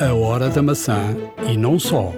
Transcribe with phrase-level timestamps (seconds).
[0.00, 1.14] A Hora da Maçã
[1.46, 2.10] e não só.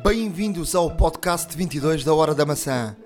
[0.00, 2.96] Bem-vindos ao podcast 22 da Hora da Maçã.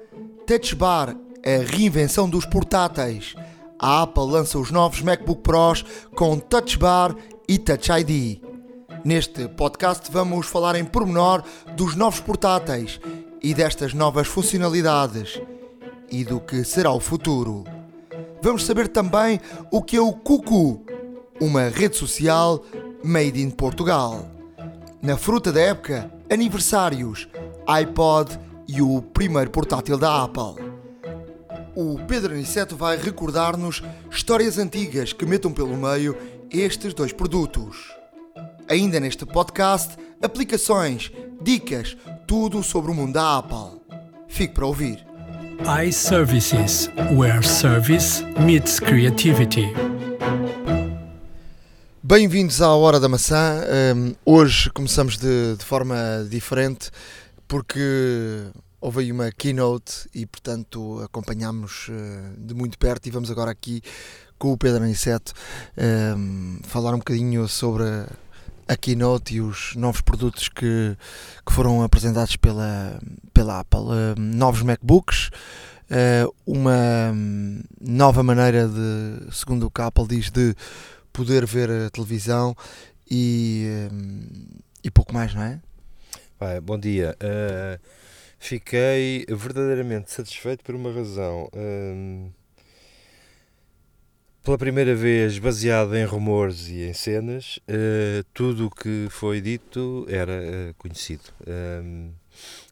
[0.46, 3.34] Touch Bar, a reinvenção dos portáteis.
[3.78, 7.16] A Apple lança os novos MacBook Pros com Touch Bar
[7.48, 8.42] e Touch ID.
[9.02, 11.42] Neste podcast vamos falar em pormenor
[11.74, 13.00] dos novos portáteis
[13.42, 15.40] e destas novas funcionalidades
[16.10, 17.64] e do que será o futuro.
[18.42, 19.40] Vamos saber também
[19.70, 20.84] o que é o Cucu,
[21.42, 22.64] uma rede social
[23.02, 24.30] made in Portugal.
[25.02, 27.26] Na fruta da época, aniversários,
[27.66, 28.38] iPod
[28.68, 30.64] e o primeiro portátil da Apple.
[31.74, 36.16] O Pedro Aniceto vai recordar-nos histórias antigas que metam pelo meio
[36.48, 37.92] estes dois produtos.
[38.68, 41.10] Ainda neste podcast, aplicações,
[41.42, 43.80] dicas, tudo sobre o mundo da Apple.
[44.28, 45.04] Fique para ouvir.
[45.84, 49.68] iServices, where service meets creativity.
[52.12, 53.64] Bem-vindos à Hora da Maçã.
[53.96, 55.96] Um, hoje começamos de, de, forma
[56.28, 56.90] diferente
[57.48, 57.80] porque
[58.78, 63.80] houve aí uma keynote e, portanto, acompanhámos uh, de muito perto e vamos agora aqui
[64.38, 65.32] com o Pedro Aniceto
[66.14, 67.84] um, falar um bocadinho sobre
[68.68, 70.94] a keynote e os novos produtos que,
[71.46, 73.00] que foram apresentados pela,
[73.32, 73.80] pela Apple.
[73.80, 75.30] Uh, novos MacBooks,
[75.88, 77.14] uh, uma
[77.80, 80.54] nova maneira de, segundo o que a Apple diz, de
[81.12, 82.56] poder ver a televisão
[83.10, 83.66] e,
[84.82, 85.60] e pouco mais, não é?
[86.60, 87.16] Bom dia.
[87.22, 87.80] Uh,
[88.38, 91.48] fiquei verdadeiramente satisfeito por uma razão.
[91.54, 92.32] Uh,
[94.42, 100.04] pela primeira vez, baseado em rumores e em cenas, uh, tudo o que foi dito
[100.08, 101.22] era conhecido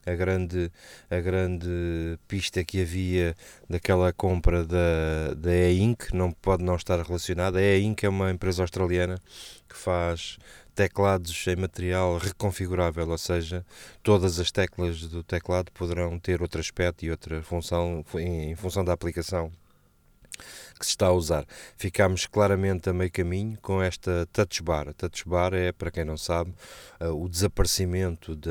[0.05, 0.71] a grande,
[1.09, 3.35] a grande pista que havia
[3.69, 7.59] daquela compra da, da E-Ink, não pode não estar relacionada.
[7.59, 9.19] A E-Ink é uma empresa australiana
[9.67, 10.37] que faz
[10.73, 13.65] teclados em material reconfigurável, ou seja,
[14.01, 18.83] todas as teclas do teclado poderão ter outro aspecto e outra função em, em função
[18.83, 19.51] da aplicação
[20.81, 21.45] que se está a usar.
[21.77, 24.89] Ficámos claramente a meio caminho com esta touch bar.
[24.89, 26.51] A touch bar é, para quem não sabe,
[26.99, 28.49] uh, o desaparecimento de,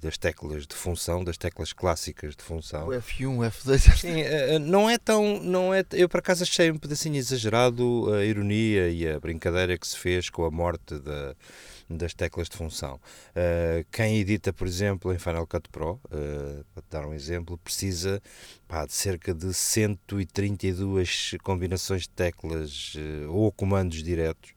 [0.00, 2.88] das teclas de função, das teclas clássicas de função.
[2.88, 3.96] O F1, o F2.
[3.96, 5.40] Sim, uh, não é tão.
[5.40, 9.86] Não é, eu, por acaso, achei um pedacinho exagerado a ironia e a brincadeira que
[9.86, 11.36] se fez com a morte da
[11.88, 12.96] das teclas de função.
[13.30, 18.20] Uh, quem edita, por exemplo, em Final Cut Pro, uh, para dar um exemplo, precisa
[18.66, 24.56] pá, de cerca de 132 combinações de teclas uh, ou comandos diretos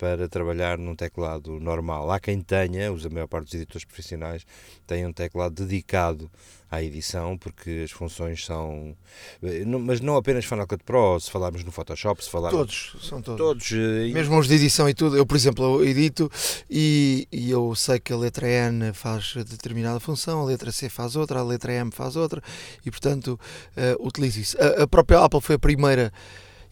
[0.00, 2.10] para trabalhar num teclado normal.
[2.10, 4.46] Há quem tenha, a maior parte dos editores profissionais,
[4.86, 6.30] tem um teclado dedicado
[6.70, 8.96] à edição, porque as funções são.
[9.42, 12.58] Eh, mas não apenas Final Cut Pro, se falarmos no Photoshop, se falarmos.
[12.92, 13.38] Todos, são todos.
[13.38, 15.16] todos eh, Mesmo os de edição e tudo.
[15.16, 16.30] Eu, por exemplo, eu edito
[16.70, 21.16] e, e eu sei que a letra N faz determinada função, a letra C faz
[21.16, 22.40] outra, a letra M faz outra
[22.86, 23.38] e, portanto,
[23.76, 24.56] uh, utilizo isso.
[24.60, 26.12] A, a própria Apple foi a primeira.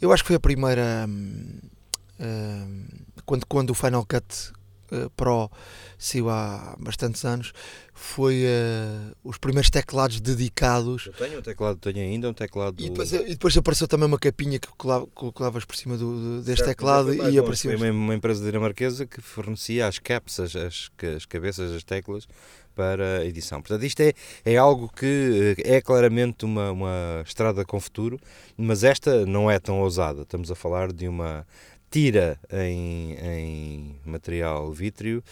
[0.01, 1.07] Eu acho que foi a primeira.
[1.09, 1.59] Hum,
[2.21, 2.87] hum,
[3.27, 4.53] quando, quando o Final Cut
[4.93, 5.51] uh, Pro
[5.99, 7.53] saiu há bastantes anos,
[7.93, 11.07] foi uh, os primeiros teclados dedicados.
[11.07, 12.81] Eu tenho um teclado, tenho ainda um teclado.
[12.81, 16.69] E depois, e depois apareceu também uma capinha que colavas por cima do, deste certo,
[16.69, 17.77] teclado e apareceu.
[17.77, 22.29] Foi uma, uma, empresa dinamarquesa que fornecia as caps, as, as, as cabeças das teclas
[22.79, 23.61] para a edição.
[23.61, 24.13] Portanto, isto é,
[24.45, 28.21] é algo que eh, é claramente uma, uma estrada com futuro,
[28.57, 30.23] mas esta não é tão ousada.
[30.23, 31.45] Estamos a falar de uma
[31.91, 35.23] tira em, em material vítreo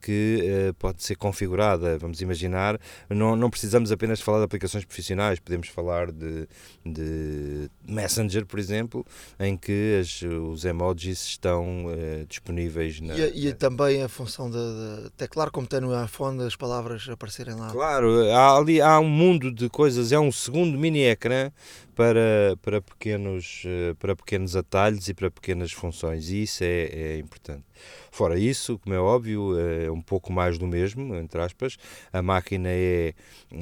[0.00, 5.40] que uh, pode ser configurada, vamos imaginar, não, não precisamos apenas falar de aplicações profissionais,
[5.40, 6.46] podemos falar de,
[6.84, 9.06] de Messenger, por exemplo,
[9.40, 13.14] em que as, os emojis estão uh, disponíveis na...
[13.14, 14.58] E, e, também a função de,
[15.04, 17.70] de teclar, como tem no iPhone, as palavras aparecerem lá.
[17.70, 21.50] Claro, há, ali, há um mundo de coisas, é um segundo mini-ecrã
[21.94, 27.18] para, para, pequenos, eh, para pequenos atalhos e para pequenas funções, e isso é, é
[27.18, 27.64] importante.
[28.10, 31.76] Fora isso, como é óbvio, é um pouco mais do mesmo, entre aspas.
[32.12, 33.14] A máquina é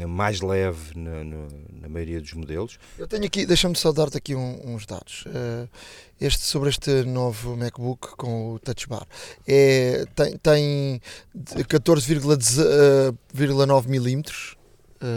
[0.06, 1.48] mais leve na, na,
[1.80, 2.78] na maioria dos modelos.
[2.98, 5.24] Eu tenho aqui, deixa-me só dar-te aqui um, uns dados.
[5.26, 5.68] Uh,
[6.20, 9.06] este, sobre este novo MacBook com o Touch Bar.
[9.46, 11.00] É, tem, tem
[11.34, 14.56] 14,9 milímetros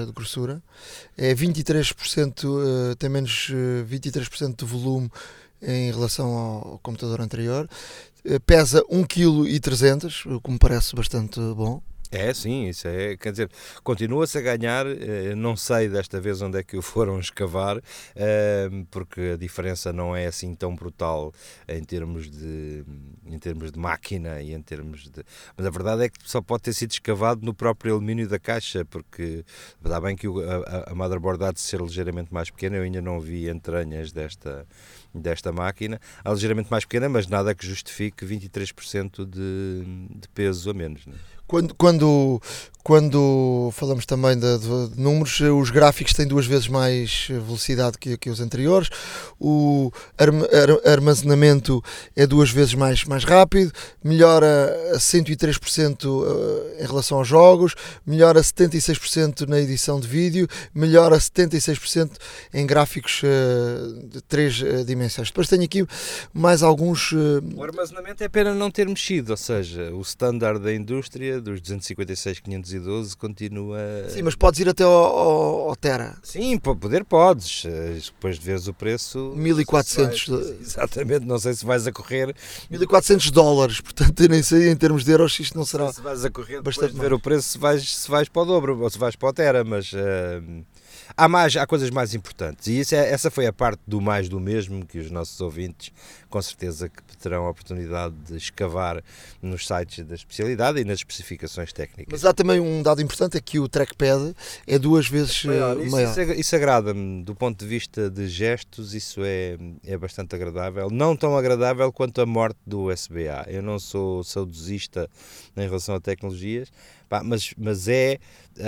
[0.06, 0.62] de grossura,
[1.18, 5.10] é 23%, uh, tem menos uh, 23% de volume
[5.62, 7.68] em relação ao computador anterior,
[8.46, 11.82] pesa 1,3 kg, o que me parece bastante bom.
[12.12, 13.50] É, sim, isso é, quer dizer,
[13.84, 17.82] continua-se a ganhar, eh, não sei desta vez onde é que o foram escavar,
[18.16, 21.34] eh, porque a diferença não é assim tão brutal
[21.68, 22.86] em termos de,
[23.26, 25.24] em termos de máquina e em termos de...
[25.58, 28.86] Mas a verdade é que só pode ter sido escavado no próprio alumínio da caixa,
[28.86, 29.44] porque
[29.82, 33.50] dá bem que a, a motherboard há ser ligeiramente mais pequena, eu ainda não vi
[33.50, 34.66] entranhas desta,
[35.20, 39.84] desta máquina, há ligeiramente mais pequena, mas nada que justifique 23% de,
[40.20, 41.06] de peso a menos.
[41.06, 41.36] Não é?
[41.48, 42.42] Quando, quando,
[42.84, 48.32] quando falamos também de, de, números, os gráficos têm duas vezes mais velocidade que, que
[48.32, 48.90] os anteriores,
[49.40, 49.92] o
[50.84, 51.84] armazenamento
[52.16, 53.72] é duas vezes mais, mais rápido,
[54.04, 57.76] melhora a 103% eh, em relação aos jogos,
[58.08, 62.14] melhora 76% na edição de vídeo, melhora 76%
[62.52, 65.30] em gráficos eh, de três eh, dimensões.
[65.30, 65.86] Depois tenho aqui
[66.34, 67.12] mais alguns.
[67.14, 72.40] O armazenamento é pena não ter mexido, ou seja, o standard da indústria dos 256
[72.40, 73.78] 512 continua.
[74.10, 76.18] Sim, mas podes ir até ao, ao, ao Tera.
[76.24, 77.64] Sim, para poder podes.
[77.66, 79.34] Eh, depois de veres o preço.
[79.36, 80.28] 1400.
[80.28, 82.36] Vais, exatamente, não sei se vais a correr.
[82.70, 85.92] 1400 dólares, portanto, eu nem sei em termos de euros isto não será.
[85.94, 88.46] Se vais a correr bastante de ver o preço, se vais, se vais para o
[88.46, 89.92] dobro ou se vais para o Tera, mas.
[89.94, 90.66] Uh,
[91.16, 94.30] há, mais, há coisas mais importantes e isso é, essa foi a parte do mais
[94.30, 95.92] do mesmo que os nossos ouvintes
[96.36, 99.02] com certeza que terão a oportunidade de escavar
[99.42, 102.12] nos sites da especialidade e nas especificações técnicas.
[102.12, 104.36] Mas há também um dado importante, é que o trackpad
[104.68, 105.80] é duas vezes maior.
[105.80, 106.10] Isso, maior.
[106.10, 110.90] isso, isso agrada-me, do ponto de vista de gestos, isso é, é bastante agradável.
[110.92, 113.46] Não tão agradável quanto a morte do USB-A.
[113.48, 115.10] Eu não sou saudosista
[115.56, 116.70] em relação a tecnologias,
[117.10, 118.20] pá, mas, mas é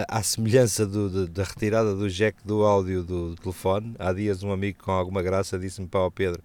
[0.07, 3.95] à semelhança do, da retirada do jack do áudio do, telefone.
[3.99, 6.41] Há dias um amigo com alguma graça disse-me o Pedro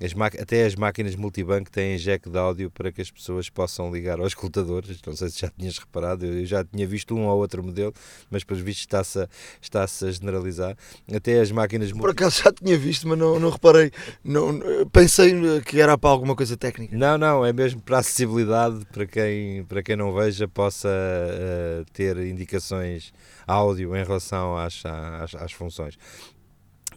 [0.00, 4.18] as até as máquinas multibanco têm jack de áudio para que as pessoas possam ligar
[4.18, 5.00] aos escutadores.
[5.06, 7.92] Não sei se já tinhas reparado, eu já tinha visto um ou outro modelo,
[8.30, 9.28] mas pelos vistos está-se a,
[9.60, 10.76] está a generalizar.
[11.14, 13.90] Até as máquinas Por acaso já tinha visto, mas não, não reparei.
[14.24, 14.60] Não,
[14.92, 16.96] pensei que era para alguma coisa técnica.
[16.96, 22.16] Não, não, é mesmo para acessibilidade, para quem, para quem não veja, possa uh, ter
[22.18, 23.12] indicações
[23.46, 25.98] áudio em relação às, às, às funções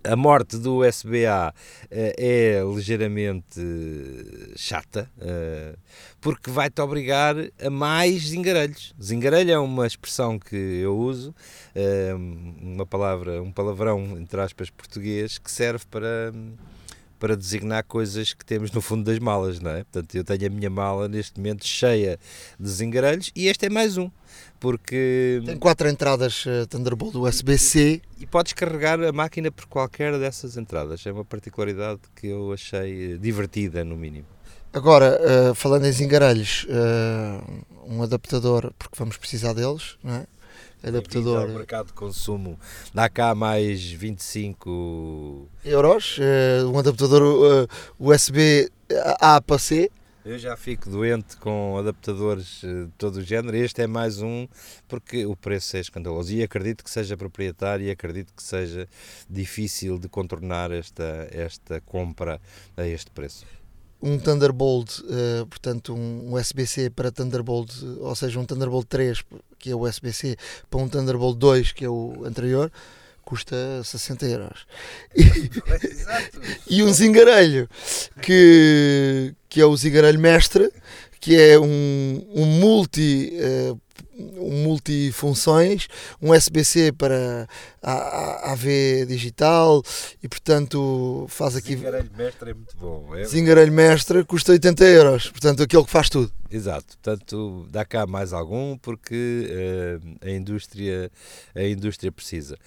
[0.06, 1.54] a morte do SBA
[1.90, 3.62] eh, é ligeiramente
[4.56, 5.76] chata, eh,
[6.22, 8.94] porque vai-te obrigar a mais zingarelhos.
[9.02, 11.34] Zingarelho é uma expressão que eu uso,
[11.74, 16.32] eh, uma palavra, um palavrão, entre aspas, português, que serve para
[17.18, 19.84] para designar coisas que temos no fundo das malas, não é?
[19.86, 22.20] Portanto, eu tenho a minha mala neste momento cheia
[22.60, 24.12] de zingarelhos e este é mais um,
[24.60, 25.42] porque...
[25.46, 28.02] Tem quatro entradas uh, Thunderbolt USB-C.
[28.20, 32.54] E, e podes carregar a máquina por qualquer dessas entradas, é uma particularidade que eu
[32.54, 34.28] achei eh, divertida, no mínimo.
[34.74, 40.28] Agora, uh, falando em zingarelhos, uh, um adaptador, porque vamos precisar deles, não é?
[40.84, 41.50] adaptador.
[41.50, 42.60] O mercado de consumo
[42.94, 46.20] dá cá mais 25 euros.
[46.72, 47.68] Um adaptador
[48.00, 48.70] USB
[49.20, 49.90] A para C.
[50.26, 53.56] Eu já fico doente com adaptadores de todo o género.
[53.56, 54.48] Este é mais um,
[54.88, 56.34] porque o preço é escandaloso.
[56.34, 58.90] E acredito que seja proprietário e acredito que seja
[59.30, 62.42] difícil de contornar esta, esta compra
[62.76, 63.46] a este preço
[64.02, 69.24] um Thunderbolt, uh, portanto um USB-C para Thunderbolt, ou seja, um Thunderbolt 3,
[69.58, 70.38] que é o USB-C,
[70.70, 72.72] para um Thunderbolt 2, que é o anterior,
[73.26, 74.66] custa 60 euros.
[76.70, 77.68] E, um zingarelho,
[78.22, 80.72] que, que é o zingarelho mestre,
[81.20, 83.80] que é um, um multi uh,
[84.18, 85.88] multifunções,
[86.22, 87.48] um SBC para
[87.82, 89.84] AV digital
[90.24, 91.76] e portanto faz aqui.
[91.76, 93.16] Zingarelho mestre é muito bom.
[93.16, 93.26] É?
[93.26, 96.32] Zingarelho mestre custa 80 euros, portanto aquele que faz tudo.
[96.50, 101.12] Exato, portanto dá cá mais algum porque uh, a, indústria,
[101.54, 102.58] a indústria precisa.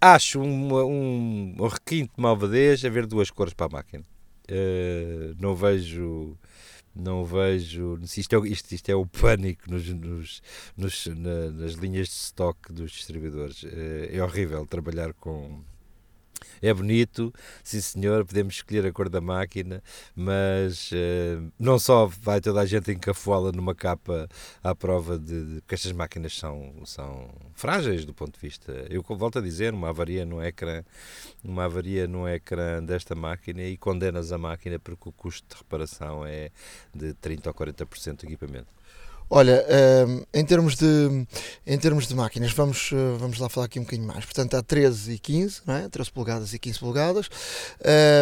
[0.00, 4.04] Acho um, um, um requinte de malvadez haver duas cores para a máquina.
[4.50, 6.36] Uh, não vejo
[6.98, 7.98] não vejo.
[8.02, 10.42] Isto é, isto, isto é o pânico nos, nos,
[10.76, 13.64] nos na, nas linhas de stock dos distribuidores.
[13.64, 15.62] É, é horrível trabalhar com
[16.60, 19.82] é bonito, sim senhor, podemos escolher a cor da máquina,
[20.14, 24.28] mas uh, não só vai toda a gente encafuá-la numa capa
[24.62, 28.72] à prova de, de que estas máquinas são, são frágeis do ponto de vista.
[28.90, 30.82] Eu volto a dizer, uma avaria no ecrã,
[31.44, 36.24] uma avaria no ecrã desta máquina e condenas a máquina porque o custo de reparação
[36.26, 36.50] é
[36.94, 38.77] de 30 ou 40% do equipamento.
[39.30, 41.26] Olha, uh, em, termos de,
[41.66, 44.24] em termos de máquinas, vamos, uh, vamos lá falar aqui um bocadinho mais.
[44.24, 45.88] Portanto, há 13 e 15, não é?
[45.88, 47.28] 13 polegadas e 15 polegadas.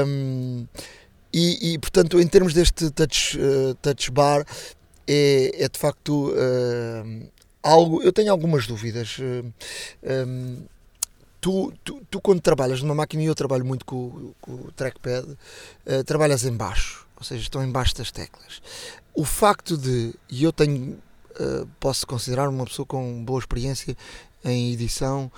[0.06, 0.66] Um,
[1.32, 4.44] e, e, portanto, em termos deste touch, uh, touch bar,
[5.06, 6.34] é, é de facto
[7.62, 9.18] algo, eu tenho algumas dúvidas.
[10.02, 10.62] Um,
[11.40, 15.26] tu, tu, tu, quando trabalhas numa máquina, e eu trabalho muito com, com o trackpad,
[15.28, 18.60] uh, trabalhas em baixo, ou seja, estão em baixo das teclas.
[19.14, 20.98] O facto de, e eu tenho,
[21.40, 23.96] uh, posso considerar uma pessoa com boa experiência
[24.44, 25.30] em edição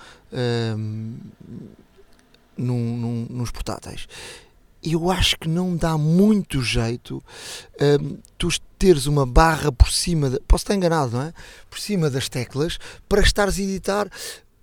[0.77, 1.17] um,
[2.57, 4.07] num, num, nos portáteis,
[4.83, 7.23] eu acho que não dá muito jeito
[8.01, 11.33] um, tu teres uma barra por cima, de, posso estar enganado, não é?
[11.69, 14.09] Por cima das teclas para estares a editar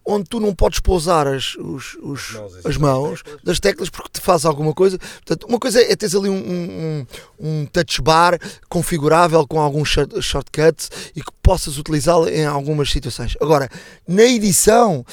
[0.06, 4.44] onde tu não podes pousar as, os, os, as mãos das teclas porque te faz
[4.44, 4.98] alguma coisa.
[4.98, 7.06] Portanto, uma coisa é teres ali um, um,
[7.40, 9.88] um touch bar configurável com alguns
[10.20, 13.36] shortcuts e que possas utilizá-lo em algumas situações.
[13.40, 13.68] Agora,
[14.06, 15.04] na edição,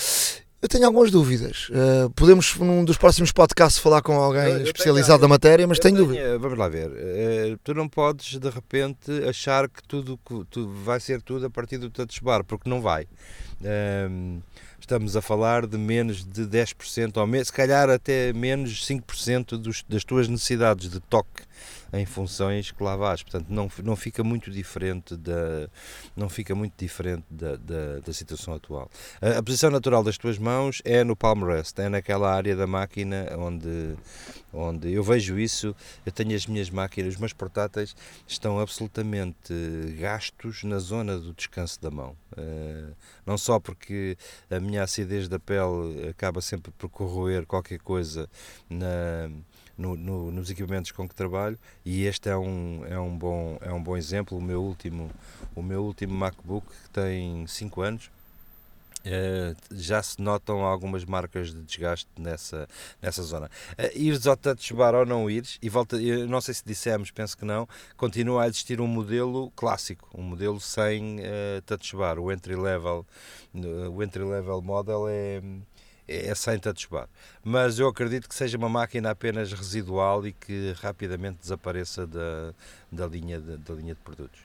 [0.61, 1.69] eu tenho algumas dúvidas.
[1.69, 5.77] Uh, podemos, num dos próximos podcasts, falar com alguém eu, especializado tenho, na matéria, mas
[5.77, 6.39] tenho, tenho dúvidas.
[6.39, 6.89] Vamos lá ver.
[6.89, 11.49] Uh, tu não podes, de repente, achar que tudo, que tu, vai ser tudo a
[11.49, 13.03] partir do touch bar, porque não vai.
[13.59, 14.41] Uh,
[14.83, 20.03] estamos a falar de menos de 10%, ou se calhar até menos 5% dos, das
[20.03, 21.43] tuas necessidades de toque
[21.93, 23.21] em funções que lá vais.
[23.21, 25.69] Portanto, não, não fica muito diferente da,
[26.15, 28.89] não fica muito diferente da, da, da situação atual.
[29.21, 32.65] A, a, posição natural das tuas mãos é no palm rest, é naquela área da
[32.65, 33.95] máquina onde,
[34.51, 35.75] onde eu vejo isso.
[36.05, 37.95] Eu tenho as minhas máquinas, os meus portáteis
[38.27, 39.53] estão absolutamente
[39.99, 42.15] gastos na zona do descanso da mão.
[42.31, 42.95] Uh,
[43.25, 44.17] não só porque
[44.49, 48.27] a minha acidez da pele acaba sempre por corroer qualquer coisa
[48.67, 49.29] na
[49.83, 53.71] no, no, nos equipamentos com que trabalho e este é um, é um, bom, é
[53.73, 54.37] um bom exemplo.
[54.37, 55.11] O meu último,
[55.53, 58.09] o meu último MacBook, que tem 5 anos,
[59.05, 62.69] Uh, já se notam algumas marcas de desgaste nessa,
[63.01, 63.51] nessa zona.
[63.71, 67.37] Uh, ires ao touch bar ou não ires, e volta, não sei se dissemos, penso
[67.37, 72.17] que não, continua a existir um modelo clássico, um modelo sem uh, touch bar.
[72.17, 73.05] O entry level,
[73.53, 75.41] o entry level model é
[76.13, 77.07] é sem touch bar.
[77.43, 82.53] Mas eu acredito que seja uma máquina apenas residual e que rapidamente desapareça da,
[82.91, 84.39] da, linha, de, da linha de produtos.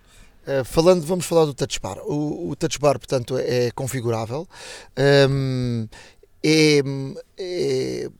[0.46, 1.98] Uh, falando, vamos falar do touch bar.
[1.98, 4.48] O, o touch bar, portanto, é configurável.
[5.28, 5.87] Um,
[6.42, 6.80] é,
[7.37, 8.10] é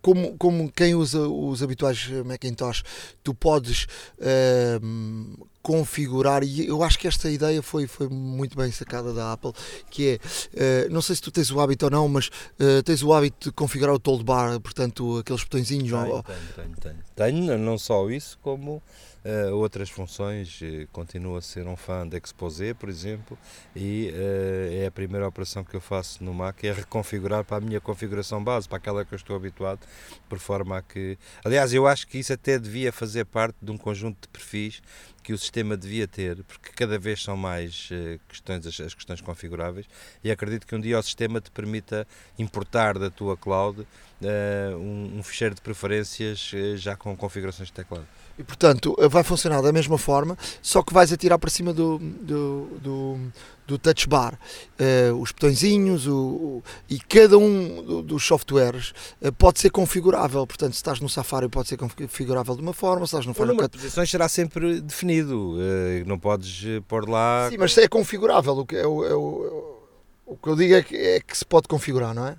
[0.00, 2.82] como, como quem usa os habituais Macintosh,
[3.22, 3.86] tu podes
[4.18, 9.52] uh, configurar, e eu acho que esta ideia foi, foi muito bem sacada da Apple,
[9.90, 10.20] que
[10.54, 13.12] é, uh, não sei se tu tens o hábito ou não, mas uh, tens o
[13.12, 15.90] hábito de configurar o toolbar, portanto, aqueles botõezinhos.
[15.90, 16.22] Tenho, ou...
[16.22, 16.98] tenho, tenho, tenho.
[17.16, 18.80] Tenho, não só isso, como
[19.26, 20.60] uh, outras funções.
[20.60, 23.36] Uh, continuo a ser um fã de Exposé, por exemplo,
[23.74, 27.60] e uh, é a primeira operação que eu faço no Mac, é reconfigurar para a
[27.60, 29.80] minha configuração base, para aquela que eu estou habituado,
[30.28, 31.18] por forma a que...
[31.44, 34.80] Aliás, eu acho que isso até devia fazer parte de um conjunto de perfis
[35.26, 39.20] que o sistema devia ter, porque cada vez são mais uh, questões, as, as, questões
[39.20, 39.84] configuráveis,
[40.22, 42.06] e acredito que um dia o sistema te permita
[42.38, 47.72] importar da tua cloud uh, um, um, ficheiro de preferências uh, já com configurações de
[47.72, 48.06] teclado.
[48.38, 52.68] E portanto vai funcionar da mesma forma, só que vais atirar para cima do, do,
[52.82, 53.18] do,
[53.66, 54.38] do touch bar.
[54.78, 60.46] Uh, os botõezinhos o, o, e cada um do, dos softwares uh, pode ser configurável.
[60.46, 63.56] Portanto, se estás no Safari, pode ser configurável de uma forma, se estás no Final
[63.56, 63.70] Cut.
[63.70, 67.48] posições será sempre definido, uh, não podes pôr lá.
[67.50, 68.58] Sim, mas é configurável.
[68.58, 69.82] O que, é o, é o,
[70.26, 72.36] o que eu digo é que, é que se pode configurar, não é?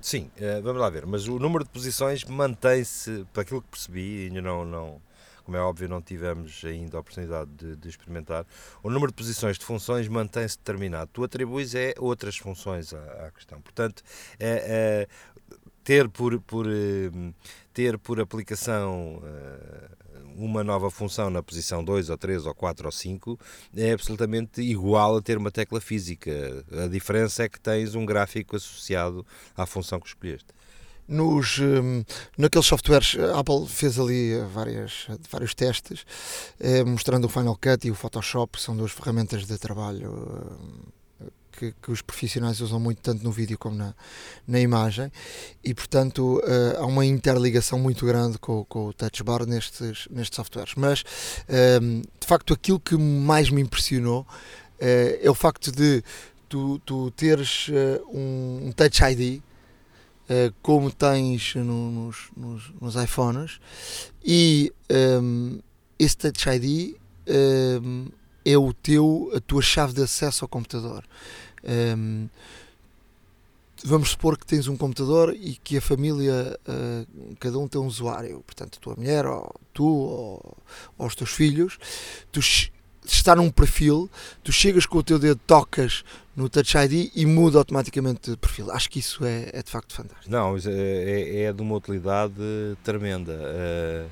[0.00, 4.26] Sim, uh, vamos lá ver, mas o número de posições mantém-se, para aquilo que percebi,
[4.28, 5.02] ainda não, não,
[5.44, 8.46] como é óbvio, não tivemos ainda a oportunidade de, de experimentar.
[8.82, 11.10] O número de posições de funções mantém-se determinado.
[11.12, 13.60] Tu atribuis é outras funções à, à questão.
[13.60, 14.02] Portanto,
[14.38, 15.08] é, é,
[15.88, 17.32] ter por, por eh,
[17.72, 20.07] ter por aplicação uh,
[20.38, 23.38] uma nova função na posição 2 ou 3 ou 4 ou 5
[23.76, 26.64] é absolutamente igual a ter uma tecla física.
[26.84, 29.26] A diferença é que tens um gráfico associado
[29.56, 30.58] à função que escolheste
[31.08, 32.04] nos, um,
[32.36, 36.04] naqueles softwares, a Apple fez ali várias, vários testes,
[36.60, 40.12] eh, mostrando o Final Cut e o Photoshop, são duas ferramentas de trabalho
[41.58, 43.92] que, que, os profissionais usam muito tanto no vídeo como na,
[44.46, 45.10] na imagem
[45.64, 50.36] e portanto uh, há uma interligação muito grande com, com, o Touch Bar nestes, nestes
[50.36, 54.26] softwares mas uh, de facto aquilo que mais me impressionou uh,
[54.80, 56.04] é o facto de
[56.48, 57.66] tu, tu teres
[58.12, 59.42] um, um Touch ID
[60.60, 63.58] como tens no, nos, nos, nos, iPhones
[64.22, 64.70] e
[65.22, 65.58] um,
[65.98, 66.96] esse Touch ID
[67.82, 68.08] um,
[68.44, 71.04] é o teu, a tua chave de acesso ao computador.
[71.64, 72.28] Um,
[73.84, 77.86] vamos supor que tens um computador e que a família, uh, cada um tem um
[77.86, 80.56] usuário, portanto, a tua mulher, ou tu, ou,
[80.96, 81.78] ou os teus filhos,
[82.32, 82.40] tu
[83.04, 84.10] está num perfil,
[84.42, 86.04] tu chegas com o teu dedo, tocas
[86.36, 88.70] no Touch ID e muda automaticamente de perfil.
[88.70, 90.30] Acho que isso é, é de facto fantástico.
[90.30, 92.34] Não, é, é, é de uma utilidade
[92.84, 93.32] tremenda.
[93.32, 94.08] Uh,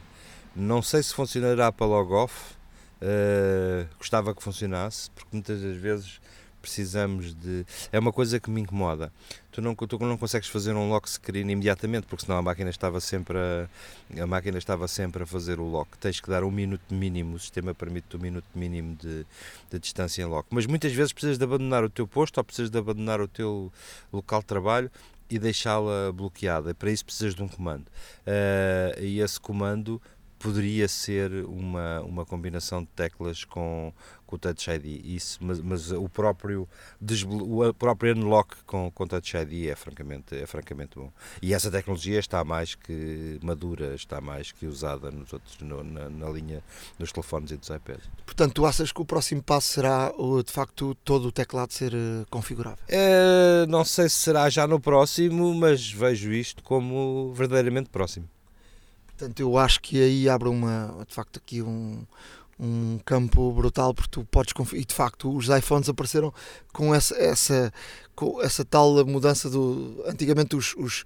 [0.55, 2.55] não sei se funcionará para logoff,
[3.03, 6.21] uh, gostava que funcionasse, porque muitas das vezes
[6.67, 7.65] precisamos de.
[7.93, 9.13] É uma coisa que me incomoda.
[9.53, 13.01] Tu não, tu não consegues fazer um lock screen imediatamente, porque senão a máquina estava
[13.01, 13.69] sempre a,
[14.23, 15.97] a máquina estava sempre a fazer o lock.
[15.99, 19.25] Tens que dar um minuto mínimo, o sistema permite um minuto mínimo de,
[19.71, 20.49] de distância em lock.
[20.51, 23.73] Mas muitas vezes precisas de abandonar o teu posto ou precisas de abandonar o teu
[24.13, 24.91] local de trabalho
[25.31, 26.75] e deixá-la bloqueada.
[26.75, 27.87] Para isso precisas de um comando.
[28.27, 30.01] Uh, e esse comando
[30.47, 33.93] poderia ser uma, uma combinação de teclas com,
[34.25, 36.69] com o Touch ID, isso, mas, mas o próprio
[37.29, 41.11] o próprio unlock com, com Touch ID é francamente, é francamente bom.
[41.43, 46.09] E essa tecnologia está mais que madura, está mais que usada nos outros, no, na,
[46.09, 46.63] na, linha
[46.97, 48.09] dos telefones e dos iPads.
[48.25, 50.13] Portanto, tu achas que o próximo passo será
[50.45, 52.79] de facto todo o teclado ser eh, configurável?
[52.87, 58.29] É, não sei se será já no próximo, mas vejo isto como verdadeiramente próximo.
[59.17, 62.05] Portanto, eu acho que aí abre uma, de facto, aqui um,
[62.61, 66.33] um campo brutal porque tu podes e de facto os iPhones apareceram
[66.73, 67.73] com essa, essa,
[68.15, 71.05] com essa tal mudança do antigamente os, os,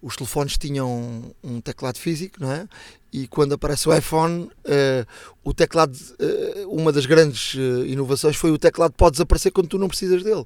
[0.00, 2.68] os telefones tinham um teclado físico não é?
[3.12, 5.06] E quando aparece o iPhone uh,
[5.44, 9.78] o teclado uh, uma das grandes uh, inovações foi o teclado pode desaparecer quando tu
[9.78, 10.44] não precisas dele.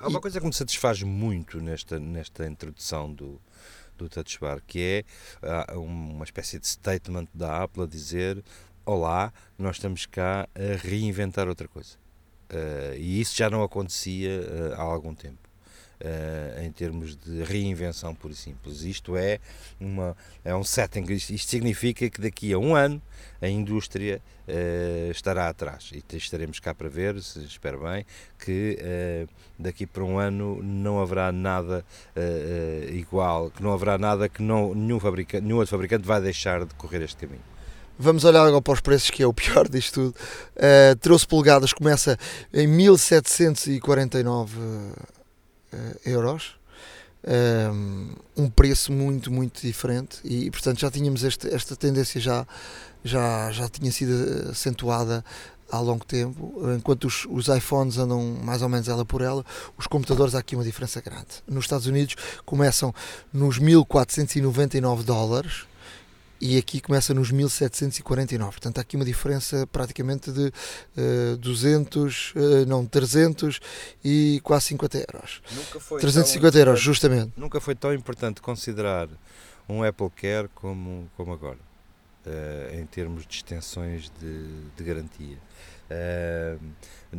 [0.00, 0.22] Há uma e...
[0.22, 3.40] coisa que me satisfaz muito nesta nesta introdução do
[4.04, 5.04] do Touch Bar, que
[5.42, 8.42] é uh, uma espécie de statement da Apple a dizer:
[8.84, 11.96] Olá, nós estamos cá a reinventar outra coisa.
[12.50, 15.49] Uh, e isso já não acontecia uh, há algum tempo.
[16.00, 18.84] Uh, em termos de reinvenção pura e simples.
[18.84, 19.38] Isto é,
[19.78, 23.02] uma, é um setting, isto, significa que daqui a um ano
[23.38, 28.06] a indústria uh, estará atrás e estaremos cá para ver, se espero bem,
[28.38, 29.28] que uh,
[29.58, 31.84] daqui para um ano não haverá nada
[32.92, 36.74] igual, que não haverá nada que não, nenhum, fabricante, nenhum outro fabricante vai deixar de
[36.76, 37.44] correr este caminho.
[38.02, 40.16] Vamos olhar agora para os preços, que é o pior disto tudo.
[40.56, 42.18] Uh, 13 polegadas começa
[42.54, 45.19] em 1749 uh,
[46.04, 46.58] euros.
[47.22, 52.46] Um, um, preço muito, muito diferente e, portanto, já tínhamos este, esta tendência já,
[53.04, 55.22] já, já tinha sido acentuada
[55.70, 59.44] há longo tempo, enquanto os, os, iPhones andam mais ou menos ela por ela,
[59.76, 61.26] os computadores há aqui uma diferença grande.
[61.46, 62.92] Nos Estados Unidos começam
[63.32, 65.66] nos 1499 dólares
[66.40, 68.50] e aqui começa nos 1749.
[68.52, 70.52] Portanto, há aqui uma diferença praticamente de
[70.96, 73.60] uh, 200, uh, não, 300
[74.02, 75.42] e quase 50 euros.
[75.52, 77.32] Nunca foi 350 euros, justamente.
[77.36, 79.08] Nunca foi tão importante considerar
[79.68, 81.58] um Apple Care como, como agora,
[82.26, 85.38] uh, em termos de extensões de, de garantia.
[85.90, 86.58] Uh,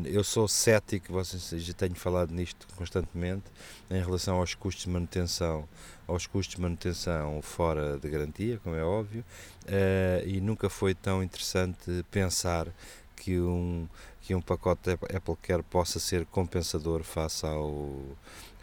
[0.05, 3.43] eu sou cético, vocês já tenho falado nisto constantemente,
[3.89, 5.67] em relação aos custos de manutenção
[6.11, 9.23] aos custos de manutenção fora de garantia, como é óbvio,
[9.65, 12.67] uh, e nunca foi tão interessante pensar
[13.15, 13.87] que um,
[14.21, 18.01] que um pacote Apple Care possa ser compensador face ao.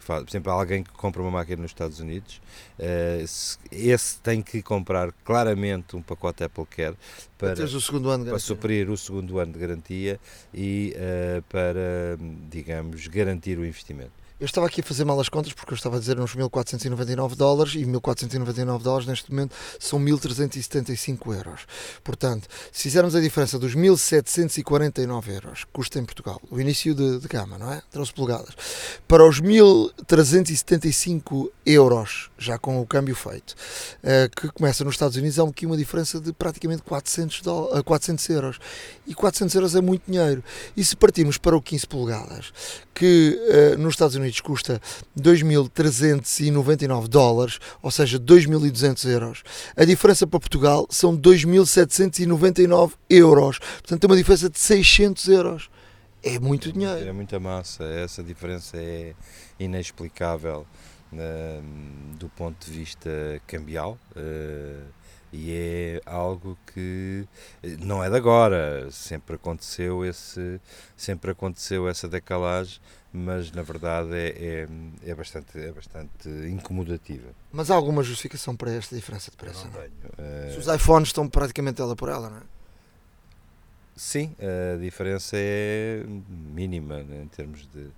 [0.05, 2.41] Por exemplo, alguém que compra uma máquina nos Estados Unidos,
[2.79, 3.23] uh,
[3.71, 6.95] esse tem que comprar claramente um pacote Apple Care
[7.37, 10.19] para, para, suprir o segundo ano de garantia
[10.51, 12.17] e uh, para,
[12.49, 14.18] digamos, garantir o investimento.
[14.39, 17.35] Eu estava aqui a fazer mal as contas porque eu estava a dizer uns 1499
[17.35, 21.65] dólares e 1499 dólares neste momento são 1375 euros.
[22.01, 27.19] Portanto, se fizermos a diferença dos 1749 euros que custa em Portugal, o início de,
[27.19, 27.81] de gama, não é?
[27.91, 28.55] 13 polegadas,
[29.05, 35.37] para os 1375 euros, já com o câmbio feito, uh, que começa nos Estados Unidos,
[35.37, 38.59] há aqui uma diferença de praticamente 400, uh, 400 euros.
[39.05, 40.43] E 400 euros é muito dinheiro.
[40.75, 42.53] E se partirmos para o 15 polegadas,
[42.93, 43.37] que
[43.75, 44.81] uh, nos Estados Unidos custa
[45.19, 49.43] 2.399 dólares, ou seja, 2.200 euros.
[49.75, 53.59] A diferença para Portugal são 2.799 euros.
[53.59, 55.69] Portanto, tem uma diferença de 600 euros.
[56.21, 57.07] É muito dinheiro.
[57.07, 57.83] É muita massa.
[57.85, 59.13] Essa diferença é
[59.59, 60.65] inexplicável
[61.13, 63.09] uh, do ponto de vista
[63.47, 63.97] cambial.
[64.15, 64.99] Uh,
[65.31, 67.27] e é algo que
[67.61, 70.59] eh, não é de agora, sempre aconteceu esse,
[70.97, 72.79] sempre aconteceu essa decalagem,
[73.13, 74.67] mas na verdade é,
[75.05, 77.29] é, é bastante, é bastante incomodativa.
[77.51, 79.67] Mas há alguma justificação para esta diferença de preço?
[79.67, 79.93] Não, não tenho.
[80.17, 80.53] Uh...
[80.53, 82.43] Se os iPhones estão praticamente ela por ela, não é?
[83.95, 87.89] Sim, a diferença é mínima né, em termos de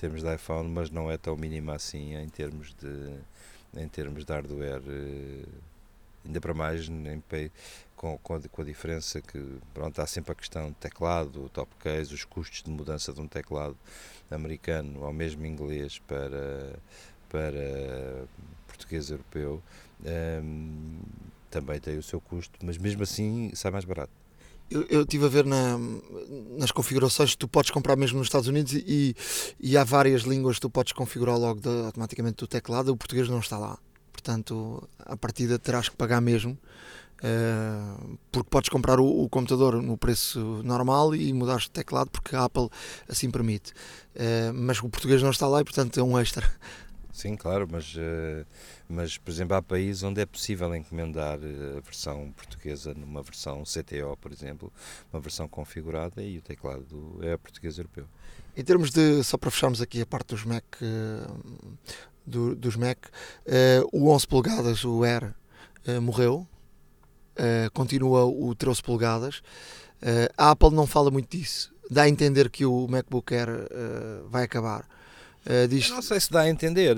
[0.00, 3.18] em termos de iPhone, mas não é tão mínima assim em termos de
[3.76, 4.80] em termos de hardware.
[4.80, 5.70] Uh
[6.24, 7.22] ainda para mais em,
[7.96, 11.70] com, com, a, com, a, diferença que pronto, há sempre a questão de teclado, top
[11.78, 13.76] case, os custos de mudança de um teclado
[14.30, 16.78] americano ao mesmo inglês para,
[17.28, 18.24] para
[18.66, 19.62] português europeu
[20.42, 21.00] um,
[21.50, 24.12] também tem o seu custo, mas mesmo assim sai mais barato.
[24.70, 25.76] Eu, eu estive a ver na,
[26.56, 29.16] nas configurações tu podes comprar mesmo nos Estados Unidos e,
[29.58, 33.28] e há várias línguas que tu podes configurar logo de, automaticamente do teclado, o português
[33.28, 33.78] não está lá.
[34.12, 36.56] Portanto, a partida terás que pagar mesmo.
[37.22, 42.34] Uh, porque podes comprar o, o, computador no preço normal e mudar de teclado porque
[42.34, 42.70] a Apple
[43.08, 43.72] assim permite.
[44.14, 46.50] Uh, mas o português não está lá e portanto é um extra.
[47.12, 48.46] Sim, claro, mas, uh,
[48.88, 51.38] mas por exemplo há países onde é possível encomendar
[51.76, 54.72] a versão portuguesa numa versão CTO, por exemplo,
[55.12, 58.06] uma versão configurada e o teclado é português europeu.
[58.56, 60.64] Em termos de, só para fecharmos aqui a parte dos Mac,
[62.26, 62.98] do, dos Mac,
[63.92, 65.34] o 11 polegadas, o Air,
[66.02, 66.46] morreu,
[67.72, 69.40] continua o 13 polegadas.
[70.36, 71.72] A Apple não fala muito disso.
[71.90, 73.68] Dá a entender que o MacBook Air
[74.28, 74.84] vai acabar.
[75.68, 75.90] Diz...
[75.90, 76.96] não sei se dá a entender.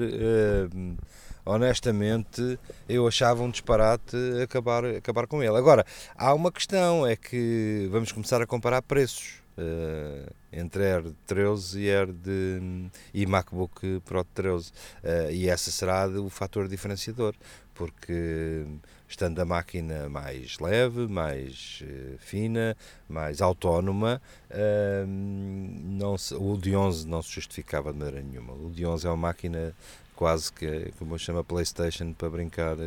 [1.45, 5.57] honestamente, eu achava um disparate acabar, acabar com ele.
[5.57, 5.85] Agora,
[6.17, 9.43] há uma questão: é que vamos começar a comparar preços.
[9.53, 16.09] Uh, entre Air 13 e Air de, e MacBook Pro 13 uh, e essa será
[16.09, 17.35] o fator diferenciador
[17.75, 18.65] porque
[19.13, 22.77] estando a máquina mais leve, mais uh, fina,
[23.09, 24.21] mais autónoma,
[24.51, 28.55] uh, não se, o de 11 não se justificava de maneira nenhuma.
[28.55, 29.75] O de 11 é uma máquina
[30.17, 32.81] quase que, como eu chamo, Playstation para brincar uh,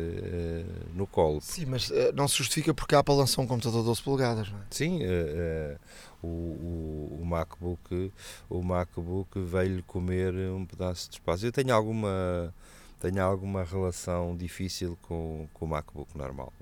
[0.94, 1.40] no colo.
[1.40, 4.50] Sim, mas uh, não se justifica porque a Apple lançou um computador de 12 polegadas,
[4.50, 4.62] não é?
[4.70, 5.00] Sim,
[6.22, 8.12] o, o, o, MacBook,
[8.50, 11.46] o MacBook veio-lhe comer um pedaço de espaço.
[11.46, 12.52] Eu tenho alguma
[13.10, 16.52] tenho alguma relação difícil com, com o MacBook normal.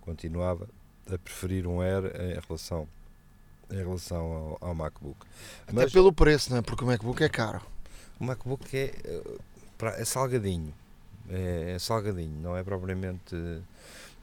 [0.00, 0.66] continuava
[1.12, 2.88] a preferir um Air em relação
[3.70, 5.18] em relação ao, ao MacBook.
[5.64, 6.62] Até Mas, pelo preço, não é?
[6.62, 7.60] Porque o MacBook é caro.
[8.18, 8.94] O MacBook é,
[9.98, 10.72] é salgadinho.
[11.28, 13.36] É, é, salgadinho, não é propriamente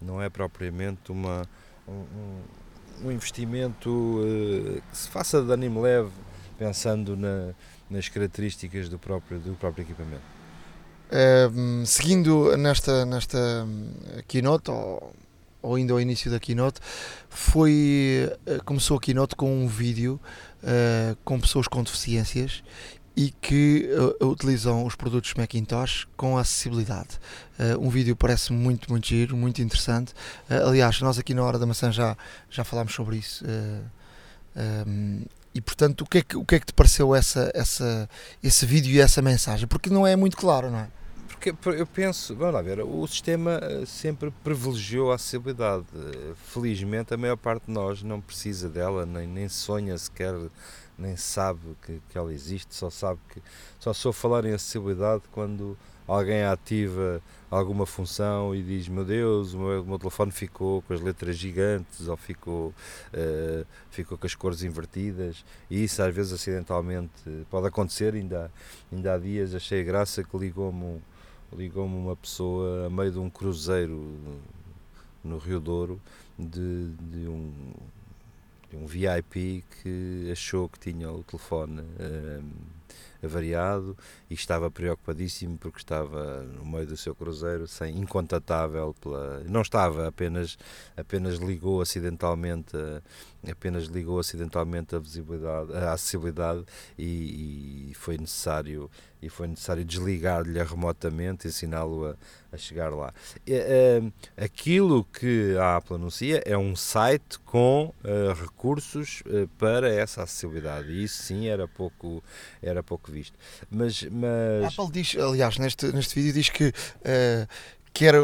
[0.01, 1.47] não é propriamente uma
[1.87, 2.41] um,
[3.03, 6.09] um investimento uh, que se faça de ânimo leve
[6.57, 7.53] pensando na,
[7.87, 10.34] nas características do próprio, do próprio equipamento.
[11.11, 13.67] Uh, seguindo nesta, nesta
[14.27, 15.13] keynote, ou,
[15.61, 16.79] ou ainda ao início da keynote,
[17.29, 20.19] foi, uh, começou a keynote com um vídeo
[20.63, 22.63] uh, com pessoas com deficiências
[23.15, 23.89] e que
[24.19, 27.17] uh, utilizam os produtos Macintosh com acessibilidade.
[27.57, 30.11] Uh, um vídeo parece muito, muito giro, muito interessante.
[30.49, 32.17] Uh, aliás, nós aqui na Hora da Maçã já,
[32.49, 33.45] já falámos sobre isso.
[34.55, 35.21] Um,
[35.55, 38.09] e portanto, o que, é que, o que é que te pareceu essa, essa,
[38.43, 39.65] esse vídeo e essa mensagem?
[39.65, 40.89] Porque não é muito claro, não é?
[41.27, 45.85] Porque eu penso, vamos lá ver, o sistema sempre privilegiou a acessibilidade.
[46.35, 50.33] Felizmente, a maior parte de nós não precisa dela, nem, nem sonha sequer
[50.97, 53.41] nem sabe que, que ela existe, só sabe que
[53.79, 59.59] só sou falar em acessibilidade quando alguém ativa alguma função e diz meu Deus, o
[59.59, 62.73] meu, o meu telefone ficou com as letras gigantes ou ficou,
[63.13, 65.43] uh, ficou com as cores invertidas.
[65.69, 68.51] E isso às vezes acidentalmente pode acontecer, ainda,
[68.91, 71.01] ainda há dias achei graça que ligou-me
[71.55, 74.17] ligou-me uma pessoa a meio de um cruzeiro
[75.23, 76.01] no Rio Douro
[76.37, 77.73] de, de um
[78.75, 82.51] um VIP que achou que tinha o telefone um,
[83.25, 83.97] avariado
[84.41, 90.57] estava preocupadíssimo porque estava no meio do seu cruzeiro sem incontatável pela não estava apenas
[90.95, 92.77] apenas ligou acidentalmente
[93.49, 96.63] apenas ligou acidentalmente a visibilidade a acessibilidade
[96.97, 98.89] e, e foi necessário
[99.25, 102.15] e foi necessário desligar-lhe remotamente e ensiná-lo a,
[102.51, 103.11] a, chegar lá.
[103.47, 107.91] Uh, aquilo que a Apple anuncia é um site com
[108.39, 109.23] recursos
[109.57, 112.23] para essa acessibilidade e isso sim era pouco,
[112.61, 113.37] era pouco visto.
[113.69, 114.24] Mas, mas...
[114.63, 116.73] A Apple diz, aliás, neste, neste vídeo diz que
[117.93, 118.15] quer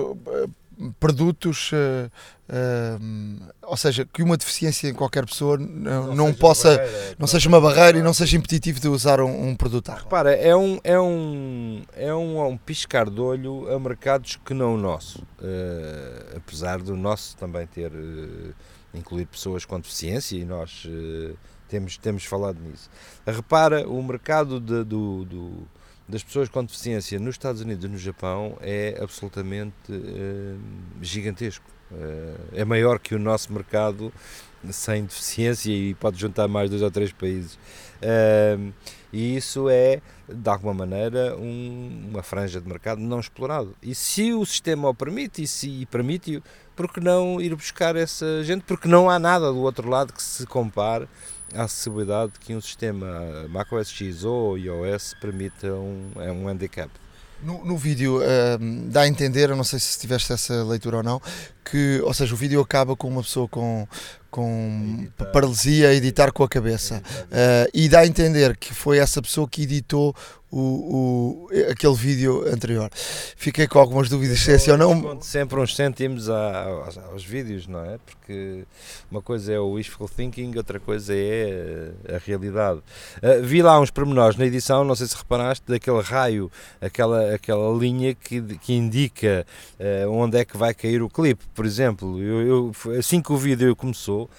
[1.00, 2.12] produtos, uh,
[2.50, 7.28] uh, ou seja, que uma deficiência em qualquer pessoa não, não, não possa, barreira, não
[7.28, 9.92] seja uma barreira e não seja impeditivo de usar um, um produto.
[9.92, 14.76] Repara, é um, é um, é um, um piscar de olho a mercados que não
[14.76, 17.92] o nosso, uh, apesar do nosso também ter
[18.94, 20.86] incluído pessoas com deficiência e nós
[21.70, 22.90] temos, temos falado nisso.
[23.26, 25.68] Repara, o mercado de, do, do
[26.12, 30.60] das pessoas com deficiência nos Estados Unidos e no Japão é absolutamente uh,
[31.02, 31.66] gigantesco.
[31.90, 34.14] Uh, é maior que o nosso mercado
[34.70, 37.56] sem deficiência e pode juntar mais dois ou três países.
[37.56, 38.74] Uh,
[39.14, 43.74] e isso é, de alguma maneira, um, uma franja de mercado não explorado.
[43.82, 46.44] E se o sistema o permite, e se permite-o,
[46.76, 48.64] porque não ir buscar essa gente?
[48.64, 51.08] Porque não há nada do outro lado que se compare
[51.56, 56.90] à acessibilidade que um sistema macOS X ou iOS permita um, é um handicap.
[57.44, 61.04] No, no vídeo uh, dá a entender, eu não sei se tiveste essa leitura ou
[61.04, 61.20] não,
[61.66, 63.88] que, ou seja, o vídeo acaba com uma pessoa com,
[64.30, 67.02] com paralisia a editar com a cabeça.
[67.24, 70.16] Uh, e dá a entender que foi essa pessoa que editou
[70.52, 72.90] o, o, aquele vídeo anterior.
[73.38, 75.22] Fiquei com algumas dúvidas se é assim ou não.
[75.22, 77.98] Sempre uns cêntimos aos, aos, vídeos, não é?
[78.06, 78.66] Porque
[79.10, 82.80] uma coisa é o wishful thinking, outra coisa é a realidade.
[83.18, 87.78] Uh, vi lá uns pormenores na edição, não sei se reparaste, daquele raio, aquela, aquela
[87.78, 89.46] linha que, que indica
[89.80, 91.44] uh, onde é que vai cair o clipe.
[91.56, 94.30] Por exemplo, eu, eu assim que o vídeo começou,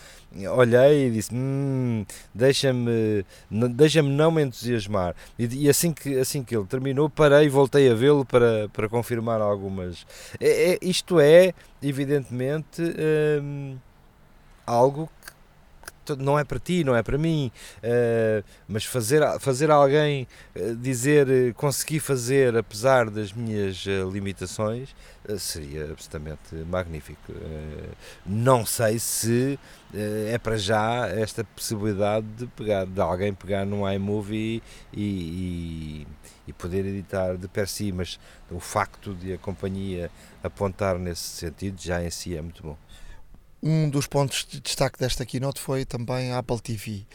[0.56, 5.14] olhei e disse hum, deixa-me deixa-me não me entusiasmar.
[5.38, 8.88] E, e, assim que assim que ele terminou parei e voltei a vê-lo para, para
[8.88, 10.06] confirmar algumas.
[10.40, 12.82] É, é isto é evidentemente
[13.42, 13.76] hum,
[14.66, 15.08] algo
[16.18, 21.28] não é para ti, não é para mim, uh, mas fazer, fazer alguém uh, dizer
[21.28, 24.94] uh, consegui fazer apesar das minhas limitações
[25.38, 27.32] seria absolutamente magnífico.
[28.26, 29.56] não sei se
[29.94, 34.60] é para já esta possibilidade de pegar de alguém pegar num iMovie
[34.92, 36.06] e, e,
[36.48, 38.18] e poder editar de per si, mas
[38.50, 40.10] o facto de a companhia
[40.42, 42.76] apontar nesse sentido já em si é muito bom.
[43.62, 47.06] Um dos pontos de destaque desta keynote foi também a Apple TV.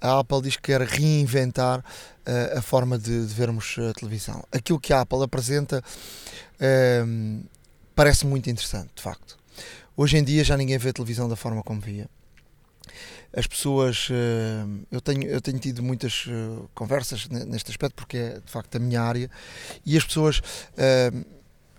[0.00, 4.44] A Apple diz que quer reinventar uh, a forma de, de, vermos a televisão.
[4.52, 5.82] Aquilo que a Apple apresenta
[6.60, 7.44] uh,
[7.92, 9.36] parece muito interessante, de facto.
[9.96, 12.08] Hoje em dia já ninguém vê televisão da forma como via.
[13.36, 16.26] As pessoas, uh, eu, tenho, eu tenho tido muitas
[16.72, 19.28] conversas neste aspecto porque é de facto a minha área
[19.84, 20.40] e as pessoas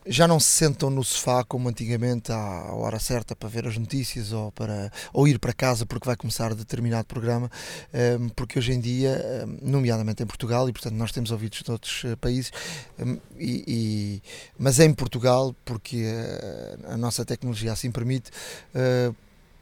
[0.10, 4.32] já não se sentam no sofá como antigamente à hora certa para ver as notícias
[4.32, 7.50] ou, para, ou ir para casa porque vai começar determinado programa,
[7.94, 11.72] ehm, porque hoje em dia, ehm, nomeadamente em Portugal, e portanto nós temos ouvidos de
[11.72, 12.52] outros eh, países,
[13.00, 14.22] ehm, e, e,
[14.58, 18.32] mas em Portugal, porque eh, a nossa tecnologia assim permite,
[18.74, 19.12] eh,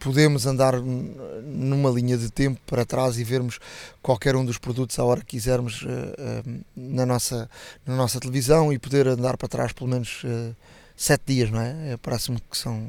[0.06, 3.58] podemos andar numa linha de tempo para trás e vermos
[4.04, 7.50] qualquer um dos produtos à hora que quisermos uh, uh, na, nossa,
[7.84, 10.56] na nossa televisão e poder andar para trás pelo menos uh,
[10.96, 11.98] sete dias, não é?
[12.04, 12.88] Parece-me que são,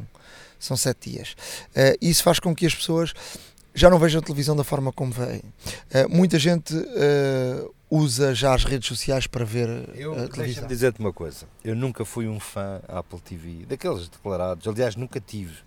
[0.59, 1.35] são sete dias.
[2.03, 3.15] isso faz com que as pessoas
[3.75, 5.43] já não vejam a televisão da forma como veem.
[6.09, 6.73] muita gente
[7.91, 10.45] usa já as redes sociais para ver eu, a televisão.
[10.45, 15.19] Deixa-me dizer-te uma coisa, eu nunca fui um fã Apple TV, daqueles declarados, aliás nunca
[15.19, 15.66] tive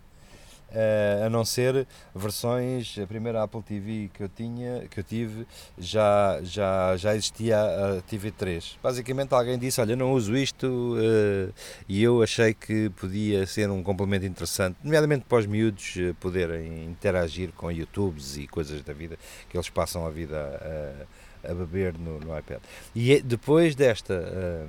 [1.26, 5.46] a não ser versões, a primeira Apple TV que eu tinha, que eu tive,
[5.78, 8.76] já, já, já existia a TV3.
[8.82, 11.52] Basicamente alguém disse, olha, não uso isto uh,
[11.88, 16.84] e eu achei que podia ser um complemento interessante, nomeadamente para os miúdos uh, poderem
[16.84, 21.06] interagir com YouTubes e coisas da vida que eles passam a vida
[21.44, 22.60] a, a beber no, no, iPad.
[22.94, 24.68] E é, depois desta,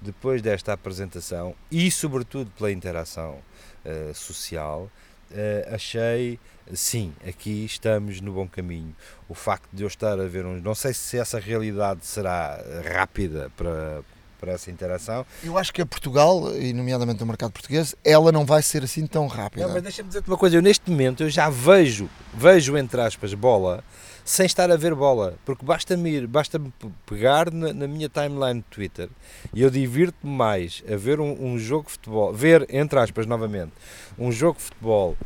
[0.00, 3.38] depois desta apresentação e sobretudo pela interação
[4.14, 4.90] social,
[5.30, 6.38] uh, achei,
[6.72, 8.94] sim, aqui estamos no bom caminho.
[9.28, 10.62] O facto de eu estar a ver uns.
[10.62, 12.60] Não sei se essa realidade será
[12.94, 14.02] rápida para,
[14.38, 15.26] para essa interação.
[15.42, 19.06] Eu acho que a Portugal, e nomeadamente no mercado português, ela não vai ser assim
[19.06, 19.66] tão rápida.
[19.66, 23.34] Não, mas deixa-me dizer-te uma coisa, eu neste momento eu já vejo, vejo entre aspas,
[23.34, 23.82] bola,
[24.26, 26.60] sem estar a ver bola, porque basta-me basta
[27.06, 29.08] pegar na, na, minha timeline de Twitter
[29.54, 33.70] e eu divirto-me mais a ver um, um jogo de futebol, ver, entre aspas, novamente,
[34.18, 35.16] um jogo de futebol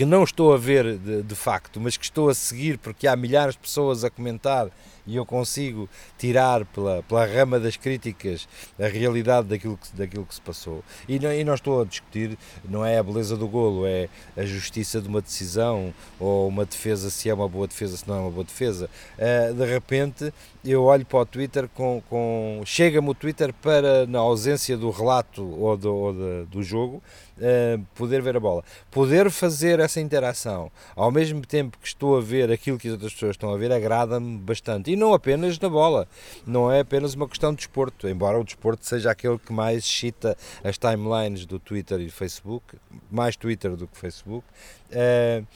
[0.00, 3.14] que não estou a ver de, de, facto, mas que estou a seguir porque há
[3.14, 4.70] milhares de pessoas a comentar
[5.06, 10.34] e eu consigo tirar pela, pela rama das críticas a realidade daquilo que, daquilo que
[10.34, 10.82] se passou.
[11.06, 14.08] E não, e não estou a discutir, não é a beleza do golo, é
[14.38, 18.14] a justiça de uma decisão ou uma defesa, se é uma boa defesa, se não
[18.16, 18.88] é uma boa defesa.
[19.18, 20.32] Uh, de repente
[20.64, 22.02] eu olho para o Twitter com.
[22.08, 27.02] com chega-me o Twitter para, na ausência do relato ou do, ou do, do jogo,
[27.40, 28.62] uh, poder ver a bola.
[28.90, 33.12] Poder fazer essa interação ao mesmo tempo que estou a ver aquilo que as outras
[33.12, 34.90] pessoas estão a ver, agrada-me bastante.
[34.90, 36.06] E não apenas na bola,
[36.46, 40.36] não é apenas uma questão de desporto, embora o desporto seja aquele que mais excita
[40.62, 42.76] as timelines do Twitter e do Facebook,
[43.10, 44.46] mais Twitter do que Facebook.
[44.90, 45.46] Uh,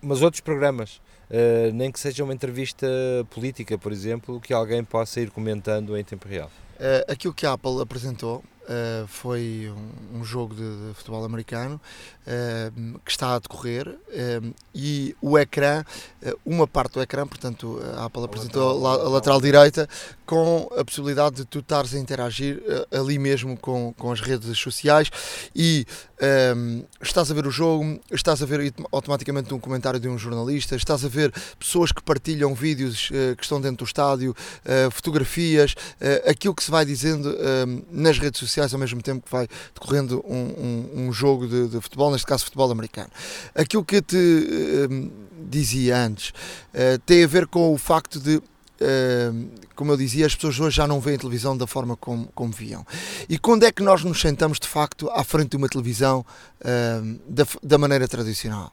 [0.00, 2.86] mas outros programas, uh, nem que seja uma entrevista
[3.30, 6.50] política, por exemplo, que alguém possa ir comentando em tempo real.
[6.74, 9.72] Uh, aquilo que a Apple apresentou uh, foi
[10.12, 11.80] um, um jogo de, de, futebol americano
[12.26, 13.96] uh, que está a decorrer
[14.74, 15.84] e o ecrã,
[16.44, 19.88] uma parte do ecrã, portanto a Apple apresentou a lateral, a lateral direita
[20.26, 24.58] com a possibilidade de tu estares a interagir uh, ali mesmo com, com as redes
[24.58, 25.10] sociais
[25.54, 25.86] e
[26.20, 30.16] um, ehm, estás a ver o jogo, estás a ver automaticamente um comentário de um
[30.16, 34.90] jornalista, estás a ver pessoas que partilham vídeos uh, que estão dentro do estádio, uh,
[34.90, 35.74] fotografias,
[36.26, 40.24] aquilo que se vai dizendo ehm, nas redes sociais ao mesmo tempo que vai decorrendo
[40.26, 43.10] um, um, um jogo de, de, futebol, neste caso futebol americano.
[43.54, 45.10] Aquilo que te ehm,
[45.48, 46.32] dizia antes
[47.06, 48.40] tem a ver com o facto de
[49.74, 52.86] como eu dizia, as pessoas hoje já não veem televisão da forma como, como viam.
[53.28, 56.24] E quando é que nós nos sentamos de facto à frente de uma televisão
[56.60, 58.72] uh, da, da maneira tradicional?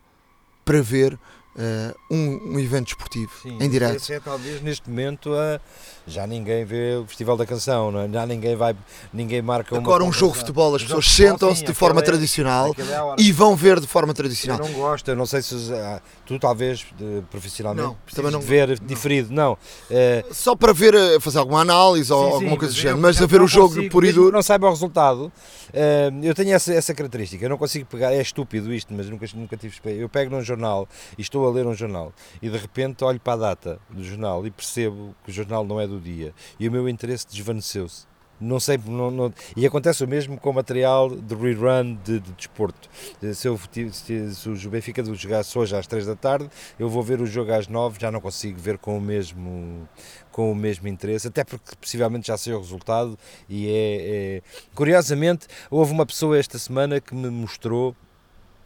[0.63, 1.17] Para ver
[1.55, 3.95] uh, um, um, evento desportivo Sim, em direto.
[3.95, 5.59] Esse é talvez neste momento a
[6.07, 8.09] já ninguém vê o Festival da Canção, é?
[8.09, 8.75] já ninguém vai,
[9.13, 13.21] ninguém marca Agora um jogo de futebol, as pessoas sentam-se de forma é, tradicional é
[13.21, 14.59] e vão ver de forma tradicional.
[14.59, 18.69] Eu não gosto, não sei se ah, tu talvez de, profissionalmente não, também não ver
[18.69, 18.87] não.
[18.87, 19.57] diferido, não.
[19.89, 22.99] É, Só para ver, eh, fazer alguma análise sim, ou sim, alguma coisa do género,
[22.99, 24.31] mas a ver o jogo consigo, por e duro.
[24.31, 25.31] Não saiba o resultado,
[25.73, 29.25] eh, eu tenho essa, essa característica, eu não consigo pegar, é estúpido isto, mas nunca,
[29.35, 33.03] nunca tive Eu pego num jornal e estou a ler um jornal e de repente
[33.03, 36.33] olho para a data do jornal e percebo que o jornal não é do dia
[36.59, 38.10] e o meu interesse desvaneceu-se.
[38.41, 42.31] Não sei, não, não, e acontece o mesmo com o material de rerun de, de
[42.31, 42.89] desporto.
[43.35, 43.59] Se, eu,
[43.91, 46.49] se, se o Benfica jogasse hoje às 3 da tarde,
[46.79, 49.87] eu vou ver o jogo às 9, já não consigo ver com o mesmo,
[50.31, 53.17] com o mesmo interesse, até porque possivelmente já sei o resultado.
[53.47, 54.41] E é, é...
[54.73, 57.95] Curiosamente, houve uma pessoa esta semana que me mostrou.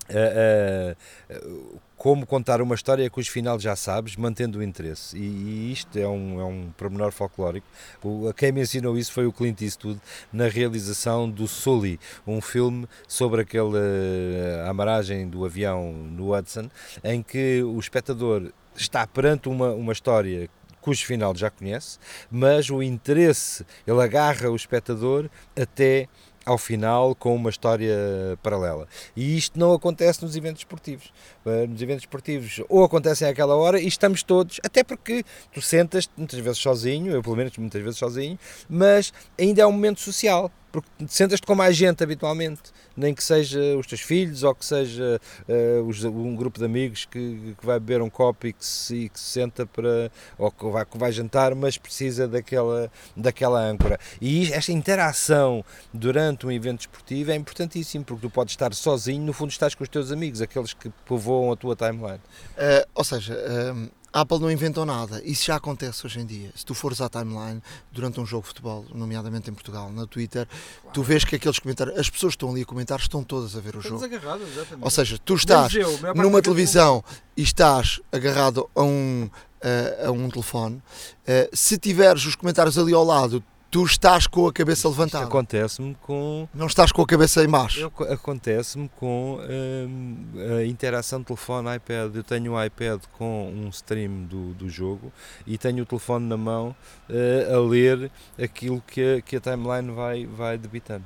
[0.07, 0.95] Uh,
[1.33, 5.17] uh, como contar uma história cujo final já sabes, mantendo o interesse.
[5.17, 7.65] E, e isto é um, é um pormenor folclórico.
[8.03, 9.99] O, quem me ensinou isso foi o Clint Eastwood
[10.31, 16.69] na realização do Sully, um filme sobre aquela eh, amaragem do avião no Hudson,
[17.03, 20.47] em que o espectador está perante uma, uma história
[20.85, 21.97] cujo final já conhece,
[22.29, 25.27] mas o interesse, ele agarra o espectador
[25.59, 26.07] até
[26.45, 27.97] ao final com uma história
[28.43, 28.87] paralela.
[29.15, 31.11] E isto não acontece nos eventos esportivos.
[31.45, 36.09] Eh, nos eventos esportivos ou acontecem àquela hora e estamos todos, até porque tu sentas
[36.15, 38.37] muitas vezes sozinho, eu pelo menos muitas vezes sozinho,
[38.69, 40.51] mas ainda é um momento social
[40.81, 42.61] porque sentas-te com mais gente habitualmente,
[42.95, 47.55] nem que seja os teus filhos ou que seja uh, um grupo de amigos que,
[47.59, 50.85] que vai beber um copo e que se, que se senta para, ou que vai,
[50.85, 53.99] que vai jantar, mas precisa daquela, daquela âncora.
[54.21, 59.33] E esta interação durante um evento esportivo é importantíssimo, porque tu podes estar sozinho, no
[59.33, 62.19] fundo estás com os teus amigos, aqueles que povoam a tua timeline.
[62.57, 65.21] Uh, ou seja, uh a Apple não inventou nada.
[65.25, 66.49] Isso já acontece hoje em dia.
[66.55, 70.47] Se tu fores à timeline durante um jogo de futebol, nomeadamente em Portugal, na Twitter,
[70.47, 70.93] claro.
[70.93, 73.59] tu vês que aqueles comentários, as pessoas que estão ali a comentar, estão todas a
[73.59, 74.15] ver o Estamos jogo.
[74.15, 74.47] Agarradas.
[74.79, 77.03] Ou seja, tu estás eu, numa televisão
[77.35, 79.29] e estás agarrado a um,
[79.61, 80.77] a, a um telefone.
[80.77, 83.43] Uh, se tiveres os comentários ali ao lado,
[83.75, 85.25] tu estás com a cabeça levantada.
[85.25, 86.47] Acontece-me com.
[86.53, 87.91] Não estás com a cabeça em baixo.
[88.09, 90.17] Acontece-me com hum,
[90.57, 92.15] a interação telefone-iPad.
[92.15, 95.11] Eu tenho um iPad com um stream do, do jogo
[95.45, 96.73] e tenho o telefone na mão
[97.09, 98.09] uh, a ler
[98.41, 101.03] aquilo que a, que a timeline vai, vai debitando.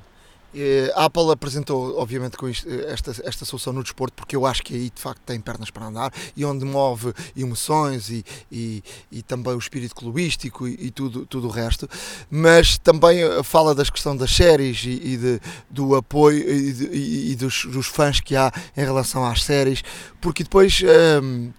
[0.54, 4.44] Eh, a Apple apresentou, obviamente, com isto, eh, esta, esta solução no desporto, porque eu
[4.44, 8.82] acho que aí de facto tem pernas para andar e onde move emoções e, e,
[9.12, 11.88] e também o espírito clubístico e, e, tudo, tudo o resto,
[12.28, 17.86] mas também eh, fala das questões das séries e, de, do apoio e, dos, dos,
[17.86, 19.82] fãs que há em relação às séries,
[20.20, 20.82] porque depois.
[21.22, 21.52] Um,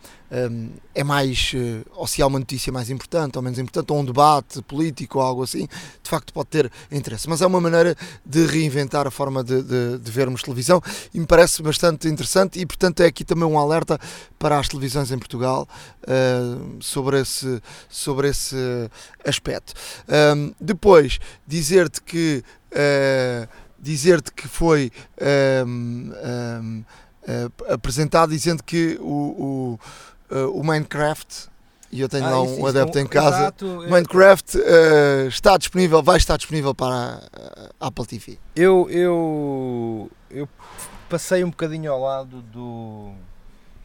[0.95, 4.05] é mais, uh, ou se há uma notícia mais importante ou menos importante, ou um
[4.05, 5.67] debate político ou algo assim,
[6.01, 7.27] de facto pode ter interesse.
[7.27, 10.81] Mas é uma maneira de reinventar a forma de, de, de vermos televisão
[11.13, 13.99] e me parece bastante interessante e, portanto, é aqui também um alerta
[14.39, 15.67] para as televisões em Portugal
[16.03, 18.55] uh, sobre, esse, sobre esse
[19.25, 19.73] aspecto.
[20.35, 22.43] Um, depois, dizer-te que.
[22.71, 23.47] Uh,
[23.81, 24.91] dizer-te que foi
[25.65, 26.83] um, um,
[27.23, 29.79] uh, apresentado dizendo que o, o
[30.31, 31.51] uh, o Minecraft
[31.91, 33.37] e eu tenho ah, lá um adepto em casa.
[33.37, 37.21] Exato, Minecraft uh, está disponível, vai estar disponível para
[37.79, 38.39] a Apple TV.
[38.55, 40.47] Eu, eu, eu
[41.09, 43.11] passei um bocadinho ao lado do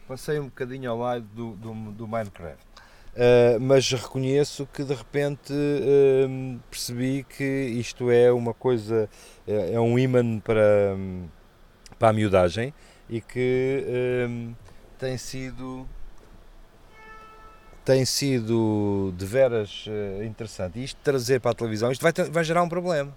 [0.07, 2.65] passei um bocadinho ao lado do, do, do Minecraft.
[3.13, 9.09] Uh, mas reconheço que de repente uh, percebi que isto é uma coisa,
[9.45, 10.95] é, é um imã para,
[11.99, 12.73] para a miudagem
[13.09, 14.25] e que
[14.99, 15.87] tem sido
[17.87, 20.77] tem sido de veras uh, interessante.
[20.77, 23.11] E isto trazer para a televisão, isto vai, vai gerar um problema.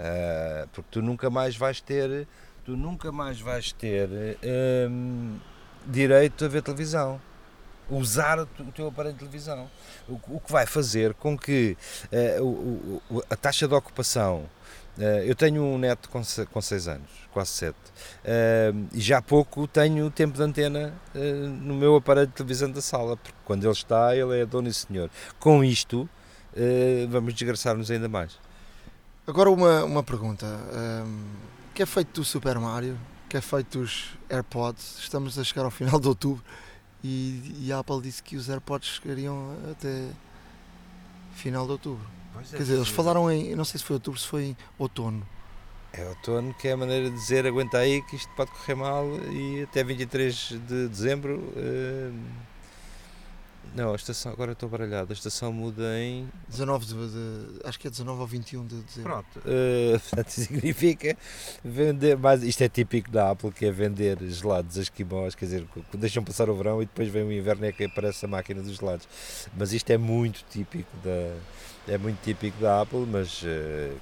[0.00, 2.26] Uh, porque tu nunca mais vais ter,
[2.64, 5.40] tu nunca mais vais ter um, ehm,
[5.86, 7.20] direito a ver televisão.
[7.88, 9.70] usar o teu aparelho de televisão.
[10.08, 11.78] O, o que vai fazer com que
[12.40, 14.50] uh, o, o, a taxa de ocupação.
[14.96, 19.66] Uh, eu tenho um neto com 6 anos, quase 7, uh, e já há pouco
[19.66, 24.16] tenho tempo de antena no meu aparelho de televisão da sala, porque quando ele está,
[24.16, 25.10] ele é dono e senhor.
[25.38, 26.08] Com isto,
[27.10, 28.38] vamos desgraçar-nos ainda mais.
[29.26, 30.46] Agora uma, uma pergunta.
[30.46, 31.24] Um,
[31.74, 32.96] que é feito do Super Mario?
[33.28, 34.98] Que é feito dos AirPods?
[35.00, 36.44] Estamos a chegar ao final de outubro
[37.02, 40.08] e, e a Apple disse que os AirPods chegariam até
[41.34, 42.06] final de outubro.
[42.36, 44.56] Pois é, Quer dizer, eles falaram em, não sei se foi outubro, se foi em
[44.78, 45.26] outono.
[45.92, 49.06] É outono que é a maneira de dizer aguenta aí que isto pode correr mal
[49.32, 50.34] e até 23
[50.68, 51.38] de dezembro.
[51.56, 52.14] Uh,
[53.74, 56.28] não, a estação, agora estou baralhado, a estação muda em.
[56.48, 59.12] 19 de, de, acho que é 19 ou 21 de dezembro.
[59.12, 61.16] Pronto, uh, portanto significa
[61.64, 65.66] vender, mas isto é típico da Apple, que é vender gelados a esquimós, quer dizer,
[65.94, 68.62] deixam passar o verão e depois vem o inverno e é que aparece a máquina
[68.62, 69.08] dos gelados.
[69.56, 71.34] Mas isto é muito típico da,
[71.88, 73.42] é muito típico da Apple, mas.
[73.42, 73.96] Uh,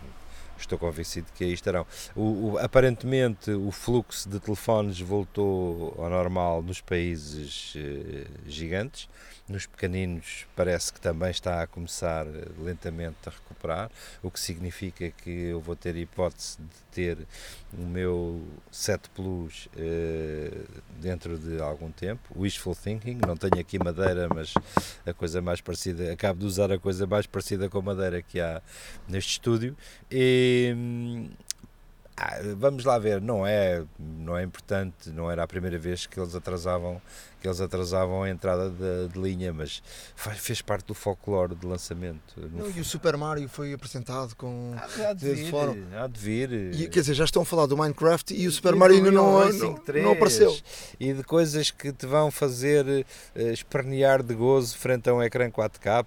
[0.58, 1.86] estou convencido que aí estarão.
[2.14, 9.08] O, o, aparentemente o fluxo de telefones voltou ao normal nos países uh, gigantes,
[9.48, 13.90] nos pequeninos parece que também está a começar eh, lentamente a recuperar,
[14.22, 17.18] o que significa que eu vou ter hipótese de ter
[17.76, 22.22] o meu 7 Plus uh, dentro de algum tempo.
[22.36, 24.54] Wishful thinking, não tenho aqui madeira, mas
[25.04, 28.62] a coisa mais parecida, acabo de usar a coisa mais parecida com madeira que há
[29.08, 29.76] neste estúdio.
[30.10, 31.28] E, hum,
[32.16, 36.18] ah, vamos lá ver, não é, não é importante, não era a primeira vez que
[36.18, 37.02] eles atrasavam
[37.48, 39.82] eles atrasavam a entrada de, de linha, mas
[40.16, 42.34] faz, fez parte do folclore de lançamento.
[42.52, 44.74] Não, e o Super Mario foi apresentado com.
[44.76, 45.54] Há, há de vir,
[45.94, 46.52] há de vir.
[46.74, 49.10] E, quer dizer, já estão a falar do Minecraft e o Super e Mario ainda
[49.10, 50.56] não, não, não, apareceu.
[50.98, 55.50] E de coisas que te vão fazer uh, espernear de gozo frente a um ecrã
[55.50, 56.06] 4K,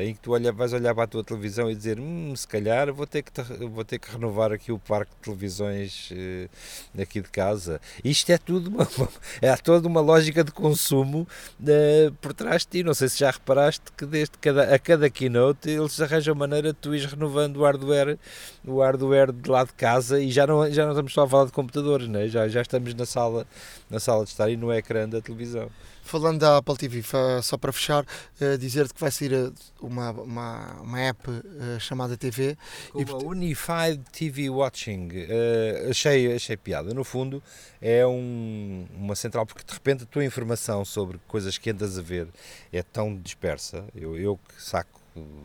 [0.00, 2.92] em que tu olha, vais olhar para a tua televisão e dizer: hum, se calhar
[2.92, 3.30] vou ter que,
[3.66, 7.80] vou ter que renovar aqui o parque de televisões uh, aqui de casa.
[8.02, 8.88] Isto é tudo uma,
[9.42, 11.26] é toda uma lógica de consumo consumo
[11.60, 12.82] uh, por trás de ti.
[12.84, 16.78] Não sei se já reparaste que desde cada, a cada keynote eles arranjam maneira de
[16.78, 18.18] tu ires renovando o hardware,
[18.64, 21.46] o hardware de lá de casa e já não, já não estamos só a falar
[21.46, 22.28] de computadores, né?
[22.28, 23.46] já, já estamos na sala,
[23.90, 25.68] na sala de estar e no ecrã da televisão.
[26.08, 27.02] Falando da Apple TV,
[27.42, 28.02] só para fechar,
[28.40, 32.56] uh, dizer-te que vai sair eh, uma, uma, uma app uh, chamada TV.
[32.90, 35.08] Como e, Unified TV Watching.
[35.08, 36.94] Uh, achei, achei piada.
[36.94, 37.42] No fundo,
[37.78, 42.02] é um, uma central, porque de repente a tua informação sobre coisas que andas a
[42.02, 42.26] ver
[42.72, 43.84] é tão dispersa.
[43.94, 44.97] Eu, eu que saco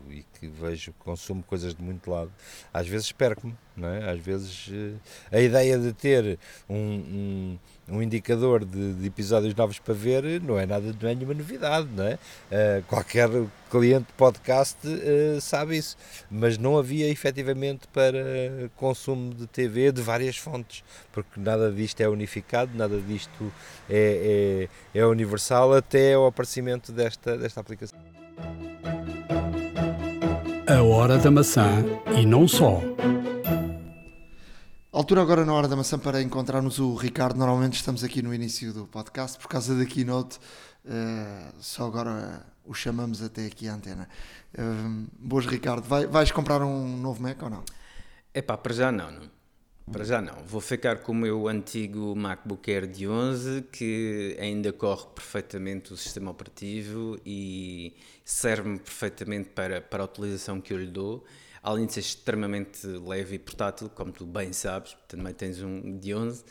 [0.09, 2.32] e que vejo, consumo coisas de muito lado,
[2.74, 4.09] às vezes perco-me, não é?
[4.09, 4.69] Às vezes
[5.32, 10.57] a ideia de ter um, um um indicador de, de, episódios novos para ver não
[10.57, 12.13] é nada de nenhuma novidade, não é?
[12.13, 13.30] Uh, qualquer
[13.69, 15.97] cliente de podcast uh, sabe isso,
[16.32, 22.07] mas não havia efetivamente para consumo de TV de várias fontes, porque nada disto é
[22.07, 23.51] unificado, nada disto
[23.89, 28.12] é, é, é universal até o aparecimento desta, desta aplicação.
[30.66, 31.84] A hora da maçã
[32.18, 32.80] e não só.
[34.93, 37.38] Altura agora na hora da maçã para encontrarmos o Ricardo.
[37.38, 40.39] Normalmente estamos aqui no início do podcast por causa da keynote.
[40.86, 44.07] Uh, só agora o chamamos até aqui à antena.
[44.57, 45.84] Uh, boas, Ricardo.
[45.84, 47.64] Vai, vais comprar um novo Mac ou não?
[48.34, 49.42] É pá, para já não, não.
[49.91, 50.36] Para já não.
[50.45, 55.97] Vou ficar com o meu antigo MacBook Air de 11 que ainda corre perfeitamente o
[55.97, 61.23] sistema operativo e serve-me perfeitamente para, para a utilização que eu lhe dou
[61.63, 66.13] além de ser extremamente leve e portátil, como tu bem sabes, também tens um de
[66.13, 66.43] 11,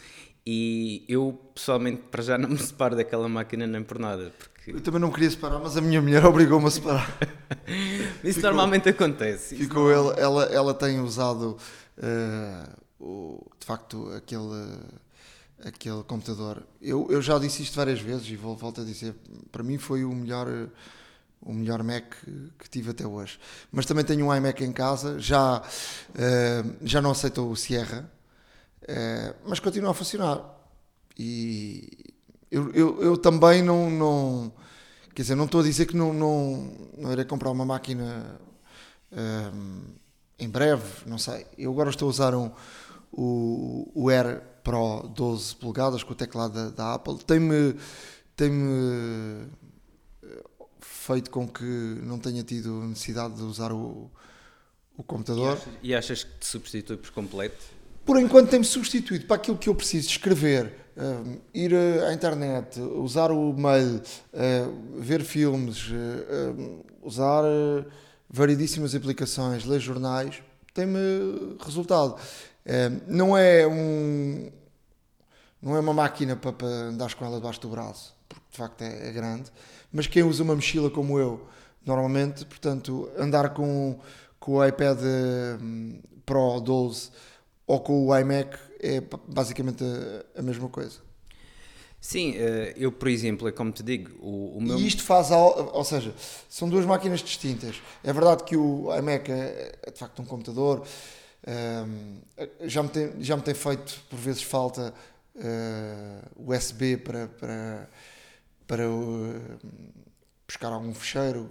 [0.45, 4.33] e eu pessoalmente para já não me separo daquela máquina nem por nada.
[4.67, 7.19] Eu também não queria separar, mas a minha mulher obrigou-me a separar.
[8.25, 9.57] Isso ficou, normalmente acontece.
[9.57, 11.59] Ficou ela, ela, ela tem usado
[11.99, 14.79] uh, o, de facto aquele,
[15.65, 16.63] aquele computador.
[16.81, 19.15] Eu, eu já disse isto várias vezes e vou, volto a dizer,
[19.51, 20.47] para mim foi o melhor
[21.45, 22.15] o melhor Mac
[22.59, 23.39] que tive até hoje.
[23.71, 28.09] Mas também tenho um iMac em casa, já, uh, já não aceito o Sierra,
[28.83, 30.41] uh, mas continua a funcionar.
[31.19, 32.15] E
[32.51, 34.53] eu, eu, eu, também não, não.
[35.15, 38.39] Quer dizer, não estou a dizer que não, não, não irei comprar uma máquina
[39.11, 39.93] uh,
[40.39, 41.47] em breve, não sei.
[41.59, 42.51] Eu agora estou a usar um,
[43.13, 47.19] o, o Air Pro 12 polegadas com o teclado da, da Apple.
[47.19, 47.77] Tem-me.
[48.35, 49.51] Tem-me
[50.81, 54.11] feito com que não tenha tido necessidade de usar o,
[54.97, 55.53] o computador.
[55.53, 57.65] E achas, e achas que te substitui por completo?
[58.05, 63.31] Por enquanto tem-me substituído para aquilo que eu preciso escrever uh, ir à internet, usar
[63.31, 64.01] o mail,
[64.33, 67.45] uh, ver filmes, uh, usar
[68.29, 70.43] variedíssimas aplicações, ler jornais,
[70.75, 72.17] tem-me resultado.
[73.07, 74.51] Não é um
[75.61, 78.83] não é uma máquina para, para andar com ela debaixo do braço, porque de facto
[78.83, 79.51] é, é grande,
[79.93, 81.47] mas quem usa uma mochila como eu,
[81.87, 83.99] normalmente, portanto, andar com,
[84.41, 84.99] com o iPad
[85.61, 87.11] hum, Pro 12
[87.67, 90.99] ou com o iMac é basicamente a, a mesma coisa.
[92.01, 94.77] Sim, eh, eu, por exemplo, é como te digo, o, o meu...
[94.77, 96.13] E isto faz, ou seja,
[96.49, 97.81] são duas máquinas distintas.
[98.03, 100.85] É verdade que o iMac é, é de facto um computador,
[101.47, 102.21] um,
[102.69, 104.95] já, me tem, já me tem feito por vezes falta
[105.35, 107.89] uh, USB para, para,
[108.67, 109.59] para uh,
[110.47, 111.51] buscar algum fecheiro,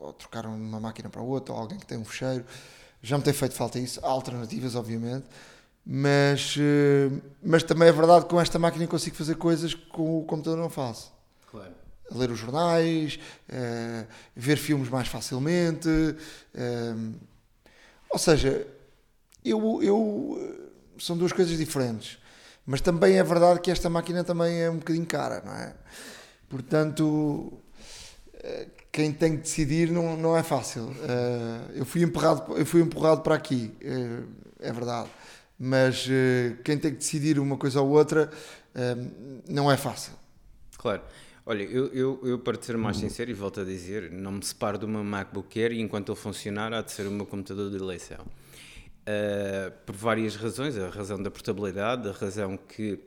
[0.00, 2.44] ou trocar uma máquina para outra, ou alguém que tem um fecheiro.
[3.02, 4.00] Já me tem feito falta isso.
[4.04, 5.26] Há alternativas, obviamente
[5.90, 7.10] mas, eh,
[7.42, 10.58] mas também é verdade que com esta máquina consigo fazer coisas que com o computador
[10.58, 11.10] não faço.
[11.50, 11.72] Claro.
[12.10, 13.18] Ler os jornais,
[13.48, 14.06] uh,
[14.36, 15.88] ver filmes mais facilmente.
[15.88, 17.14] Uh,
[18.10, 18.66] ou seja,
[19.50, 20.68] eu, eu,
[20.98, 22.18] são duas coisas diferentes.
[22.66, 25.74] Mas também é verdade que esta máquina também é um bocadinho cara, não é?
[26.50, 27.52] Portanto,
[28.92, 30.94] quem tem que decidir não, não é fácil.
[31.74, 33.74] eu, fui empurrado, eu fui empurrado para aqui,
[34.60, 35.08] é verdade
[35.58, 36.06] mas
[36.62, 38.30] quem tem que decidir uma coisa ou outra
[39.48, 40.12] não é fácil.
[40.76, 41.02] Claro.
[41.44, 44.76] Olha, eu, eu, eu, para ser mais sincero, e volto a dizer, não me separo
[44.76, 47.76] do meu MacBook Air e enquanto ele funcionar há de ser o meu computador de
[47.76, 48.18] eleição.
[49.08, 53.00] Uh, por várias razões, a razão da portabilidade, a razão que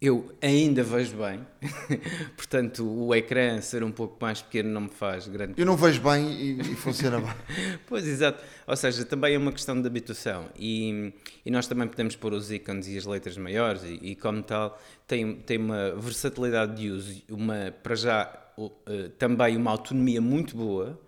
[0.00, 1.46] eu ainda vejo bem,
[2.36, 5.54] portanto o ecrã ser um pouco mais pequeno não me faz grande.
[5.56, 7.34] Eu não vejo bem e, e funciona bem.
[7.86, 8.42] pois, exato.
[8.66, 11.12] Ou seja, também é uma questão de habituação e,
[11.44, 14.80] e nós também podemos pôr os ícones e as letras maiores e, e como tal
[15.06, 18.70] tem, tem uma versatilidade de uso, uma, para já uh,
[19.18, 20.98] também uma autonomia muito boa,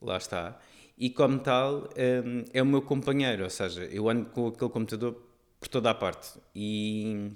[0.00, 0.58] lá está,
[0.96, 5.20] e como tal um, é o meu companheiro, ou seja, eu ando com aquele computador
[5.58, 7.32] por toda a parte e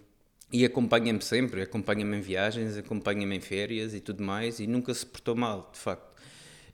[0.53, 5.05] e acompanha-me sempre, acompanha-me em viagens, acompanha-me em férias e tudo mais, e nunca se
[5.05, 6.09] portou mal, de facto.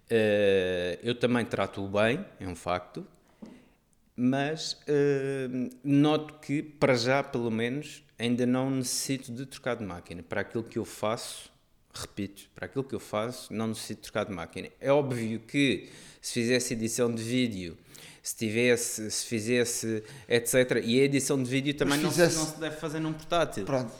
[0.05, 3.07] Uh, eu também trato-o bem, é um facto,
[4.17, 10.23] mas uh, noto que, para já, pelo menos, ainda não necessito de trocar de máquina.
[10.23, 11.51] Para aquilo que eu faço,
[12.01, 14.69] repito, para aquilo que eu faço, não necessito trocar de máquina.
[14.81, 15.89] É óbvio que
[16.21, 17.77] se fizesse edição de vídeo
[18.25, 20.81] se tivesse, se fizesse, etc.
[20.83, 22.37] E a edição de vídeo também fizesse...
[22.37, 23.67] não, se, não, se, deve fazer num portátil.
[23.67, 23.93] Pronto,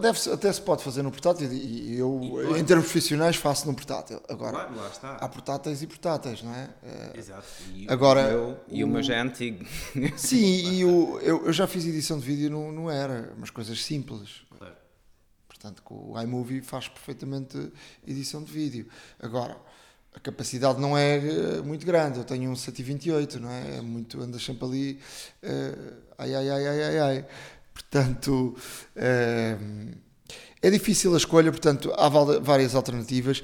[0.00, 3.74] deve até se pode fazer num portátil e eu, e em termos profissionais, faço num
[3.74, 4.18] portátil.
[4.30, 6.70] Agora, claro, há portáteis e portáteis, não é?
[6.82, 7.46] Eh, Exato.
[7.74, 9.62] E Agora, o meu, e o meu já é antigo.
[10.16, 13.84] Sim, e o, eu, eu já fiz edição de vídeo, não, não era, umas coisas
[13.84, 14.40] simples.
[14.56, 14.74] Claro.
[15.60, 17.70] Portanto, o iMovie faz perfeitamente
[18.08, 18.86] edição de vídeo.
[19.20, 19.54] Agora,
[20.14, 22.16] a capacidade não é eh, muito grande.
[22.16, 23.76] Eu tenho um 128, não é?
[23.76, 24.98] É muito, andas sempre ali,
[25.42, 27.26] uh, ai, ai, ai, ai, ai, ai.
[27.74, 28.56] Portanto,
[28.96, 29.98] uh,
[30.62, 33.42] é difícil a escolha, portanto, há várias alternativas.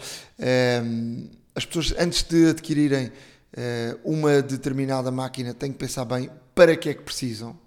[1.54, 3.10] As pessoas, antes de adquirirem
[4.04, 7.58] uma determinada máquina, têm que pensar bem para que é que precisam.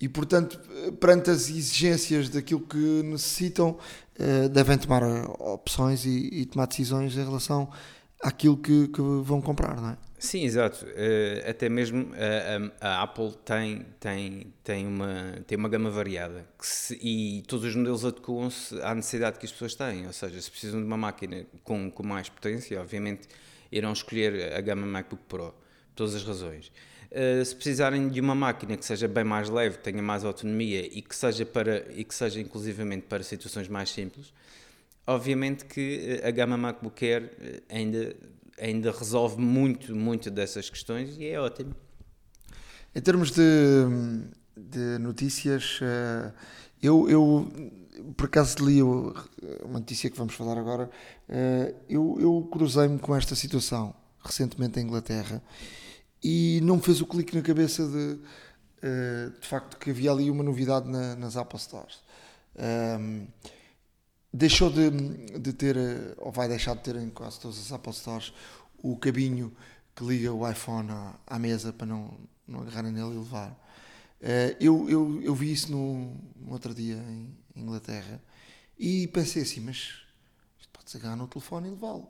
[0.00, 0.60] E, portanto,
[1.00, 3.76] perante as exigências daquilo que necessitam,
[4.52, 5.02] devem tomar
[5.40, 7.68] opções e, e tomar decisões em relação
[8.22, 9.98] àquilo que, que vão comprar, não é?
[10.18, 10.84] Sim, exato.
[10.84, 12.10] Uh, até mesmo
[12.80, 17.64] a, a, a, Apple tem, tem, tem, uma, tem uma gama variada se, e todos
[17.64, 20.06] os modelos adequam-se à necessidade que as pessoas têm.
[20.08, 23.28] Ou seja, se precisam de uma máquina com, com mais potência, obviamente
[23.70, 25.54] irão escolher a gama MacBook Pro, por
[25.94, 26.72] todas as razões.
[27.10, 31.00] Uh, se precisarem de uma máquina que seja bem mais leve, tenha mais autonomia e
[31.00, 34.32] que seja, para, e que seja inclusivamente para situações mais simples,
[35.08, 38.14] Obviamente que eh, a gama MacBook Air eh, ainda,
[38.60, 41.74] ainda resolve muito, muito dessas questões e é ótimo.
[42.94, 43.42] Em termos de,
[44.54, 46.30] de notícias, eh,
[46.82, 47.50] eu, eu
[48.18, 50.88] por acaso li uma notícia que vamos falar agora,
[51.88, 53.92] eu, eu cruzei-me com esta situação
[54.22, 55.42] recentemente em Inglaterra
[56.22, 58.18] e não me fez o clique na cabeça de,
[59.40, 62.00] de facto que havia ali uma novidade na, nas Apple Stores
[64.32, 64.90] deixou de,
[65.38, 68.32] de ter, eh, ou vai deixar de ter em quase todas as Apple Stores,
[68.82, 69.54] o cabinho
[69.94, 72.16] que liga o iPhone à, à mesa para não,
[72.46, 73.50] não agarrarem nele e levar.
[74.20, 78.20] Uh, eu, eu, eu vi isso no, no outro dia em Inglaterra
[78.76, 80.02] e pensei assim, mas
[80.58, 82.08] isto pode-se agarrar no telefone e levá-lo.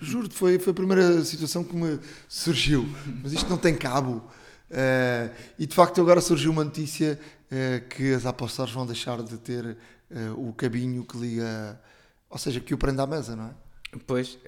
[0.00, 1.98] Juro-te, foi, foi a primeira situação que me
[2.28, 2.88] surgiu.
[3.22, 4.22] Mas isto não tem cabo.
[4.70, 9.38] Uh, e de facto agora surgiu uma notícia uh, que as Stores vão deixar de
[9.38, 11.80] ter uh, o cabinho que liga,
[12.28, 13.50] ou seja, que o prende à mesa, não é?
[14.06, 14.38] Pois,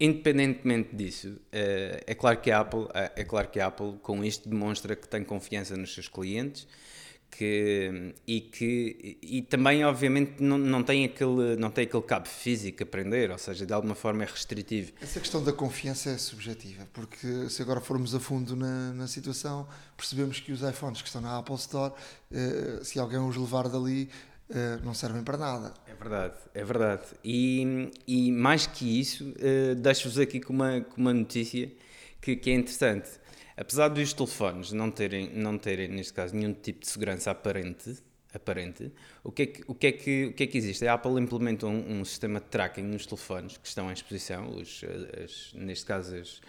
[0.00, 4.96] independentemente disso, é claro que a Apple, é claro que a Apple com isto demonstra
[4.96, 6.66] que tem confiança nos seus clientes
[7.30, 12.82] que, e que e também obviamente não, não, tem aquele, não tem aquele cabo físico
[12.82, 14.92] a aprender, ou seja, de alguma forma é restritivo.
[15.00, 19.66] Essa questão da confiança é subjetiva, porque se agora formos a fundo na, na situação,
[19.96, 21.92] percebemos que os iPhones que estão na Apple Store,
[22.32, 24.08] eh, se alguém os levar dali,
[24.48, 25.74] eh, não servem para nada.
[25.86, 27.02] É verdade, é verdade.
[27.22, 31.70] E, e mais que isso, eh, deixo-vos aqui com uma, com uma notícia
[32.20, 33.10] que, que é interessante
[33.56, 37.96] Apesar dos telefones não terem, não terem, neste caso, nenhum tipo de segurança aparente,
[38.34, 38.92] aparente
[39.24, 40.86] o, que é que, o, que é que, o que é que existe?
[40.86, 44.84] A Apple implementou um, um sistema de tracking nos telefones que estão em exposição, os,
[45.24, 46.42] as, neste caso as,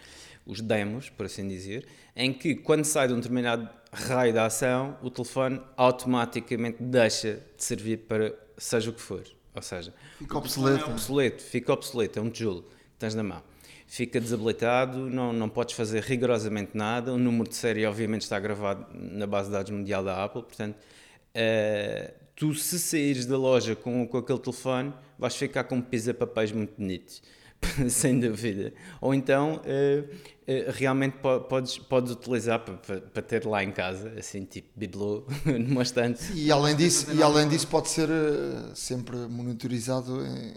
[0.45, 4.97] os demos, por assim dizer, em que quando sai de um determinado raio de ação,
[5.01, 9.23] o telefone automaticamente deixa de servir para seja o que for.
[9.55, 10.85] Ou seja, fica obsoleto.
[10.85, 13.41] É obsoleto, fica obsoleto, é um tijolo que tens na mão
[13.87, 17.13] fica desabilitado, não, não podes fazer rigorosamente nada.
[17.13, 20.75] O número de série, obviamente, está gravado na base de dados mundial da Apple, portanto,
[20.75, 26.73] uh, tu, se saíres da loja com, com aquele telefone, vais ficar com pisa-papéis muito
[26.77, 27.23] bonitos.
[27.89, 28.73] sem dúvida.
[29.01, 31.17] Ou então, uh, uh, realmente
[31.49, 36.31] podes, podes utilizar para, para ter lá em casa, assim, tipo bibelô, numa estante.
[36.33, 40.53] E além disso, e além disso pode ser uh, sempre monitorizado em,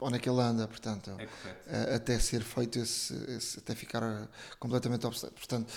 [0.00, 1.10] onde é que ele anda, portanto,
[1.66, 4.28] é até ser feito esse, esse, até ficar eh,
[4.58, 5.36] completamente obsoleto.
[5.36, 5.72] Portanto,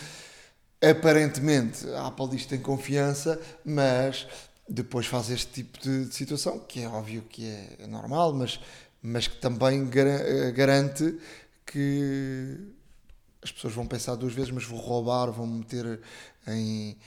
[0.81, 4.27] aparentemente a Apple diz que tem confiança, mas
[4.67, 8.59] depois faz este tipo de, de situação, que é óbvio que é, é normal, mas,
[9.01, 10.05] mas que também gar
[10.53, 11.17] garante
[11.65, 12.57] que
[13.41, 15.99] as pessoas vão pensar duas vezes, mas vou roubar, vão meter
[16.47, 16.97] em,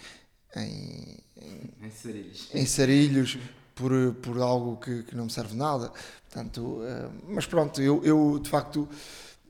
[0.56, 3.38] em, em, em sarilhos, em sarilhos
[3.74, 3.92] por,
[4.22, 5.92] por algo que, que não me serve nada.
[6.35, 8.89] Portanto, uh, mas pronto, eu, eu de facto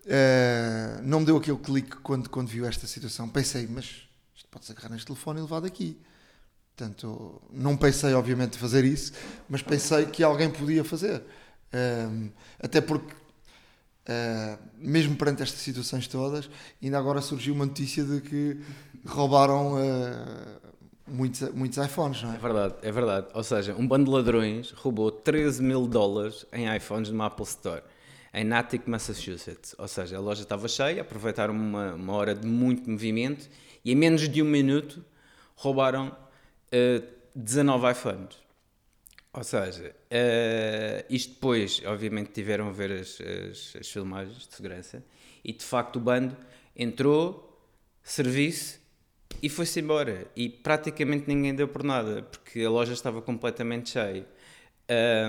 [0.05, 3.27] uh, não me deu aquele clique quando, quando viu esta situação.
[3.27, 4.03] Pensei, mas
[4.37, 5.99] isto pode-se agarrar neste telefone e levar daqui.
[6.77, 9.13] Portanto, não pensei, obviamente, fazer isso,
[9.49, 11.23] mas pensei que alguém podia fazer.
[11.73, 12.31] Uh,
[12.61, 13.15] até porque,
[14.77, 16.51] mesmo perante estas situações todas,
[16.83, 18.61] ainda agora surgiu uma notícia de que
[19.07, 19.77] roubaram
[21.07, 22.37] muitos, muitos iPhones, não é?
[22.37, 23.27] É verdade, é verdade.
[23.35, 27.83] Ou seja, um bando de ladrões roubou 13 mil dólares em iPhones numa Apple Store,
[28.33, 29.75] em Natick, Massachusetts.
[29.79, 33.49] Ou seja, a loja estava cheia, aproveitaram uma, uma hora de muito movimento
[33.85, 35.05] e em menos de um minuto
[35.57, 36.17] roubaram uh,
[36.73, 37.03] eh,
[37.35, 38.45] 19 iPhones.
[39.33, 45.05] Ou seja, uh, isto depois, obviamente, tiveram a ver as, as, as filmagens de segurança
[45.45, 46.37] e de facto o bando
[46.77, 47.61] entrou,
[48.03, 48.81] serviço
[49.45, 50.27] e foi-se embora.
[50.35, 54.27] E praticamente ninguém deu por nada, porque a loja estava completamente cheia.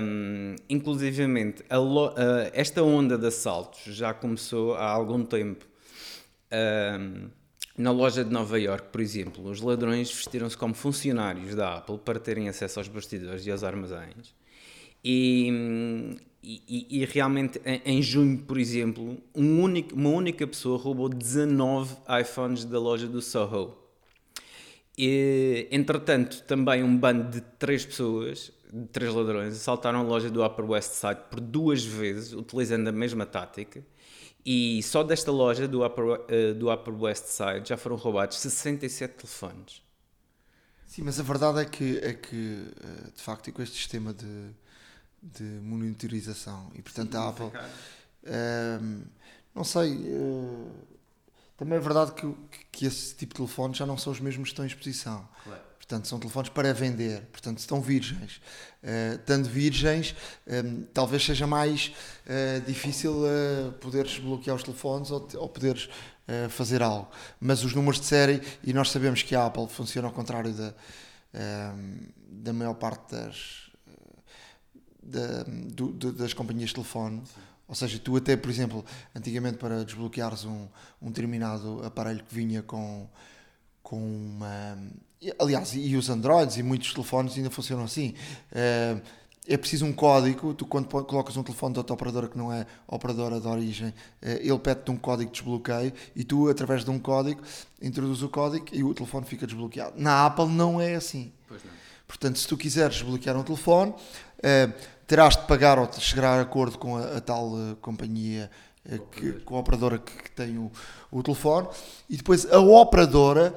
[0.02, 2.14] Um, inclusivamente, uh,
[2.54, 5.66] esta onda de assaltos já começou há algum tempo.
[6.50, 7.28] Um,
[7.76, 12.18] na loja de Nova York, por exemplo, os ladrões vestiram-se como funcionários da Apple para
[12.18, 14.34] terem acesso aos bastidores e aos armazéns.
[15.04, 21.10] E, e, e realmente, em, em, junho, por exemplo, um único, uma única pessoa roubou
[21.10, 23.85] 19 iPhones da loja do Soho.
[24.98, 30.44] E, entretanto, também um bando de três pessoas, de três ladrões, assaltaram a loja do
[30.44, 33.84] Upper West Side por duas vezes, utilizando a mesma tática.
[34.44, 39.14] E só desta loja do Upper, uh, do Upper West Side já foram roubados 67
[39.14, 39.82] telefones.
[40.86, 44.50] Sim, mas a verdade é que, é que eh, de facto, com este sistema de,
[45.20, 47.46] de monitorização e, portanto, Sim, a Apple.
[47.46, 49.06] Uh,
[49.54, 49.92] não sei.
[49.92, 50.70] Uh,
[51.56, 52.34] também é verdade que,
[52.70, 55.26] que esse tipo de telefones já não são os mesmos que estão em exposição.
[55.44, 55.60] Claro.
[55.78, 58.40] Portanto, são telefones para vender, portanto, estão virgens.
[58.82, 61.94] Uh, estando virgens, um, ehm, talvez seja mais
[62.26, 67.08] uh, difícil uh, poderes desbloquear os telefones ou, ou poderes uh, fazer algo.
[67.40, 70.74] Mas os números de série, e nós sabemos que a Apple funciona ao contrário da,
[71.32, 73.70] ehm, da maior parte das,
[75.00, 77.22] da, do, das companhias de telefone.
[77.24, 80.68] Sim ou seja, tu até, por exemplo, antigamente para desbloqueares um,
[81.02, 83.08] um determinado aparelho que vinha com,
[83.82, 84.78] com uma...
[85.38, 88.14] Aliás, e os Androids e muitos telefones ainda funcionam assim.
[88.52, 89.00] Eh,
[89.48, 92.66] é preciso um código, tu quando colocas um telefone de outra operadora que não é
[92.86, 96.98] operadora de origem, eh, ele pede-te um código de desbloqueio e tu, através de um
[96.98, 97.40] código,
[97.80, 99.94] introduz o código e o telefone fica desbloqueado.
[99.96, 101.32] Na Apple não é assim.
[102.06, 103.94] Portanto, se tu quiseres desbloquear um telefone,
[104.42, 104.70] eh,
[105.06, 108.50] terás de pagar ou chegar a acordo com a, a tal uh, companhia,
[108.84, 110.70] uh, que, com a operadora que, que tem o,
[111.10, 111.68] o, telefone,
[112.08, 113.54] e depois a operadora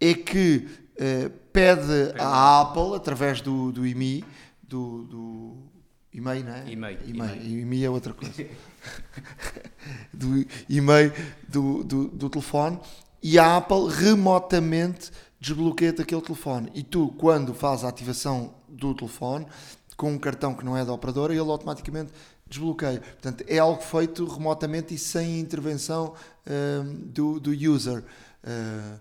[0.00, 4.24] é que uh, pede à Apple, através do, do IMI,
[4.62, 5.56] do, do
[6.12, 6.70] e-mail, não é?
[6.70, 6.98] E-mail.
[7.06, 7.60] E-mail.
[7.60, 8.46] E-mail é outra coisa.
[10.12, 11.12] do e-mail
[11.48, 12.78] do, do, do telefone
[13.22, 16.70] e a Apple remotamente desbloqueia aquele telefone.
[16.74, 19.46] E tu, quando fazes a ativação do telefone,
[20.02, 22.10] com um cartão que não é da operadora, ele automaticamente
[22.44, 23.00] desbloqueia.
[23.00, 28.02] Portanto, é algo feito remotamente e sem intervenção uh, do, do user.
[28.42, 28.98] Uh,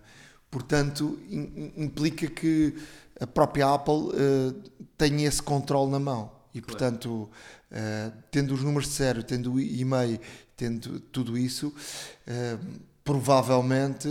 [0.51, 2.75] portanto, in, implica que
[3.19, 4.53] a própria Apple uh,
[4.95, 6.31] tem esse controle na mão.
[6.53, 6.77] E, claro.
[6.77, 7.29] portanto,
[8.29, 10.19] tendo os números de sério, tendo o e-mail,
[10.55, 11.73] tendo tudo isso,
[13.05, 14.09] provavelmente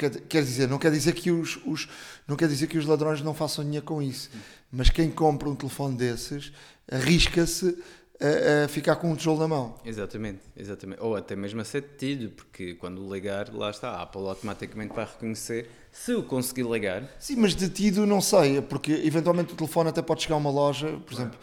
[0.00, 1.88] quer, quer dizer, não quer dizer que os, os,
[2.26, 4.30] não quer dizer que os ladrões não façam dinheiro com isso,
[4.70, 6.52] mas quem compra um telefone desses
[6.90, 7.76] arrisca-se
[8.20, 9.74] a, a, ficar com um tijolo na mão.
[9.84, 11.00] Exatamente, exatamente.
[11.02, 15.06] Ou até mesmo a ser detido, porque quando ligar, lá está, a Apple automaticamente vai
[15.06, 17.04] reconhecer se o conseguir ligar.
[17.18, 20.98] Sim, mas detido não sei, porque eventualmente o telefone até pode chegar a uma loja,
[21.06, 21.38] por exemplo.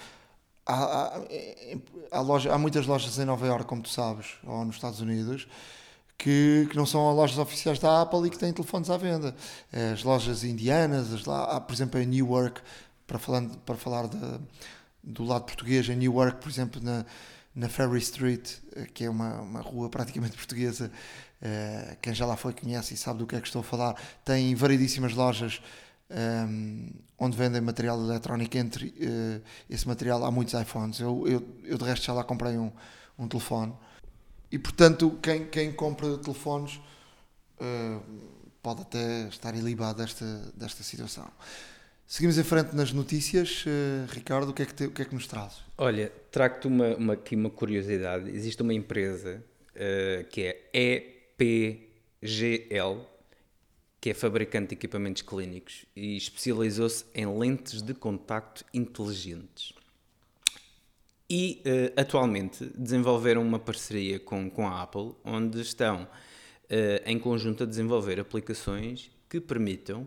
[0.66, 1.22] Há, há,
[2.12, 5.48] há, loja, há muitas lojas em Nova Iorque, como tu sabes, ou nos Estados Unidos,
[6.18, 9.34] que, que, não são lojas oficiais da Apple e que têm telefones à venda.
[9.72, 12.62] As lojas indianas, as, há, por exemplo, em Newark,
[13.08, 14.20] para, falando, para falar de,
[15.04, 17.06] do lado português, em Newark, por exemplo, na,
[17.56, 20.92] na Ferry Street, eh, que é uma, uma rua praticamente portuguesa,
[21.42, 23.96] uh, quem já lá foi conhece e sabe do que é que estou a falar,
[24.24, 25.62] tem variedíssimas lojas
[26.10, 28.56] um, ehm, onde vendem material eletrónico.
[28.58, 31.00] Entre uh, esse material há muitos iPhones.
[31.00, 32.72] Eu, eu, eu de resto já lá comprei um,
[33.18, 33.74] um telefone
[34.52, 36.80] e portanto, quem, quem compra telefones
[37.60, 38.02] uh,
[38.62, 41.28] pode até estar ilibado desta, desta situação.
[42.10, 43.66] Seguimos em frente nas notícias.
[43.66, 45.58] Uh, Ricardo, o que, é que te, o que é que nos traz?
[45.78, 48.30] Olha, trago-te uma, uma, aqui uma curiosidade.
[48.30, 49.44] Existe uma empresa
[49.76, 50.70] uh, que é
[52.24, 53.02] EPGL,
[54.00, 59.74] que é fabricante de equipamentos clínicos e especializou-se em lentes de contacto inteligentes
[61.30, 66.08] e uh, atualmente desenvolveram uma parceria com, com a Apple, onde estão
[67.06, 70.06] em conjunto a desenvolver aplicações que permitam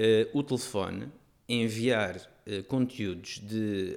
[0.00, 1.08] uh, o telefone
[1.48, 2.28] enviar
[2.66, 3.96] conteúdos de,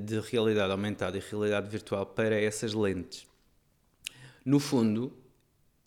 [0.00, 3.26] de realidade aumentada e realidade virtual para essas lentes.
[4.44, 5.12] No fundo,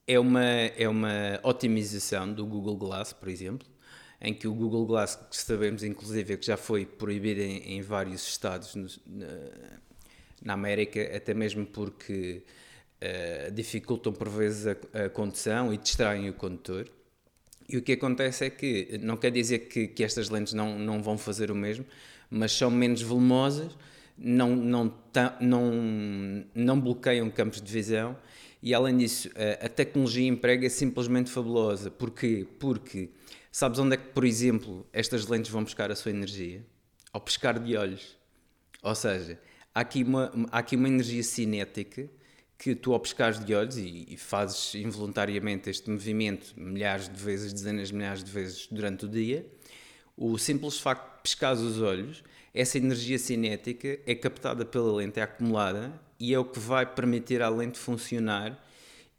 [0.08, 3.68] é uma, é uma otimização do Google Glass, por exemplo,
[4.22, 8.28] em que o Google Glass, que sabemos inclusive que já foi proibido em, em vários
[8.28, 9.28] estados no, na,
[10.41, 12.43] na, América, até mesmo porque
[13.01, 16.89] uh, dificultam por vezes a, a, condução e distraem o condutor.
[17.68, 21.01] E o que acontece é que, não quer dizer que, que estas lentes não, não
[21.01, 21.86] vão fazer o mesmo,
[22.30, 23.78] mas são menos volumosas,
[24.18, 24.93] não, não,
[25.39, 28.18] não, não bloqueiam campos de visão
[28.61, 31.89] e, além disso, a, a tecnologia emprega é simplesmente fabulosa.
[31.89, 32.45] Porquê?
[32.59, 33.09] Porque
[33.55, 36.66] Sabes onde é que, por exemplo, estas lentes vão buscar a sua energia?
[37.11, 38.18] Ao pescar de olhos.
[38.82, 39.39] Ou seja,
[39.76, 42.09] há aqui uma, há aqui uma energia cinética
[42.64, 47.51] que tu ao pescares de olhos e, e, fazes involuntariamente este movimento milhares de vezes,
[47.51, 49.45] dezenas de milhares de vezes durante o dia,
[50.16, 55.24] o simples facto de pescar os olhos, essa energia cinética é captada pela lente, é
[55.24, 58.66] acumulada e é o que vai permitir à lente funcionar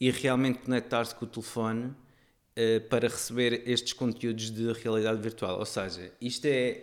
[0.00, 5.58] e realmente conectar-se com o telefone uh, para receber estes conteúdos de realidade virtual.
[5.58, 6.80] Ou seja, isto é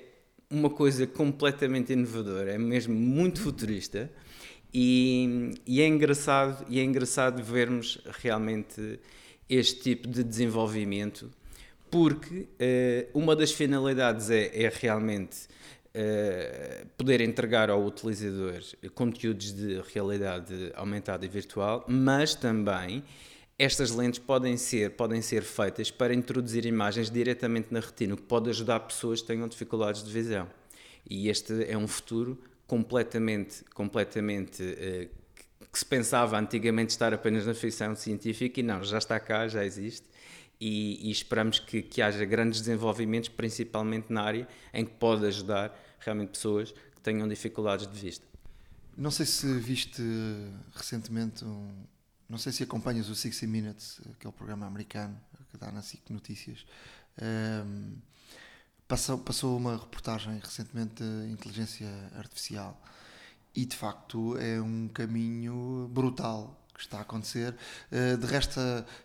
[0.47, 4.11] uma coisa completamente inovadora, é mesmo muito futurista
[4.73, 8.99] e, e, é engraçado e é engraçado vermos realmente
[9.49, 11.29] este tipo de desenvolvimento
[11.91, 12.47] porque
[13.13, 15.45] uh, uma das finalidades é, é realmente
[15.93, 18.61] uh, poder entregar ao utilizador
[18.95, 23.03] conteúdos de realidade aumentada e virtual, mas também
[23.59, 28.23] estas lentes podem ser, podem ser feitas para introduzir imagens diretamente na retina, o que
[28.23, 30.47] pode ajudar pessoas que tenham dificuldades de visão.
[31.07, 32.41] E este é um futuro
[32.71, 38.97] completamente, completamente uh, que se pensava antigamente estar apenas na ficção científica e não, já
[38.97, 40.07] está cá, já existe.
[40.57, 45.77] E, e esperamos que, que haja grandes desenvolvimentos, principalmente na área em que pode ajudar
[45.99, 48.25] realmente pessoas que tenham dificuldades de vista.
[48.95, 50.01] Não sei se viste
[50.73, 51.73] recentemente um,
[52.29, 55.19] não sei se acompanhas o 60 Minutes, aquele programa americano
[55.51, 56.65] que dá na SIC Notícias.
[57.21, 57.97] Um,
[58.91, 61.87] passou, passou uma reportagem recentemente de inteligência
[62.17, 62.77] artificial
[63.55, 67.55] e de facto é um caminho brutal que está a acontecer.
[67.89, 68.59] Uh, de resto,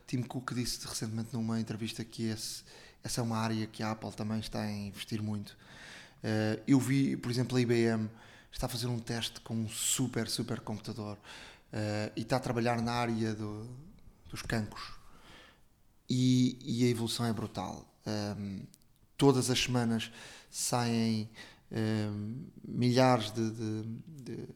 [0.04, 2.64] Tim Cook disse recentemente numa entrevista que esse,
[3.04, 5.50] essa é uma área que a Apple também está a investir muito.
[5.50, 8.10] Uh, eu vi, por exemplo, a IBM
[8.50, 12.82] está a fazer um teste com um super, super computador uh, e está a trabalhar
[12.82, 13.70] na área do,
[14.30, 14.94] dos cancros.
[16.10, 17.86] e, e, a evolução é brutal.
[18.04, 18.62] Um,
[19.16, 20.10] todas as semanas
[20.50, 21.28] saem
[21.70, 24.48] um, milhares de, de, de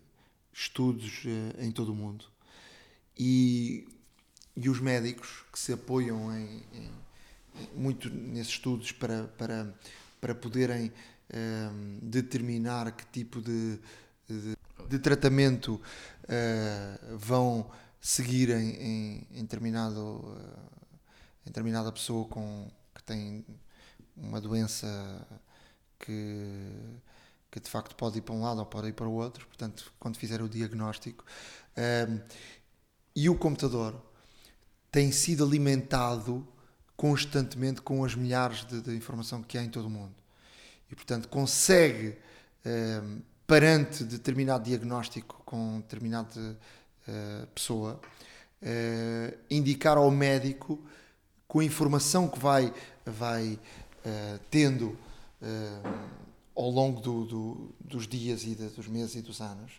[0.53, 2.25] estudos uh, em todo o mundo.
[3.19, 3.87] E,
[4.57, 6.91] e os médicos que se apoiam em, em,
[7.75, 9.75] muito nesses estudos para, para,
[10.21, 10.93] para poderem
[11.35, 13.79] um, determinar que tipo de,
[14.29, 14.57] de,
[14.89, 15.81] de tratamento
[17.19, 17.69] vão
[18.01, 20.37] seguir em, em, em determinado,
[21.43, 23.45] em determinada pessoa com, que tem
[24.21, 25.27] uma doença
[25.99, 26.63] que,
[27.51, 29.93] que de facto pode ir para um lado ou pode ir para o outro, portanto,
[29.99, 31.25] quando fizer o diagnóstico.
[31.77, 32.21] Um,
[33.15, 34.01] e o computador
[34.91, 36.47] tem sido alimentado
[36.97, 40.15] constantemente com as milhares de, de informação que há em todo o mundo.
[40.91, 42.17] E, portanto, consegue,
[43.03, 46.59] um, perante determinado diagnóstico com determinada
[47.09, 48.01] uh, pessoa,
[48.63, 50.79] uh, indicar ao médico
[51.49, 52.73] com a informação que vai,
[53.05, 53.59] vai
[54.05, 54.97] uh, tendo
[56.55, 59.73] ao longo do, do, dos dias e de, dos meses e dos anos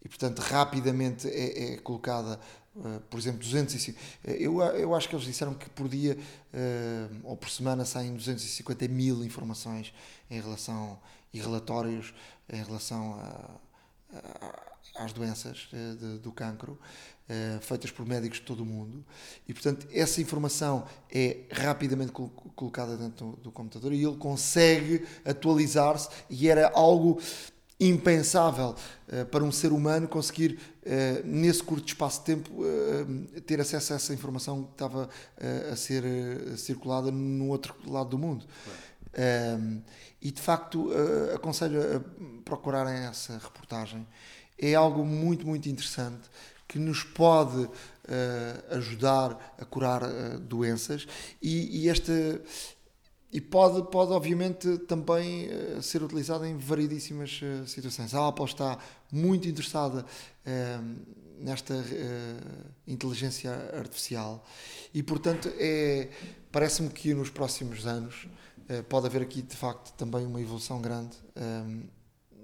[0.00, 2.38] e portanto rapidamente é, é colocada
[2.76, 3.98] uh, por exemplo 250
[4.30, 8.86] eu, eu acho que eles disseram que por dia uh, ou por semana saem 250
[8.86, 9.92] mil informações
[10.30, 10.98] em relação
[11.32, 12.14] e relatórios
[12.48, 13.67] em relação a,
[14.98, 16.78] às doenças uh, de, do cancro
[17.30, 19.04] Uh, feitas por médicos de todo o mundo.
[19.46, 25.06] E portanto essa informação é rapidamente col colocada dentro do, do, computador e ele consegue
[25.26, 27.20] atualizar-se e era algo
[27.78, 28.74] impensável
[29.08, 30.58] uh, para um ser humano conseguir
[31.22, 32.50] nesse curto espaço de tempo
[33.44, 35.10] ter acesso a essa informação que estava
[35.70, 36.02] a ser
[36.56, 38.46] circulada no outro lado do mundo
[40.20, 40.90] e de facto
[41.34, 42.00] aconselho a
[42.44, 44.06] procurarem essa reportagem
[44.58, 46.28] é algo muito muito interessante
[46.68, 51.08] que nos pode uh, ajudar a curar uh, doenças
[51.40, 52.12] e, e esta
[53.30, 58.14] e pode, pode obviamente também uh, ser utilizado em variedíssimas situações.
[58.14, 58.78] A Apple está
[59.10, 60.04] muito interessada
[61.38, 61.74] nesta
[62.86, 64.44] inteligência artificial
[64.94, 66.08] e portanto é
[66.50, 68.26] parece-me que nos próximos anos
[68.88, 71.16] pode haver aqui de facto também uma evolução grande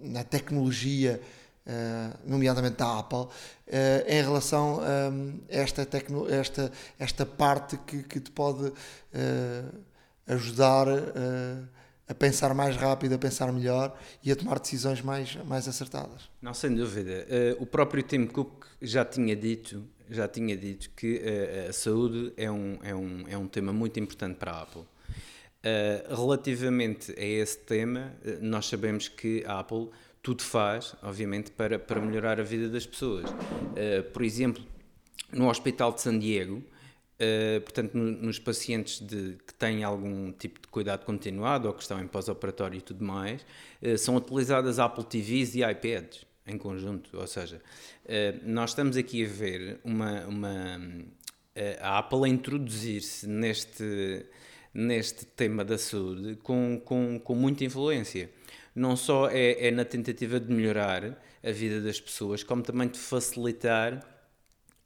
[0.01, 1.21] na tecnologia
[1.67, 3.31] Uh, nomeadamente da Apple, uh,
[4.07, 8.71] em relação um, a esta, tecno, esta, esta parte que, que te pode
[10.27, 10.87] ajudar
[12.07, 16.29] a pensar mais rápido, a pensar melhor e a tomar decisões mais, mais acertadas.
[16.43, 17.27] Não, sem dúvida.
[17.59, 21.23] o próprio Tim Cook já tinha dito, já tinha dito que
[21.67, 24.85] a saúde é um, é, um, é um tema muito importante para a Apple.
[26.09, 29.89] Relativamente a esse tema, nós sabemos que a Apple
[30.25, 33.31] tudo faz, obviamente, para, para melhorar a vida das pessoas.
[33.31, 34.65] Uh, por exemplo,
[35.31, 40.63] no Hospital de San Diego, uh, portanto, no, nos pacientes de, que têm algum tipo
[40.63, 43.45] de cuidado continuado ou que estão em pós-operatório e tudo mais,
[43.99, 47.15] são utilizadas Apple TVs e iPads em conjunto.
[47.19, 47.61] Ou seja,
[48.43, 50.81] nós estamos aqui a ver uma, uma
[51.83, 54.25] a Apple a introduzir-se neste,
[54.75, 58.29] neste tema da saúde com, com, com muita influência
[58.75, 62.99] não só é, é na tentativa de melhorar a vida das pessoas, como também de
[62.99, 64.05] facilitar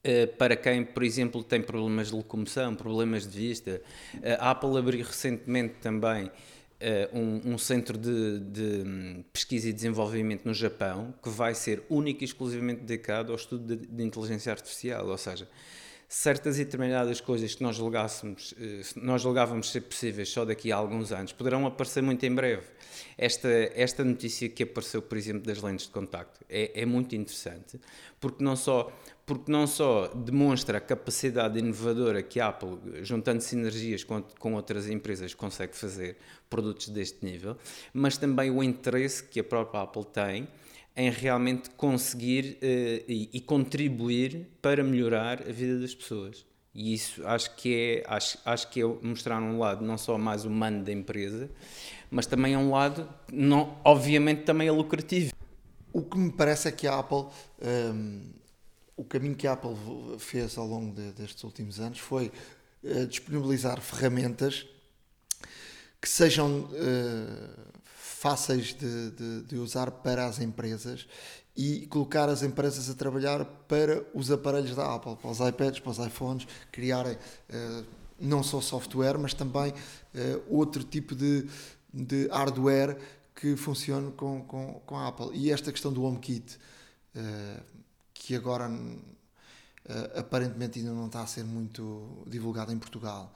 [0.04, 3.80] uh, para quem, por exemplo, tem problemas de locomoção, problemas de vista.
[4.16, 6.30] Uh, a Apple abriu recentemente também
[6.80, 12.22] Uh, um, um, centro de, de, pesquisa e desenvolvimento no Japão que vai ser único
[12.22, 15.48] e exclusivamente dedicado ao estudo de, de inteligência artificial, ou seja,
[16.08, 18.54] certas e determinadas coisas que nós julgássemos,
[18.96, 22.66] nós julgávamos ser possíveis só daqui a alguns anos, poderão aparecer muito em breve.
[23.16, 27.78] Esta, esta notícia que apareceu, por exemplo, das lentes de contacto é, é muito interessante,
[28.18, 28.90] porque não só
[29.26, 34.88] porque não só demonstra a capacidade inovadora que a Apple, juntando sinergias com, com outras
[34.88, 36.16] empresas, consegue fazer
[36.48, 37.54] produtos deste nível,
[37.92, 40.48] mas também o interesse que a própria Apple tem
[40.98, 46.44] em realmente conseguir uh, e, e, contribuir para melhorar a vida das pessoas.
[46.74, 50.44] E isso acho que é, acho, acho que é mostrar um lado não só mais
[50.44, 51.48] humano da empresa,
[52.10, 55.32] mas também é um lado, não, obviamente, também é lucrativo.
[55.92, 57.26] O que me parece é que a Apple,
[57.94, 58.32] um,
[58.96, 59.76] o caminho que a Apple
[60.18, 62.32] fez ao longo de, destes últimos anos foi
[62.82, 64.66] uh, disponibilizar ferramentas
[66.00, 67.77] que sejam uh,
[68.20, 71.06] fáceis de, de, de, usar para as empresas
[71.56, 75.90] e colocar as empresas a trabalhar para os aparelhos da Apple, para os iPads, para
[75.90, 77.86] os iPhones, criarem uh,
[78.18, 79.72] não só software, mas também
[80.48, 81.46] outro tipo de,
[81.94, 82.98] de hardware
[83.34, 85.30] que funcione com, com, com a Apple.
[85.32, 86.58] E esta questão do HomeKit,
[87.14, 87.62] uh,
[88.12, 93.32] que agora uh, aparentemente ainda não está a ser muito divulgada em Portugal,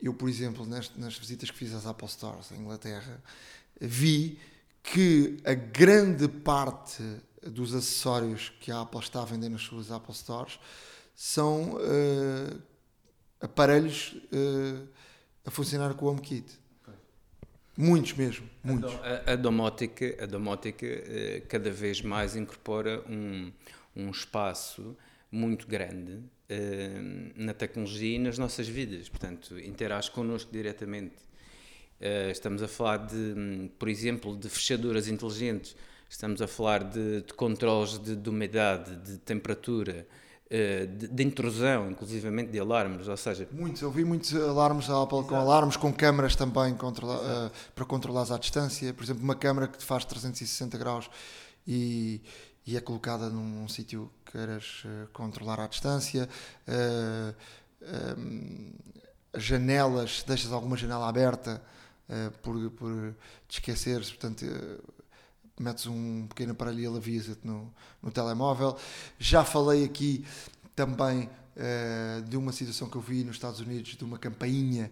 [0.00, 3.22] eu, por exemplo, nas visitas que fiz às Apple Stores em Inglaterra,
[3.80, 4.38] vi
[4.82, 7.02] que a grande parte
[7.42, 10.58] dos acessórios que a Apple está a vender nas suas Apple Stores
[11.14, 12.62] são uh,
[13.40, 14.88] aparelhos uh,
[15.44, 16.58] a funcionar com o HomeKit.
[17.76, 18.92] Muitos mesmo, muitos.
[19.26, 23.52] A, a, domótica, a domótica uh, cada vez mais incorpora um,
[23.96, 24.96] um espaço
[25.30, 26.22] muito grande
[27.34, 29.08] na tecnologia e nas nossas vidas.
[29.08, 31.16] Portanto, interage connosco diretamente.
[32.30, 35.74] Estamos a falar de, hum, por exemplo, de fechaduras inteligentes.
[36.08, 40.06] Estamos a falar de, de controles de, de, umidade, de temperatura,
[40.50, 43.48] eh, de, de, intrusão, inclusivamente de alarmes, ou seja...
[43.50, 45.34] Muitos, eu vi muitos alarmes da Apple Exato.
[45.34, 49.66] com alarmes, com câmaras também controla, uh, para controlares à distância, por exemplo, uma câmara
[49.66, 51.10] que te faz 360 graus
[51.66, 52.20] e,
[52.66, 56.28] e é colocada num, num sítio que queiras uh, controlar à distância,
[56.68, 57.34] uh,
[58.18, 58.72] um,
[59.32, 61.60] as janelas, deixas alguma janela aberta
[62.42, 63.14] por, por
[63.48, 64.44] te esqueceres, portanto
[65.58, 68.76] metes um pequeno aparelho e ele avisa-te no, no telemóvel.
[69.18, 70.24] Já falei aqui
[70.74, 74.90] também uh, de uma situação que eu vi nos Estados Unidos, de uma campainha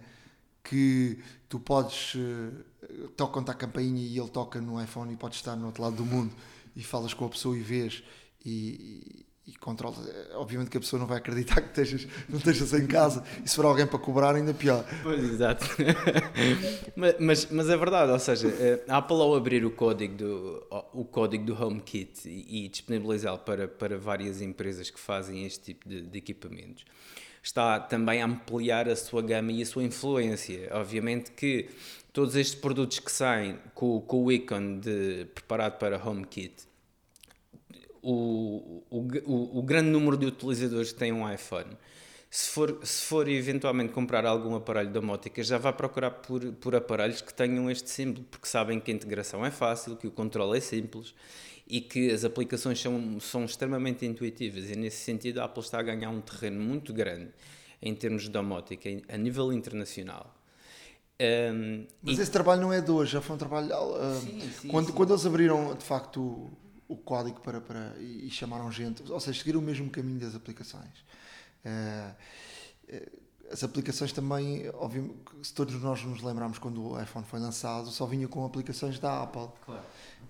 [0.63, 5.57] que tu podes, uh, tocam-te a campainha e ele toca no iPhone e podes estar
[5.57, 6.33] no outro lado do mundo
[6.77, 8.03] e falas com a pessoa e vês
[8.45, 9.97] e, e controla.
[10.35, 13.57] Obviamente que a pessoa não vai acreditar que estejas, não estejas em casa e se
[13.57, 14.85] for alguém para cobrar, ainda pior.
[15.03, 15.67] Pois, exato.
[17.19, 21.05] mas, mas, é verdade, ou seja, eh, a Apple ao abrir o código do, o
[21.05, 26.03] código do HomeKit e, e disponibilizá-lo para, para várias empresas que fazem este tipo de,
[26.03, 26.85] de equipamentos,
[27.43, 30.71] está também a ampliar a sua gama e a sua influência.
[30.73, 31.69] Obviamente que
[32.13, 36.71] todos estes produtos que saem com, com o ícone de preparado para HomeKit
[38.03, 41.77] o, o, o, grande número de utilizadores que têm um iPhone,
[42.29, 47.21] se for, se for eventualmente comprar algum aparelho domótica, já vai procurar por, por aparelhos
[47.21, 50.61] que tenham este símbolo, porque sabem que a integração é fácil, que o controle é
[50.61, 51.15] simples
[51.67, 54.71] e que as aplicações são, são extremamente intuitivas.
[54.71, 57.31] E nesse sentido, a Apple está a ganhar um terreno muito grande
[57.81, 60.35] em termos de domótica a nível internacional.
[61.21, 62.23] Um, Mas e...
[62.23, 63.69] esse trabalho não é de hoje, já foi um trabalho.
[63.69, 64.93] Uh, sim, sim, quando, sim.
[64.93, 66.51] quando eles abriram de facto
[66.93, 71.05] o código para, para, e chamaram gente, ou seja, seguiram o mesmo caminho das aplicações.
[71.65, 74.65] Uh, as aplicações também,
[75.43, 79.23] se todos nós nos lembramos quando o iPhone foi lançado, só vinha com aplicações da
[79.23, 79.49] Apple.
[79.65, 79.83] Claro.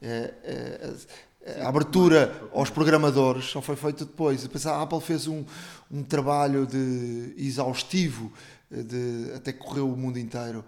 [0.02, 4.42] Uh, a abertura aos programadores só foi feita depois.
[4.42, 5.44] Depois a Apple fez um,
[5.90, 8.32] um trabalho de exaustivo
[8.70, 10.64] de, até correu o mundo inteiro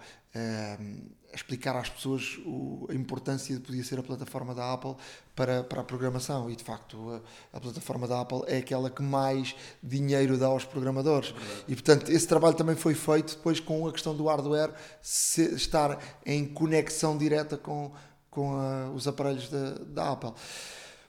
[1.35, 4.95] explicar às pessoas o, a importância de podia ser a plataforma da Apple
[5.35, 7.23] para, para a programação e de facto
[7.53, 11.35] a, a, plataforma da Apple é aquela que mais dinheiro dá aos programadores
[11.67, 14.73] e portanto esse trabalho também foi feito depois com a questão do hardware
[15.03, 17.93] se, estar em conexão direta com,
[18.31, 20.33] com a, os aparelhos da, da Apple.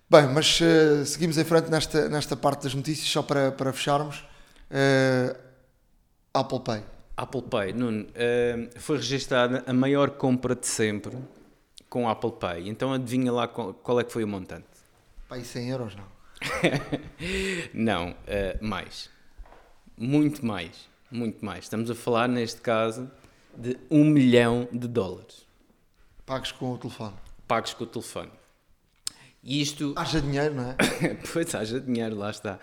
[0.07, 4.23] Bem, mas uh, seguimos em frente nesta, nesta parte das notícias, só para, para fecharmos.
[4.69, 5.35] Uh,
[6.31, 6.94] Apple Pay.
[7.17, 11.17] Apple Pay, Nuno, uh, foi registada a maior compra de sempre
[11.89, 12.67] com Apple Pay.
[12.67, 14.65] Então adivinha lá qual, é que foi o montante?
[15.29, 16.03] Pai, 100 euros não?
[17.73, 18.15] não, uh,
[18.61, 19.09] mais.
[19.97, 20.89] Muito mais.
[21.09, 21.65] Muito mais.
[21.65, 23.09] Estamos a falar, neste caso,
[23.55, 25.45] de um milhão de dólares.
[26.25, 27.13] Pagos com o telefone?
[27.47, 28.31] Pagos com o telefone.
[29.41, 29.93] E isto...
[29.95, 30.75] Haja dinheiro, não é?
[31.31, 32.59] pois, haja dinheiro, lá está.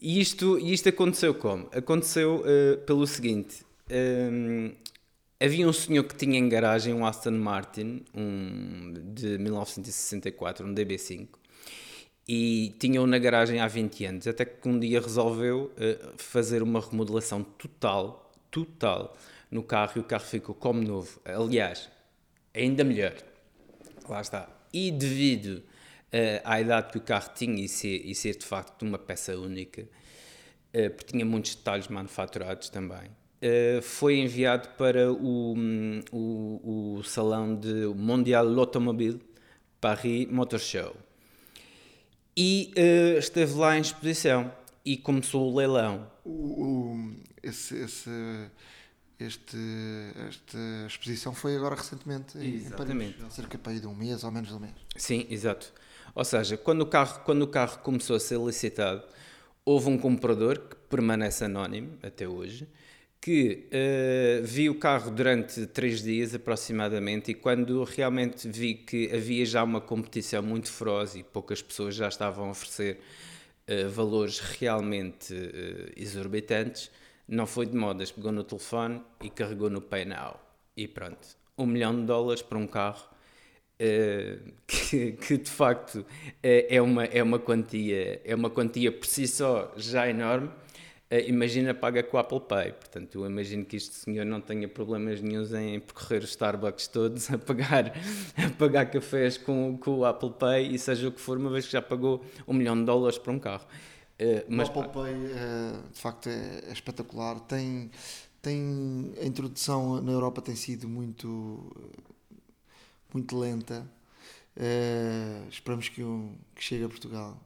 [0.00, 1.68] E isto, isto aconteceu como?
[1.72, 4.72] Aconteceu uh, pelo seguinte: um,
[5.40, 11.28] havia um senhor que tinha em garagem um Aston Martin um, de 1964, um DB5,
[12.28, 16.80] e tinha-o na garagem há 20 anos, até que um dia resolveu uh, fazer uma
[16.80, 19.16] remodelação total, total,
[19.50, 21.20] no carro e o carro ficou como novo.
[21.24, 21.88] Aliás,
[22.52, 23.14] ainda melhor.
[24.08, 24.48] Lá está.
[24.72, 28.82] E devido uh, à idade que o carro tinha e ser, e ser de facto
[28.82, 33.08] uma peça única, uh, porque tinha muitos detalhes manufaturados também,
[33.46, 35.54] eh, foi enviado para o,
[36.10, 39.20] o, o salão de Mondial L'Automobile
[39.80, 40.96] Paris Motor Show
[42.36, 44.52] e uh, esteve lá em exposição
[44.84, 46.10] e começou o leilão.
[46.24, 48.10] O, esse, esse,
[49.16, 49.56] este,
[50.28, 53.10] esta exposição foi agora recentemente Exatamente.
[53.10, 54.74] em Paris, cerca de um mês ou menos de um mês.
[54.96, 55.72] Sim, exato.
[56.16, 59.04] Ou seja, quando o carro, quando o carro começou a ser licitado,
[59.64, 62.68] houve um comprador que permanece anónimo até hoje,
[63.26, 69.44] que uh, vi o carro durante três dias aproximadamente e quando realmente vi que havia
[69.44, 73.00] já uma competição muito feroz e poucas pessoas já estavam a oferecer
[73.68, 76.88] uh, valores realmente uh, exorbitantes,
[77.26, 80.40] Não foi de modas, pegou no telefone e carregou no Pay Now.
[80.76, 81.26] E pronto,
[81.58, 83.08] um milhão de dólares para um carro
[83.80, 86.06] uh, que, que, de facto
[86.40, 90.48] é, é, uma, é, uma quantia, é uma quantia por si só já enorme.
[91.08, 92.72] Uh, imagina paga com o Apple Pay.
[92.72, 97.30] Portanto, eu imagino que este senhor não tenha problemas nenhums em percorrer os Starbucks todos
[97.30, 97.92] a pagar,
[98.36, 101.66] a pagar cafés com, com o Apple Pay e seja o que for, uma vez
[101.66, 103.64] que já pagou um milhão de dólares para um carro.
[104.20, 107.38] Uh, mas, o Apple Pay, uh, de facto, é, é, espetacular.
[107.40, 107.88] Tem,
[108.42, 111.72] tem, a introdução na Europa tem sido muito,
[113.14, 113.86] muito lenta.
[114.56, 117.40] Uh, esperamos que, um, que chegue a Portugal.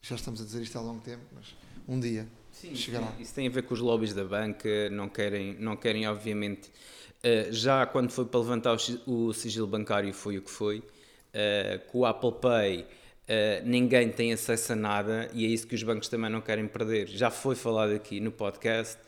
[0.00, 1.54] Já estamos a dizer isto há longo tempo, mas
[1.86, 3.12] um dia Sim, chegará.
[3.18, 6.70] Isso tem a ver com os lobbies da banca, não querem, não querem obviamente.
[7.50, 8.76] já quando foi para levantar
[9.06, 10.82] o, o sigilo bancário, foi o que foi.
[11.90, 12.86] com o Apple Pay
[13.22, 16.66] Uh, ninguém tem acesso a nada e é isso que os bancos também não querem
[16.66, 17.06] perder.
[17.06, 18.98] Já foi falado aqui no podcast,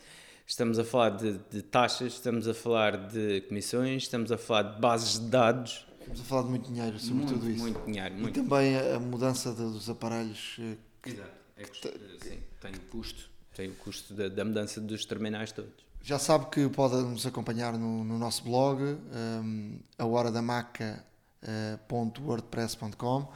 [0.46, 4.80] estamos a falar de, de, taxas, estamos a falar de comissões, estamos a falar de
[4.80, 5.86] bases de dados.
[5.98, 7.60] Estamos a falar de muito dinheiro sobre muito, tudo isso.
[7.60, 8.14] Muito dinheiro.
[8.14, 10.60] Muito e também a mudança dos aparelhos.
[11.02, 11.10] Que...
[11.10, 11.88] Exato, é custo,
[12.22, 15.84] sim, tem custo, tem o custo da, da, mudança dos terminais todos.
[16.02, 20.42] Já sabe que pode nos acompanhar no, no nosso blog, um, ehm, a hora da
[20.42, 23.32] maca.wordpress.com.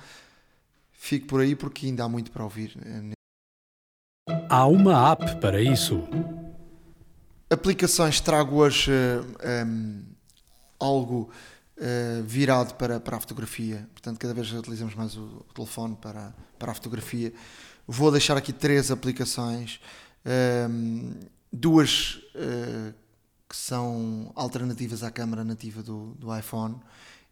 [0.92, 2.76] Fique por aí porque ainda há muito para ouvir.
[4.50, 6.06] Há uma app para isso.
[7.48, 9.24] Aplicações trago hoje uh,
[9.66, 10.04] um,
[10.78, 11.30] algo
[11.78, 13.88] uh, virado para, para a fotografia.
[13.92, 17.32] Portanto, cada vez utilizamos mais o, o telefone para, para a fotografia.
[17.86, 19.80] Vou deixar aqui três aplicações.
[20.28, 21.14] Um,
[21.50, 22.94] duas uh,
[23.48, 26.76] que são alternativas à câmera nativa do, do iPhone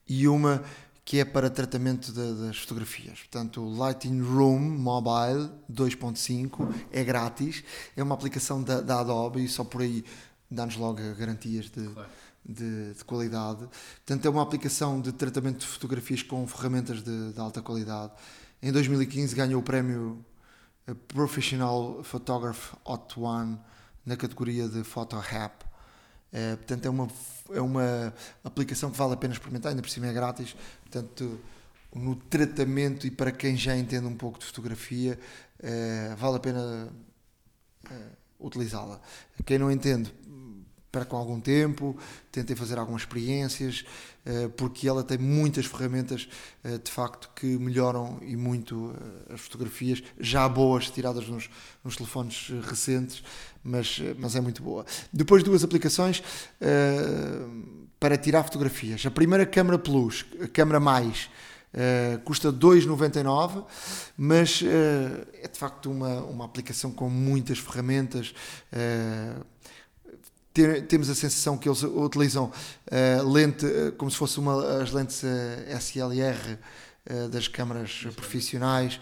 [0.08, 0.62] e uma
[1.04, 3.20] que é para tratamento de, das fotografias.
[3.20, 7.62] Portanto, o Lighting Room Mobile 2.5 é grátis,
[7.96, 10.04] é uma aplicação da, da, Adobe e só por aí
[10.50, 12.08] dá-nos logo garantias de, claro.
[12.44, 13.68] de, de, qualidade.
[14.04, 18.12] Portanto, é uma aplicação de tratamento de fotografias com ferramentas de, de alta qualidade.
[18.60, 20.24] Em 2015 ganhou o prémio
[21.08, 23.58] Professional Photographer Hot One
[24.04, 25.66] na categoria de Photo App
[26.32, 27.08] Uh, portanto, é uma,
[27.50, 28.14] é uma
[28.44, 30.54] aplicação que vale a pena experimentar, ainda por cima é grátis.
[30.82, 31.40] Portanto,
[31.94, 35.18] no tratamento e para quem já entende um pouco de fotografia,
[35.60, 36.92] uh, vale a pena
[37.90, 39.00] uh, utilizá-la.
[39.46, 40.12] Quem não entende,
[40.96, 41.94] percam algum tempo,
[42.32, 43.84] tentem fazer algumas experiências,
[44.24, 46.26] eh, porque ela tem muitas ferramentas
[46.64, 48.94] eh, de facto que melhoram e muito
[49.28, 51.50] eh, as fotografias, já boas, tiradas nos,
[51.84, 53.22] nos telefones recentes,
[53.62, 54.86] mas, mas é muito boa.
[55.12, 56.22] Depois duas aplicações
[58.00, 59.04] para tirar fotografias.
[59.04, 61.28] A primeira câmera Plus, a câmera mais,
[61.76, 63.62] Uh, custa 2,99,
[64.16, 64.64] mas uh,
[65.34, 68.34] é de facto uma, uma aplicação com muitas ferramentas.
[68.72, 69.44] Uh,
[70.56, 74.90] ter, temos a sensação que eles utilizam uh, lente uh, como se fosse uma, as
[74.90, 75.26] lentes uh,
[75.78, 76.58] SLR
[77.30, 79.00] das câmaras profissionais.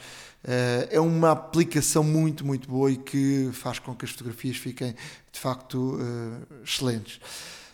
[0.90, 4.94] é uma aplicação muito, muito boa e que faz com que as fotografias fiquem
[5.32, 5.98] de facto
[6.62, 7.18] excelentes.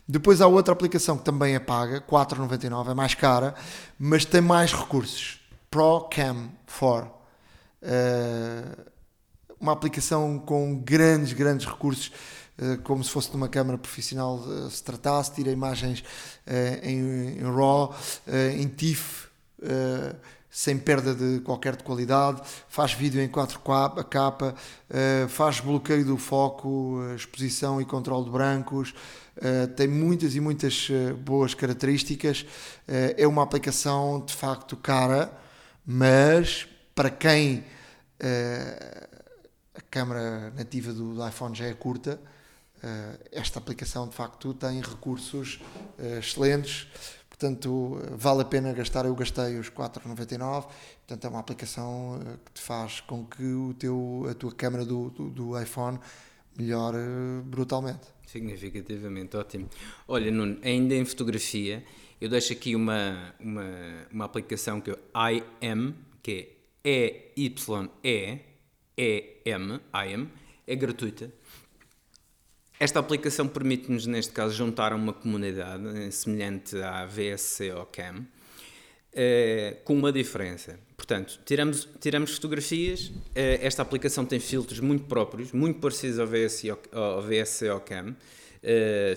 [0.06, 3.56] Depois há outra aplicação que também é paga, 4,99, é mais cara,
[3.98, 5.40] mas tem mais recursos.
[5.68, 7.10] ProCam 4.
[9.58, 12.39] uma aplicação com grandes, grandes recursos eh,
[12.84, 16.04] como se fosse de uma câmara profissional eh, se tratasse, tira imagens
[16.46, 17.94] eh, em, em RAW,
[18.56, 19.28] em TIFF,
[20.50, 24.54] sem perda de qualquer de qualidade, faz vídeo em 4K,
[25.28, 28.94] faz bloqueio do foco, exposição e controle de brancos,
[29.76, 30.88] tem muitas e muitas
[31.24, 32.46] boas características,
[32.88, 35.30] é uma aplicação de facto cara,
[35.86, 37.64] mas para quem
[39.74, 42.39] a câmera nativa do iPhone já é curta, eh,
[43.32, 45.60] esta aplicação de facto tem recursos
[45.98, 46.86] eh, excelentes,
[47.28, 49.04] portanto vale a pena gastar.
[49.04, 50.66] Eu gastei os 4,99,
[51.06, 54.84] portanto é uma aplicação eh, que te faz com que o teu, a tua câmera
[54.84, 55.98] do, do, do iPhone
[56.56, 56.98] melhore
[57.44, 58.06] brutalmente.
[58.26, 59.68] Significativamente, ótimo.
[60.06, 61.84] Olha, Nuno, ainda em fotografia,
[62.20, 64.96] eu deixo aqui uma, uma, uma aplicação que é
[65.62, 67.80] IM, que é E-Y-E-E-M,
[69.94, 70.28] IM,
[70.66, 71.40] é gratuita
[72.80, 78.24] esta aplicação permite-nos, neste caso, juntar uma comunidade eh, semelhante à VSC Cam,
[79.12, 80.80] eh, com uma diferença.
[80.96, 86.70] Portanto, tiramos, tiramos fotografias, eh, esta aplicação tem filtros muito próprios, muito parecidos ao, VSC,
[86.70, 88.16] ao VSC Cam,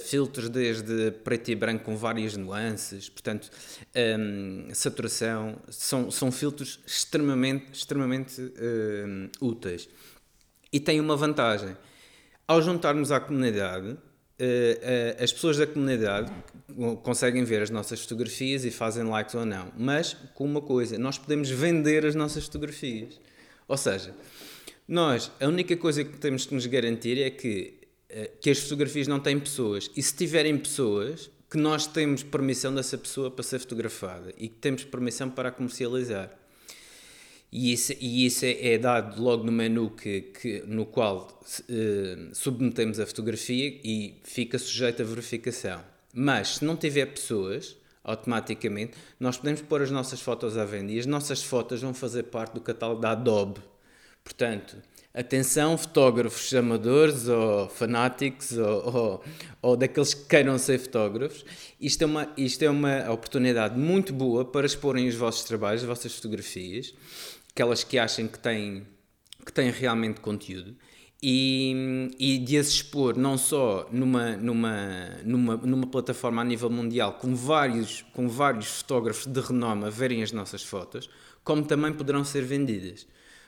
[0.06, 3.50] filtros desde preto e branco com várias nuances, portanto,
[3.94, 9.90] ehm, saturação, são, são filtros extremamente, extremamente um, úteis.
[10.72, 11.76] E tem uma vantagem
[12.48, 13.98] Ao juntarmos à comunidade,
[14.38, 16.32] eh, eh, as pessoas da comunidade
[17.04, 19.72] conseguem ver as nossas fotografias e fazem likes ou não.
[19.78, 23.20] Mas com uma coisa, nós podemos vender as nossas fotografias.
[23.68, 24.14] Ou seja,
[24.88, 27.80] nós, a única coisa que temos que nos garantir é que,
[28.10, 29.90] eh, que as fotografias não têm pessoas.
[29.96, 34.56] E se tiverem pessoas, que nós temos permissão dessa pessoa para ser fotografada e que
[34.56, 36.43] temos permissão para a comercializar.
[37.56, 43.00] E isso, e isso é, dado logo no menu que, que no qual uh, submetemos
[43.00, 45.80] a fotografia e fica sujeito a verificação.
[46.12, 50.98] Mas se não tiver pessoas, automaticamente, nós podemos pôr as nossas fotos à venda e
[50.98, 53.62] as nossas fotos vão fazer parte do catálogo da Adobe.
[54.24, 54.76] Portanto,
[55.14, 59.24] atenção, fotógrafos amadores ou fanáticos ou, ou,
[59.62, 61.46] ou, daqueles que queiram ser fotógrafos,
[61.80, 65.88] isto é, uma, isto é uma oportunidade muito boa para exporem os vossos trabalhos, as
[65.88, 66.94] vossas fotografias,
[67.54, 68.86] aquelas que achem que têm,
[69.46, 70.76] que têm realmente conteúdo.
[71.26, 77.14] E, e de as expor não só numa, numa, numa, numa plataforma a nível mundial
[77.14, 81.10] com vários, com vários fotógrafos de renome a verem as nossas fotos,
[81.42, 83.08] como também poderão ser vendidas.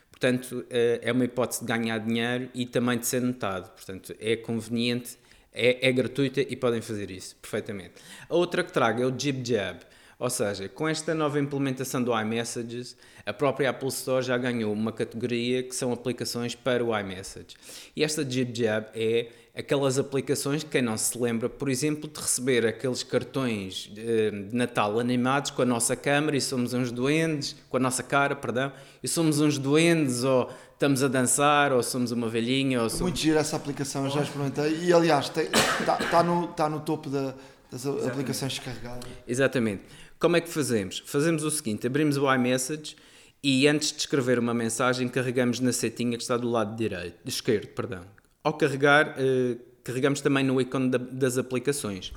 [0.10, 3.69] Portanto, eh, é uma hipótese de ganhar dinheiro e também de ser notado.
[3.72, 5.18] Portanto, é conveniente,
[5.52, 7.95] é, é gratuita e podem fazer isso perfeitamente.
[8.30, 9.80] A outra que trago é o Jib Jab.
[10.17, 14.91] Ou seja, com esta nova implementação do iMessages, a própria Apple Store já ganhou uma
[14.91, 17.55] categoria que são aplicações para o iMessage.
[17.95, 22.65] E esta JibJab é aquelas aplicações que quem não se lembra, por exemplo, de receber
[22.65, 27.77] aqueles cartões eh, de Natal animados com a nossa câmera e somos uns doentes, com
[27.77, 28.71] a nossa cara, perdão,
[29.01, 32.81] e somos uns doentes ou estamos a dançar ou somos uma velhinha.
[32.81, 33.01] Ou somos...
[33.01, 37.33] Muito gira essa aplicação, já experimentei e aliás está tá no, tá no topo da,
[37.71, 38.09] das Exatamente.
[38.09, 39.09] aplicações descarregadas.
[39.27, 39.83] Exatamente.
[40.19, 41.03] Como é que fazemos?
[41.05, 42.95] Fazemos o seguinte: abrimos o iMessage
[43.43, 47.67] e antes de escrever uma mensagem, carregamos na setinha que está do lado direito, esquerdo,
[47.67, 48.03] perdão.
[48.43, 52.11] Ao carregar, eh, carregamos também no ícone da, das aplicações,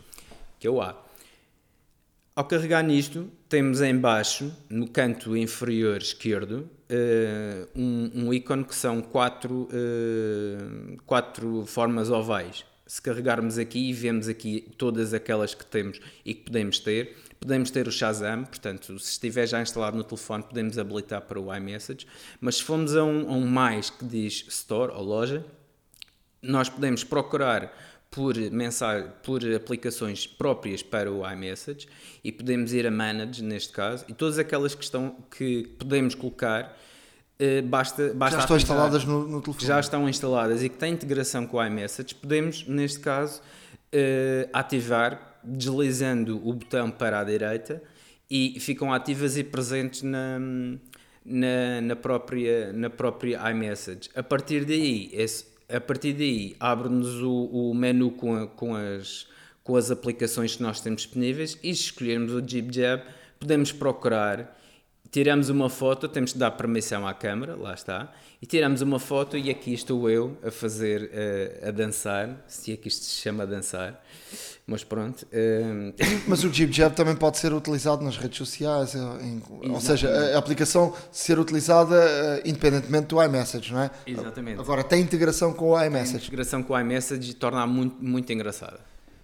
[0.58, 1.04] que é o A.
[2.34, 8.76] Ao carregar nisto, temos em baixo, no canto inferior esquerdo, uh, um, um, ícone que
[8.76, 12.64] são quatro, uh, quatro formas ovais.
[12.86, 17.16] Se carregarmos aqui, vemos aqui todas aquelas que temos e que podemos ter.
[17.40, 21.54] Podemos ter o Shazam, portanto, se estiver já instalado no telefone, podemos habilitar para o
[21.54, 22.06] iMessage.
[22.40, 25.44] Mas se formos a um, a um mais que diz Store ou loja,
[26.42, 27.72] nós podemos procurar
[28.10, 31.86] por, mensagem, por aplicações próprias para o iMessage
[32.24, 36.76] e podemos ir a Manage, neste caso, e todas aquelas que, estão, que podemos colocar.
[37.40, 39.66] Uh, basta, basta já estão instaladas no, no, telefone.
[39.66, 45.27] Já estão instaladas e que têm integração com o iMessage, podemos, neste caso, uh, ativar
[45.48, 47.82] deslizando o botão para a direita
[48.30, 50.38] e ficam ativas e presentes na,
[51.24, 54.10] na, na própria, na própria iMessage.
[54.14, 59.26] A partir daí, esse, a partir daí abre-nos o, o menu com, a, com, as,
[59.64, 63.02] com as aplicações que nós temos disponíveis e se escolhermos o JibJab
[63.40, 64.58] podemos procurar
[65.10, 69.36] tiramos uma foto, temos de dar permissão à câmera, lá está, e tiramos uma foto
[69.36, 71.10] e aqui estou eu a fazer,
[71.64, 74.04] a, a dançar, se é que isto se chama dançar,
[74.68, 75.26] mas pronto.
[75.32, 75.94] Uh...
[76.28, 80.38] Mas o JibJab também pode ser utilizado nas redes sociais, eh, em, ou seja, a,
[80.38, 83.90] aplicação ser utilizada uh, independentemente do iMessage, não é?
[84.06, 84.60] Exatamente.
[84.60, 86.18] Agora, tem integração com o iMessage.
[86.18, 88.78] Tem integração com o iMessage torna-a muito, muito engraçada.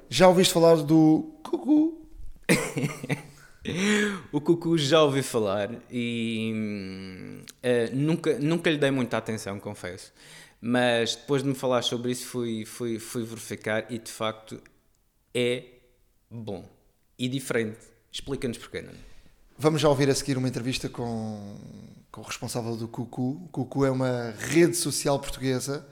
[0.08, 2.00] Já ouviste falar do Cucu?
[4.32, 10.10] o Cucu já ouvi falar e uh, nunca, nunca lhe dei muita atenção, confesso.
[10.58, 14.58] Mas depois de me falar sobre isso, fui, fui, fui verificar e de facto
[15.34, 15.64] é
[16.30, 16.64] bom
[17.18, 17.80] e diferente.
[18.10, 18.92] Explica-nos porquê, não
[19.56, 21.56] Vamos já ouvir a seguir uma entrevista com,
[22.10, 23.42] com o responsável do Cucu.
[23.44, 25.86] O Cucu é uma rede social portuguesa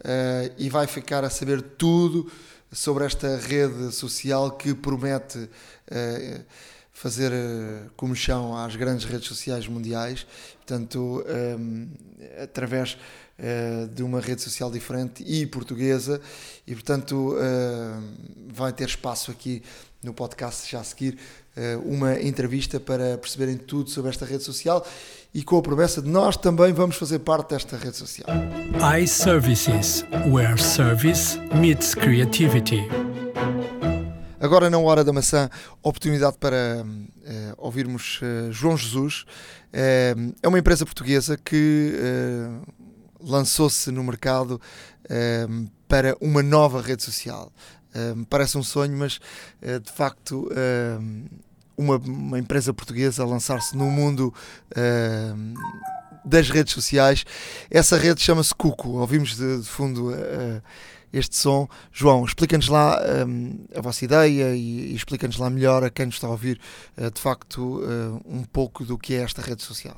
[0.00, 2.30] uh, e vai ficar a saber tudo
[2.72, 6.44] sobre esta rede social que promete uh,
[6.92, 10.26] fazer uh, comichão às grandes redes sociais mundiais.
[10.56, 11.24] Portanto,
[11.58, 11.88] um,
[12.42, 12.96] através
[13.38, 16.20] uh, de uma rede social diferente e portuguesa,
[16.66, 18.02] e portanto uh,
[18.52, 19.62] vai ter espaço aqui
[20.02, 21.18] no podcast já a seguir
[21.56, 24.86] uh, uma entrevista para perceberem tudo sobre esta rede social
[25.32, 28.28] e com a promessa de nós também vamos fazer parte desta rede social.
[29.00, 32.86] iServices, where service meets creativity.
[34.44, 35.48] Agora, na Hora da Maçã,
[35.82, 39.24] oportunidade para uh, ouvirmos uh, João Jesus.
[39.72, 41.94] Uh, é uma empresa portuguesa que
[43.24, 44.60] lançou-se no mercado
[45.48, 47.52] um, para uma nova rede social.
[47.94, 49.20] Um, parece um sonho, mas
[49.62, 50.48] uh, de facto
[51.00, 51.24] um,
[51.76, 54.32] uma, uma, empresa portuguesa lançar-se no mundo
[56.24, 57.24] das redes sociais.
[57.70, 58.90] Essa rede chama-se Cuco.
[58.90, 60.62] Ouvimos de, de fundo uh,
[61.12, 61.68] este som.
[61.92, 66.16] João, explica-nos lá um, a vossa ideia e, e explica-nos lá melhor a quem nos
[66.16, 66.60] está a ouvir,
[66.96, 69.96] uh, de facto, uh, um pouco do que é esta rede social.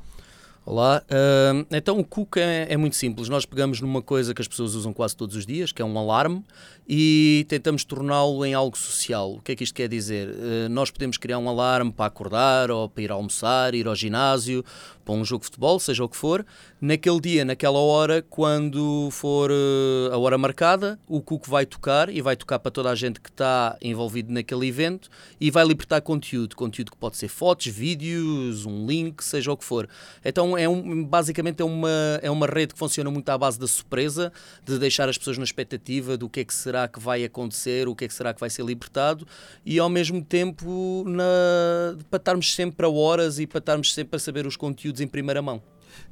[0.69, 3.29] Olá, uh, então o Cook é, é, muito simples.
[3.29, 5.97] Nós pegamos numa coisa que as pessoas usam quase todos os dias, que é um
[5.97, 6.45] alarme,
[6.89, 9.35] e tentamos torná-lo em algo social.
[9.35, 10.29] O que é que isto quer dizer?
[10.29, 14.65] Uh, nós podemos criar um alarme para acordar, ou para ir almoçar, ir ao ginásio,
[15.05, 16.45] para um jogo de futebol, seja o que for,
[16.81, 22.21] naquele dia, naquela hora, quando for uh, a hora marcada, o Cook vai tocar e
[22.21, 25.09] vai tocar para toda a gente que está envolvido naquele evento
[25.41, 29.65] e vai libertar conteúdo, conteúdo que pode ser fotos, vídeos, um link, seja o que
[29.65, 29.89] for.
[30.25, 33.67] Então é um, basicamente é uma, é uma rede que funciona muito à base da
[33.67, 34.33] surpresa,
[34.65, 37.95] de deixar as pessoas na expectativa do que é que será que vai acontecer, o
[37.95, 39.27] que é que será que vai ser libertado
[39.65, 44.19] e ao mesmo tempo na, para estarmos sempre a horas e para estarmos sempre a
[44.19, 45.63] saber os conteúdos em primeira mão.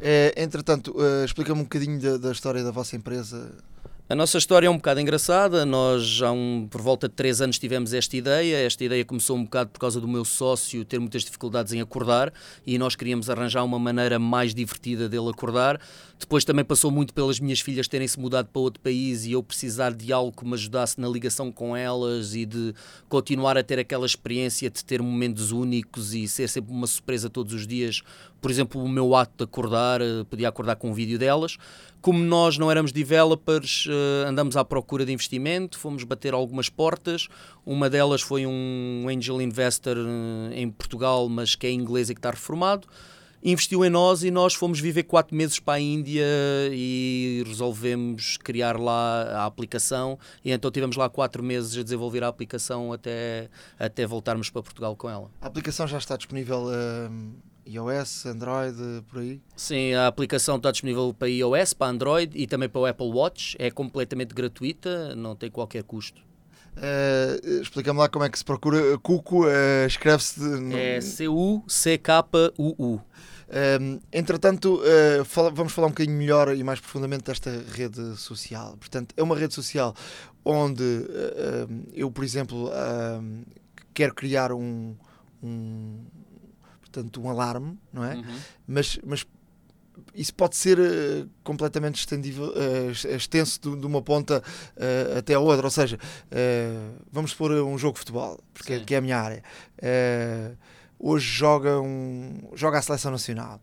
[0.00, 3.52] É, entretanto, uh, explica-me um bocadinho da, da história da vossa empresa.
[4.06, 5.64] A nossa história é um bocado engraçada.
[5.64, 8.58] Nós, já um, por volta de três anos, tivemos esta ideia.
[8.58, 12.30] Esta ideia começou um bocado por causa do meu sócio ter muitas dificuldades em acordar
[12.66, 15.80] e nós queríamos arranjar uma maneira mais divertida dele acordar.
[16.18, 19.42] Depois também passou muito pelas minhas filhas terem se mudado para outro país e eu
[19.42, 22.74] precisar de algo que me ajudasse na ligação com elas e de
[23.08, 27.52] continuar a ter aquela experiência de ter momentos únicos e ser sempre uma surpresa todos
[27.52, 28.02] os dias.
[28.40, 31.58] Por exemplo, o meu ato de acordar, eh, podia acordar com um vídeo delas
[32.04, 37.28] como nós não éramos developers, uh, andamos à procura de investimento, fomos bater algumas portas.
[37.64, 42.18] Uma delas foi um angel investor uh, em Portugal, mas que é inglês e que
[42.18, 42.86] está reformado.
[43.44, 46.24] Investiu em nós e nós fomos viver quatro meses para a Índia
[46.72, 50.18] e resolvemos criar lá a aplicação.
[50.42, 54.96] E então tivemos lá quatro meses a desenvolver a aplicação até, até voltarmos para Portugal
[54.96, 55.30] com ela.
[55.42, 56.64] A aplicação já está disponível.
[56.64, 58.76] Uh iOS, Android,
[59.10, 59.40] por aí?
[59.56, 63.56] Sim, a aplicação está disponível para iOS, para Android e também para o Apple Watch.
[63.58, 66.20] É completamente gratuita, não tem qualquer custo.
[66.76, 68.98] Uh, Explica-me lá como é que se procura.
[68.98, 70.40] Cuco uh, escreve-se.
[70.40, 70.74] De...
[70.76, 71.40] É C-U-C-K-U-U.
[73.54, 78.76] Uh, entretanto, uh, fala, vamos falar um bocadinho melhor e mais profundamente desta rede social.
[78.76, 79.94] Portanto, é uma rede social
[80.44, 82.68] onde uh, eu, por exemplo,
[83.94, 84.96] quero criar um,
[85.40, 86.00] um,
[86.80, 88.16] portanto, um alarme, não é?
[88.16, 88.36] Uhum.
[88.66, 89.24] Mas, mas
[90.14, 94.42] isso pode ser uh, completamente estendível, uh, extenso de, de, uma ponta
[94.76, 95.66] uh, até a outra.
[95.66, 95.98] Ou seja,
[97.10, 99.42] vamos pôr um jogo de futebol, porque é, que é a minha área.
[100.98, 103.60] Hoje joga, um, joga a seleção nacional.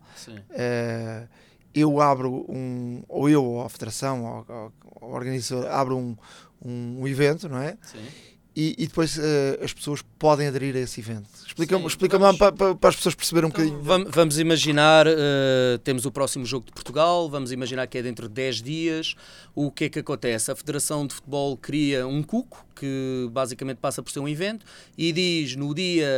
[1.74, 6.16] eu abro um, ou eu, ou a federação, ou, ou o organizador, abro um,
[6.64, 7.76] um, um evento, não é?
[7.82, 9.22] Sim e, e depois uh,
[9.62, 11.28] as pessoas podem aderir a esse evento.
[11.46, 13.84] Explica-me explica lá para, para, as pessoas perceberem um então, bocadinho.
[13.84, 18.28] Vamos, vamos imaginar, uh, temos o próximo jogo de Portugal, vamos imaginar que é dentro
[18.28, 19.14] de 10 dias.
[19.54, 20.50] O que é que acontece?
[20.50, 24.66] A Federação de Futebol cria um cuco, que basicamente passa por ser um evento,
[24.96, 26.08] e diz no dia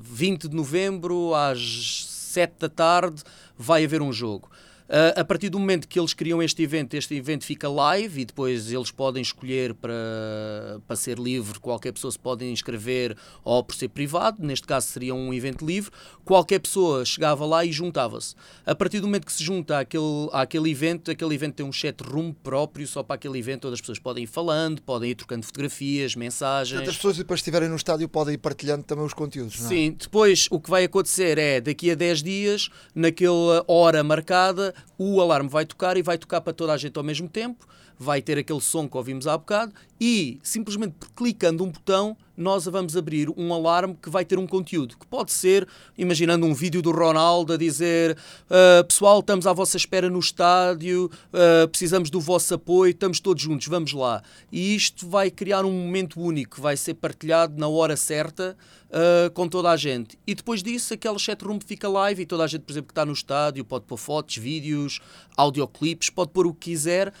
[0.00, 3.22] 20 de novembro, às 7 da tarde,
[3.58, 4.50] vai haver um jogo.
[4.88, 8.24] Uh, a partir do momento que eles criam este evento, este evento fica live e
[8.24, 13.74] depois eles podem escolher para, para ser livre, qualquer pessoa se pode inscrever ou por
[13.74, 15.90] ser privado, neste caso seria um evento livre,
[16.24, 18.34] qualquer pessoa chegava lá e juntava-se.
[18.66, 22.00] A partir do momento que se junta àquele, àquele evento, aquele evento tem um chat
[22.02, 25.46] room próprio só para aquele evento, onde as pessoas podem ir falando, podem ir trocando
[25.46, 26.72] fotografias, mensagens.
[26.72, 29.68] Portanto, as pessoas depois estiverem no estádio podem ir partilhando também os conteúdos, não é?
[29.68, 35.20] Sim, depois o que vai acontecer é, daqui a 10 dias, naquela hora marcada, o
[35.20, 37.66] alarme vai tocar e vai tocar para toda a gente ao mesmo tempo,
[38.02, 42.96] vai ter aquele som que ouvimos há bocado e simplesmente clicando um botão nós vamos
[42.96, 46.90] abrir um alarme que vai ter um conteúdo, que pode ser, imaginando um vídeo do
[46.90, 48.16] Ronaldo a dizer
[48.46, 53.42] uh, pessoal, estamos à vossa espera no estádio, uh, precisamos do vosso apoio, estamos todos
[53.42, 54.22] juntos, vamos lá.
[54.50, 58.56] E isto vai criar um momento único, vai ser partilhado na hora certa
[58.88, 60.18] uh, com toda a gente.
[60.26, 63.04] E depois disso, aquela chatroom fica live e toda a gente, por exemplo, que está
[63.04, 65.00] no estádio pode pôr fotos, vídeos,
[65.36, 67.12] audioclips, pode pôr o que quiser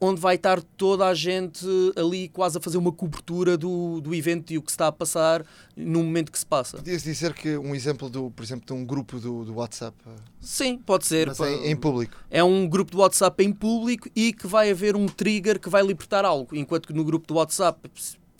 [0.00, 4.52] onde vai estar toda a gente ali quase a fazer uma cobertura do, do evento
[4.52, 5.44] e o que está a passar
[5.76, 6.78] no momento que se passa.
[6.78, 9.96] Podias dizer que um exemplo, do, por exemplo, de um grupo do, do WhatsApp?
[10.40, 11.26] Sim, pode ser.
[11.26, 12.16] Mas em, em, público?
[12.30, 15.82] É um grupo do WhatsApp em público e que vai haver um trigger que vai
[15.82, 17.90] libertar algo, enquanto que no grupo do WhatsApp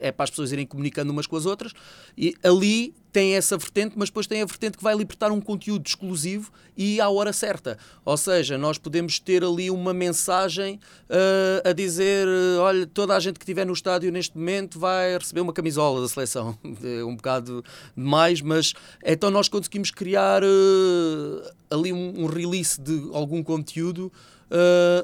[0.01, 1.73] é para as pessoas irem comunicando umas com as outras,
[2.17, 5.87] e ali tem essa vertente, mas depois tem a vertente que vai libertar um conteúdo
[5.87, 7.77] exclusivo e à hora certa.
[8.05, 10.79] Ou seja, nós podemos ter ali uma mensagem
[11.09, 15.19] uh, a dizer: uh, olha, toda a gente que estiver no estádio neste momento vai
[15.19, 16.57] receber uma camisola da seleção.
[16.83, 17.63] É um bocado
[17.97, 18.73] demais, mas
[19.05, 24.13] então nós conseguimos criar uh, ali um, um release de algum conteúdo.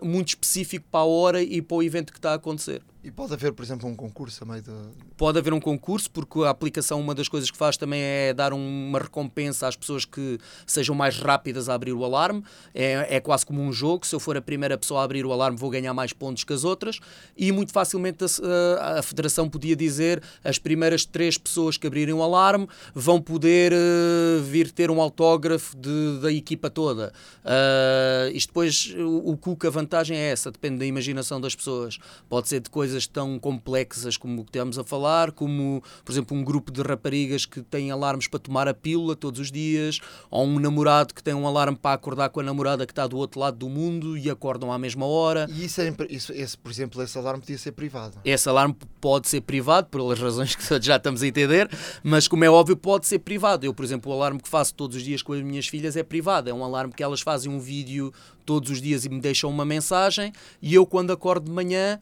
[0.02, 2.82] Muito específico para a hora e para o evento que está a acontecer.
[3.06, 4.72] E pode haver, por exemplo, um concurso a meio de...
[5.16, 8.52] Pode haver um concurso, porque a aplicação, uma das coisas que faz também é dar
[8.52, 12.42] uma recompensa às pessoas que sejam mais rápidas a abrir o alarme.
[12.74, 14.04] É, é quase como um jogo.
[14.04, 16.52] Se eu for a primeira pessoa a abrir o alarme, vou ganhar mais pontos que
[16.52, 16.98] as outras.
[17.36, 22.24] E muito facilmente a, a Federação podia dizer as primeiras três pessoas que abrirem o
[22.24, 27.12] alarme vão poder uh, vir ter um autógrafo de, da equipa toda.
[27.44, 32.00] Uh, isto depois, o, o Cook, a vantagem é essa, depende da imaginação das pessoas.
[32.28, 36.12] Pode ser de coisas coisas tão complexas como o que estamos a falar, como, por
[36.12, 40.00] exemplo, um grupo de raparigas que têm alarmes para tomar a pílula todos os dias,
[40.30, 43.18] ou um namorado que tem um alarme para acordar com a namorada que está do
[43.18, 45.46] outro lado do mundo e acordam à mesma hora.
[45.50, 48.18] E isso, é, isso esse, por exemplo, esse alarme podia ser privado?
[48.24, 51.68] Esse alarme pode ser privado, pelas razões que já estamos a entender,
[52.02, 53.66] mas como é óbvio, pode ser privado.
[53.66, 56.02] Eu, por exemplo, o alarme que faço todos os dias com as minhas filhas é
[56.02, 56.48] privado.
[56.48, 58.12] É um alarme que elas fazem um vídeo
[58.46, 60.32] todos os dias e me deixam uma mensagem
[60.62, 61.98] e eu, quando acordo de manhã,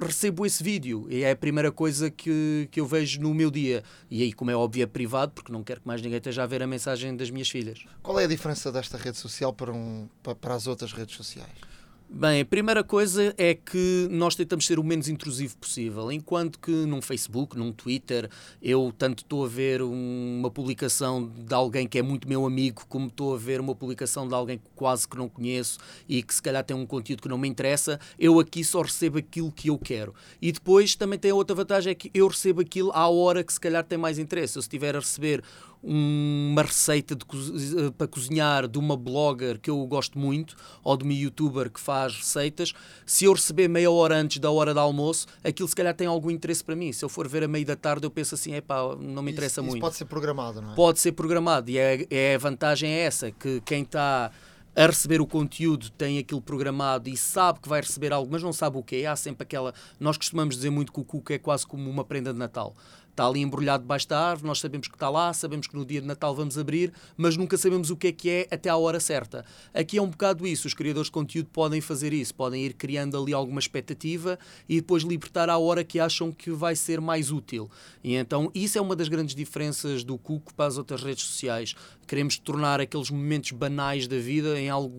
[0.00, 3.82] recebo esse vídeo e é a primeira coisa que, que eu vejo no meu dia.
[4.10, 6.46] E aí, como é óbvio, é privado, porque não quero que mais ninguém esteja a
[6.46, 7.84] ver a mensagem das minhas filhas.
[8.02, 10.08] Qual é a diferença desta rede social para, um,
[10.40, 11.69] para as outras redes sociais?
[12.12, 16.72] Bem, a primeira coisa é que nós tentamos ser o menos intrusivo possível, enquanto que
[16.72, 18.28] num Facebook, num Twitter,
[18.60, 23.06] eu tanto estou a ver uma publicação de alguém que é muito meu amigo, como
[23.06, 25.78] estou a ver uma publicação de alguém que quase que não conheço
[26.08, 29.18] e que se calhar tem um conteúdo que não me interessa, eu aqui só recebo
[29.18, 30.12] aquilo que eu quero.
[30.42, 33.52] E depois também tem a outra vantagem, é que eu recebo aquilo à hora que
[33.52, 34.58] se calhar tem mais interesse.
[34.58, 35.44] Eu se estiver a receber
[35.82, 40.54] uma receita de, eh, para cozinhar de uma blogger que eu gosto muito
[40.84, 42.74] ou de uma youtuber que faz receitas,
[43.06, 46.30] se eu receber meia hora antes da hora de almoço, aquilo se calhar tem algum
[46.30, 46.92] interesse para mim.
[46.92, 49.60] Se eu for ver a meio da tarde, eu penso assim, epá, não me interessa
[49.60, 49.76] isso, muito.
[49.76, 50.74] Isso pode ser programado, não é?
[50.74, 54.30] Pode ser programado e é, é a vantagem é essa, que quem está
[54.74, 58.52] a receber o conteúdo tem aquilo programado e sabe que vai receber algo, mas não
[58.52, 59.06] sabe o que é.
[59.06, 59.74] Há sempre aquela.
[59.98, 62.74] Nós costumamos dizer muito que o cuco é quase como uma prenda de Natal
[63.10, 66.00] está ali embrulhado debaixo da árvore, nós sabemos que está lá, sabemos que no dia
[66.00, 68.98] de Natal vamos abrir, mas nunca sabemos o que é que é até à hora
[68.98, 69.44] certa.
[69.74, 73.20] Aqui é um bocado isso, os criadores de conteúdo podem fazer isso, podem ir criando
[73.20, 74.38] ali alguma expectativa
[74.68, 77.70] e depois libertar à hora que acham que vai ser mais útil.
[78.02, 81.74] E então isso é uma das grandes diferenças do Cuco para as outras redes sociais.
[82.06, 84.92] Queremos tornar aqueles momentos banais da vida em algo,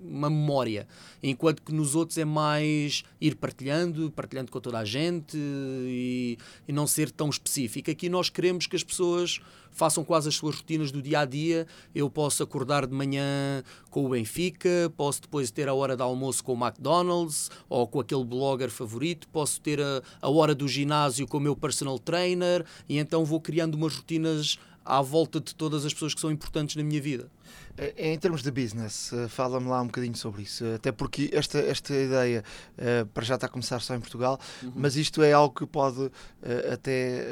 [0.00, 0.86] uma memória,
[1.20, 6.72] enquanto que nos outros é mais ir partilhando, partilhando com toda a gente e, e
[6.72, 7.30] não ser tão.
[7.90, 9.38] Aqui nós queremos que as pessoas
[9.70, 11.66] façam quase as suas rotinas do dia a dia.
[11.94, 16.42] Eu posso acordar de manhã com o Benfica, posso depois ter a hora de almoço
[16.42, 21.26] com o McDonald's ou com aquele blogger favorito, posso ter a, a hora do ginásio
[21.26, 25.84] com o meu personal trainer e então vou criando umas rotinas à volta de todas
[25.84, 27.30] as pessoas que são importantes na minha vida.
[27.76, 31.58] Eh, em termos de business, eh, fala-me lá um bocadinho sobre isso, até porque esta,
[31.58, 32.44] esta ideia
[32.78, 34.72] uh, para já está a começar só em Portugal, uhum.
[34.76, 36.10] mas isto é algo que pode
[36.72, 37.26] até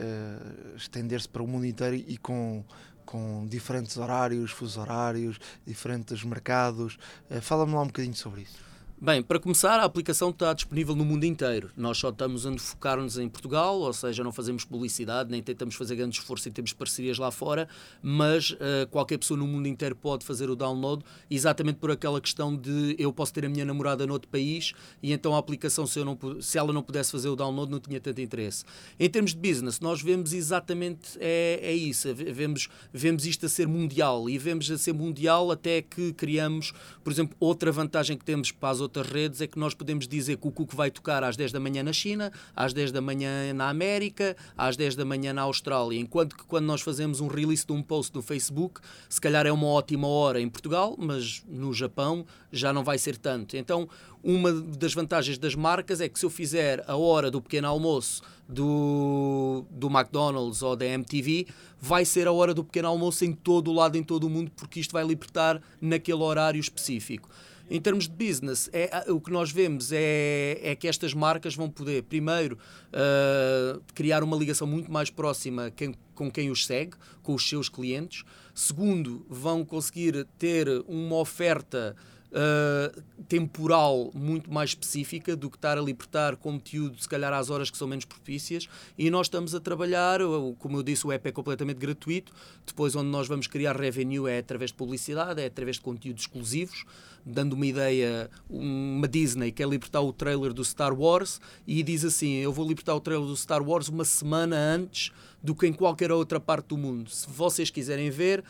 [0.77, 2.65] estender-se para o mundo inteiro e com,
[3.05, 6.99] com diferentes horários, fusos horários, diferentes mercados.
[7.41, 8.72] Fala-me lá um bocadinho sobre isso.
[9.05, 11.73] Bem, para começar, a aplicação está disponível no mundo inteiro.
[11.77, 15.97] Nós só estamos a focar-nos em Portugal, ou seja, não fazemos publicidade, nem tentamos fazer
[15.97, 17.69] grande esforço em termos parcerias lá fora,
[18.01, 22.57] mas uh, qualquer pessoa no mundo inteiro pode fazer o download, exatamente por aquela questão
[22.57, 24.73] de eu posso ter a minha namorada noutro país
[25.03, 27.99] e então a aplicação, se, não, se ela não pudesse fazer o download, não tinha
[27.99, 28.65] tanto interesse.
[29.01, 33.67] Em termos de business, nós vemos exatamente é, é isso, vemos, vemos isto a ser
[33.67, 36.73] mundial e vemos a ser mundial até que criamos,
[37.03, 40.07] por exemplo, outra vantagem que temos para as outras outras redes é que nós podemos
[40.07, 43.01] dizer que o Cuco vai tocar às 10 da manhã na China, às 10 da
[43.01, 47.27] manhã na América, às 10 da manhã na Austrália, enquanto que quando nós fazemos um
[47.27, 51.43] release de um post no Facebook, se calhar é uma ótima hora em Portugal, mas
[51.49, 53.57] no Japão já não vai ser tanto.
[53.57, 53.89] Então,
[54.23, 58.23] uma das vantagens das marcas é que se eu fizer a hora do pequeno almoço
[58.47, 61.47] do, do McDonald's ou da MTV,
[61.81, 64.53] vai ser a hora do pequeno almoço em todo o lado, em todo o mundo,
[64.55, 67.29] porque isto vai libertar naquele horário específico.
[67.75, 71.71] Em termos de business, é, o que nós vemos é, é que estas marcas vão
[71.71, 72.59] poder, primeiro,
[72.89, 76.93] uh, criar uma ligação muito mais próxima quem, com quem os segue,
[77.23, 78.25] com os seus clientes.
[78.55, 81.97] Segundo, vão conseguir ter uma oferta
[82.33, 87.71] uh, temporal muito mais específica do que estar a libertar conteúdo, se calhar às horas
[87.71, 88.69] que são menos propícias.
[88.99, 90.21] E nós estamos a trabalhar,
[90.59, 92.35] como eu disse, o app é completamente gratuito.
[92.67, 96.85] Depois, onde nós vamos criar revenue é através de publicidade, é através de conteúdos exclusivos.
[97.25, 102.35] Dando uma ideia, uma Disney quer libertar o trailer do Star Wars e diz assim:
[102.35, 105.13] Eu vou libertar o trailer do Star Wars uma semana antes
[105.43, 107.11] do que em qualquer outra parte do mundo.
[107.11, 108.43] Se vocês quiserem ver,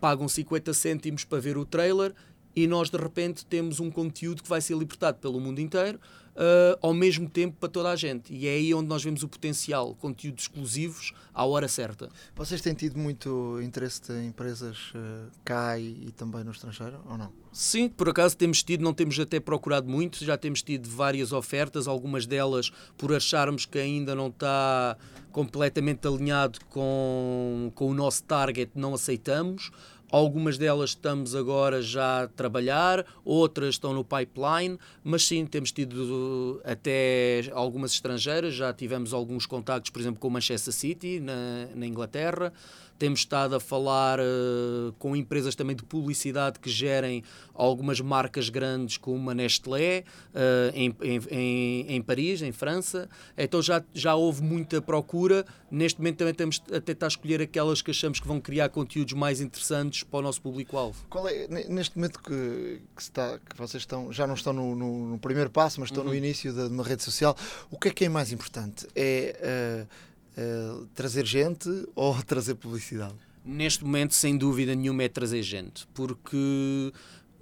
[0.00, 2.14] pagam 50 cêntimos para ver o trailer
[2.56, 5.98] e nós de repente temos um conteúdo que vai ser libertado pelo mundo inteiro
[6.34, 8.32] uh, ao mesmo tempo para toda a gente.
[8.32, 12.08] E é aí onde nós vemos o potencial, conteúdos exclusivos à hora certa.
[12.34, 17.16] Vocês têm tido muito interesse de empresas uh, cá e, e, também no estrangeiro, ou
[17.16, 17.32] não?
[17.52, 21.86] Sim, por acaso temos tido, não temos até procurado muito, já temos tido várias ofertas,
[21.86, 24.96] algumas delas por acharmos que ainda não está
[25.30, 29.70] completamente alinhado com, com o nosso target, não aceitamos.
[30.14, 36.62] Algumas delas estamos agora já a trabalhar, outras estão no pipeline, mas sim, temos tido
[36.64, 41.84] até algumas estrangeiras, já tivemos alguns contactos, por exemplo, com o Manchester City, na, na
[41.84, 42.52] Inglaterra.
[42.98, 47.22] Temos estado a falar uh, com empresas também de publicidade que gerem
[47.52, 50.94] algumas marcas grandes, como a Nestlé, uh, em,
[51.30, 53.08] em, em, Paris, em França.
[53.36, 55.44] Então já, já houve muita procura.
[55.70, 59.40] Neste momento também temos a tentar escolher aquelas que achamos que vão criar conteúdos mais
[59.40, 61.04] interessantes para o nosso público-alvo.
[61.10, 65.08] Qual é, neste momento que, que, está, que vocês estão, já não estão no, no,
[65.10, 66.10] no primeiro passo, mas estão uhum.
[66.10, 67.36] no início da, na rede social,
[67.70, 68.86] o que é que é mais importante?
[68.94, 69.86] É.
[69.88, 73.14] Uh, uh, trazer gente ou trazer publicidade?
[73.44, 76.92] Neste momento, sem dúvida nenhuma, é trazer gente, porque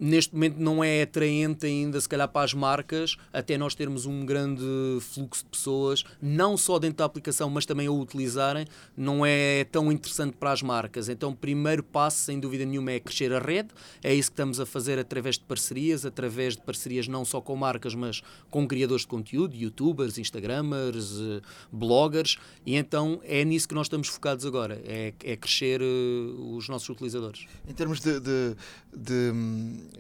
[0.02, 4.26] neste momento não é atraente ainda, se calhar, para as marcas, até nós termos um
[4.26, 4.64] grande
[5.00, 8.66] fluxo de pessoas, não só dentro da aplicação, mas também a utilizarem,
[8.96, 11.08] não é tão interessante para as marcas.
[11.08, 13.68] Então, o primeiro passo, sem dúvida nenhuma, é crescer a rede.
[14.02, 17.54] É isso que estamos a fazer através de parcerias, através de parcerias não só com
[17.54, 23.74] marcas, mas com criadores de conteúdo, youtubers, instagramers, eh, bloggers, e então é nisso que
[23.74, 27.46] nós estamos focados agora, é, é crescer uh, os nossos utilizadores.
[27.68, 28.56] Em termos de, de,
[28.96, 29.91] de uh,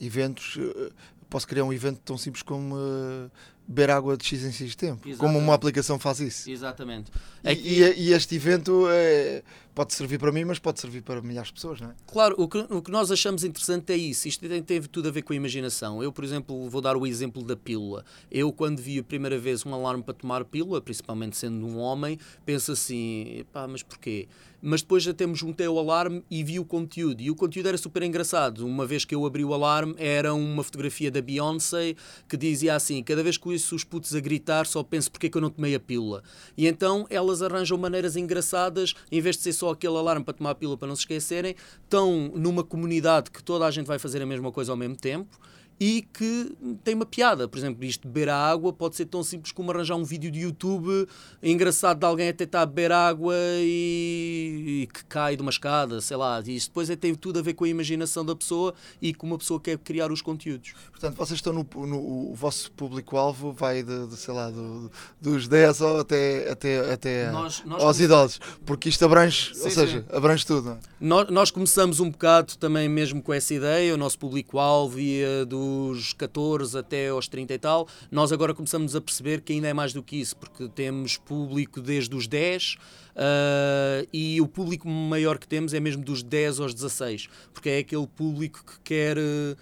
[0.00, 0.92] eventos, uh,
[1.28, 3.30] posso criar um evento tão simples como uh,
[3.66, 5.18] beber água de X em X tempo, Exatamente.
[5.18, 6.50] como uma aplicação faz isso.
[6.50, 7.10] Exatamente.
[7.44, 9.42] E, e, e este evento é,
[9.76, 11.94] pode servir para mim, mas pode servir para milhares de pessoas, não é?
[12.06, 14.26] Claro, o que, o que nós achamos interessante é isso.
[14.26, 16.02] Isto tem, tem tudo a ver com a imaginação.
[16.02, 18.02] Eu, por exemplo, vou dar o exemplo da pílula.
[18.30, 22.18] Eu, quando vi a primeira vez um alarme para tomar pílula, principalmente sendo um homem,
[22.46, 24.26] penso assim, pá, mas porquê?
[24.62, 27.20] Mas depois já temos juntei o alarme e vi o conteúdo.
[27.20, 28.66] E o conteúdo era super engraçado.
[28.66, 31.94] Uma vez que eu abri o alarme, era uma fotografia da Beyoncé
[32.28, 35.30] que dizia assim: cada vez que ouço os putos a gritar, só penso porque é
[35.30, 36.22] que eu não tomei a pílula.
[36.56, 40.50] E então elas arranjam maneiras engraçadas, em vez de ser só aquele alarme para tomar
[40.50, 44.22] a pílula para não se esquecerem, estão numa comunidade que toda a gente vai fazer
[44.22, 45.38] a mesma coisa ao mesmo tempo
[45.78, 47.46] e que tem uma piada.
[47.46, 50.30] Por exemplo, isto de beber a água pode ser tão simples como arranjar um vídeo
[50.30, 51.06] de YouTube
[51.42, 56.16] engraçado de alguém a tentar beber água e, e que cai de uma escada, sei
[56.16, 56.40] lá.
[56.46, 59.38] Isto depois é, tem tudo a ver com a imaginação da pessoa e como a
[59.38, 60.74] pessoa quer criar os conteúdos.
[60.96, 64.90] Portanto, vocês estão no, no o vosso público-alvo vai de, de, sei lá, do,
[65.20, 69.98] dos 10 até, até, até nós, nós aos idosos, porque isto abrange, sim, ou seja,
[70.00, 70.16] sim.
[70.16, 70.70] abrange tudo.
[70.70, 70.76] É?
[70.98, 75.66] Nós, nós começamos um bocado também mesmo com essa ideia, o nosso público-alvo ia do
[75.66, 79.74] dos 14 até aos 30 e tal, nós agora começamos a perceber que ainda é
[79.74, 82.78] mais do que isso, porque temos público desde os 10 uh,
[83.16, 87.78] ah, e o público maior que temos é mesmo dos 10 aos 16, porque é
[87.78, 89.56] aquele público que quer uh,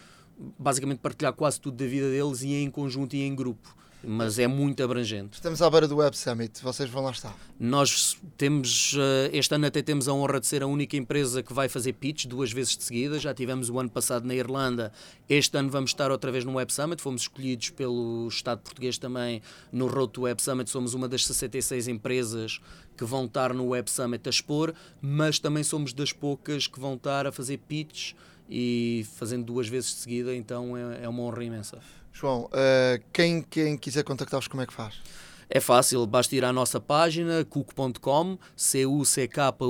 [0.58, 3.74] basicamente partilhar quase tudo da vida deles e em conjunto e em grupo
[4.06, 5.34] mas é muito abrangente.
[5.34, 7.34] Estamos à beira do Web Summit, vocês vão lá estar?
[7.58, 11.52] Nós temos, eh, este ano até temos a honra de ser a única empresa que
[11.52, 14.92] vai fazer pitch duas vezes de seguida, já tivemos o ano passado na Irlanda,
[15.28, 19.40] este ano vamos estar outra vez no Web Summit, fomos escolhidos pelo Estado português também
[19.72, 22.60] no Road to Web Summit, somos uma das 66 empresas
[22.96, 26.94] que vão estar no Web Summit a expor, mas também somos das poucas que vão
[26.94, 28.12] estar a fazer pitch
[28.48, 31.78] e fazendo duas vezes de seguida, então é, é uma honra imensa.
[32.12, 35.00] João, uh, quem, quem quiser contactar-vos, como é que faz?
[35.48, 39.62] É fácil, basta ir à nossa página cuco.com, c-u-c-k-u.com,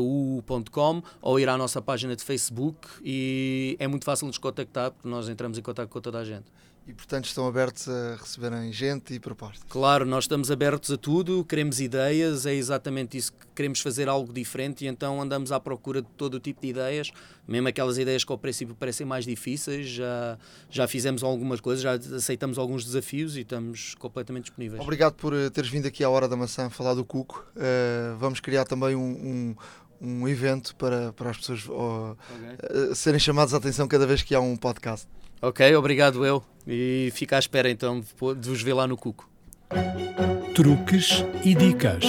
[1.20, 5.28] ou ir à nossa página de Facebook e é muito fácil nos contactar porque nós
[5.28, 6.44] entramos em contato com toda a gente.
[6.86, 9.65] E portanto estão abertos a receberem gente e propostas?
[9.70, 14.31] Claro, nós estamos abertos a tudo, queremos ideias, é exatamente isso que queremos fazer algo
[14.31, 17.11] diferente e então andamos à procura de todo o tipo de ideias,
[17.48, 20.39] mesmo aquelas ideias que ao princípio parecem mais difíceis, já,
[20.69, 24.82] já fizemos algumas coisas, já aceitamos alguns desafios e estamos completamente disponíveis.
[24.82, 27.47] Obrigado por eh, teres vindo aqui à Hora da Maçã falar do Cuco.
[27.56, 29.55] Uh, vamos criar também um,
[30.01, 32.90] um, um, evento para, para as pessoas uh, okay.
[32.90, 35.09] uh, serem chamadas a atenção cada vez que há um podcast.
[35.46, 36.42] Ok, obrigado eu.
[36.66, 39.28] E fica à espera então de vos ver lá no Cuco.
[40.54, 42.02] Truques e dicas.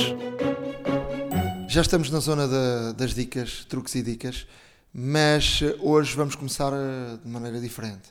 [1.67, 4.47] Já estamos na zona de, das dicas, truques e dicas,
[4.93, 8.07] mas hoje vamos começar uh, de maneira diferente.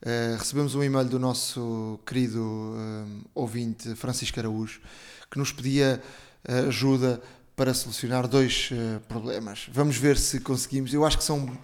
[0.00, 4.80] Uh, recebemos um e-mail do nosso querido uh, ouvinte Francisco Araújo
[5.28, 6.00] que nos pedia
[6.68, 7.20] ajuda
[7.56, 8.70] para solucionar dois
[9.08, 9.66] problemas.
[9.72, 10.94] Vamos ver se conseguimos.
[10.94, 11.58] Eu acho que são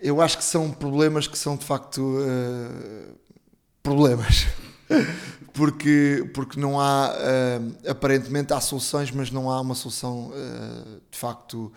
[0.00, 3.14] eu acho que são problemas que são de facto uh,
[3.82, 4.46] problemas.
[5.52, 11.18] porque, porque não há, uh, aparentemente há soluções, mas não há uma solução uh, de
[11.18, 11.72] facto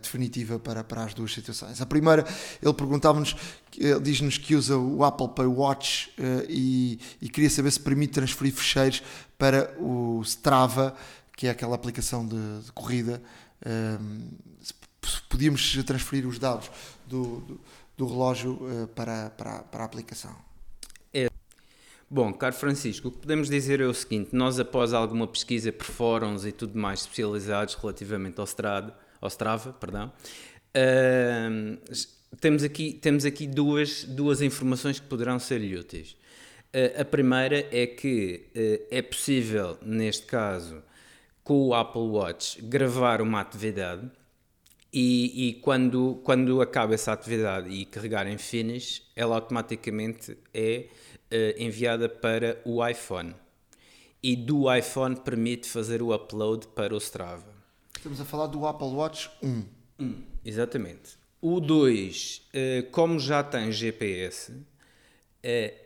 [0.00, 1.78] definitiva para, para as duas situações.
[1.82, 2.26] A primeira,
[2.62, 3.36] ele perguntava-nos,
[4.02, 6.10] diz-nos que usa o Apple Pay Watch
[6.48, 9.02] e, e, queria saber se permite transferir fecheiros
[9.36, 10.96] para o Strava,
[11.36, 13.20] que é aquela aplicação de, de corrida.
[14.62, 14.72] se
[15.28, 16.70] podíamos transferir os dados
[17.08, 17.60] do, do,
[17.96, 20.34] do relógio uh, para, para, para a aplicação.
[21.12, 21.28] É.
[22.08, 25.86] Bom, caro Francisco, o que podemos dizer é o seguinte: nós, após alguma pesquisa por
[25.86, 28.90] fóruns e tudo mais especializados relativamente ao, Strad,
[29.20, 30.12] ao Strava, perdão,
[30.76, 31.78] uh,
[32.40, 36.16] temos aqui, temos aqui duas, duas informações que poderão ser úteis.
[36.74, 40.82] Uh, a primeira é que uh, é possível, neste caso,
[41.42, 44.10] com o Apple Watch, gravar uma atividade
[44.92, 50.86] e, e, quando, quando acaba essa atividade e carregar em finish, ela automaticamente é
[51.30, 53.34] uh, enviada para o iPhone.
[54.22, 57.54] E do iPhone permite fazer o upload para o Strava.
[57.94, 59.64] Estamos a falar do Apple Watch 1.
[60.00, 61.18] 1, exatamente.
[61.40, 64.64] O 2, uh, eh, como já tem GPS, uh,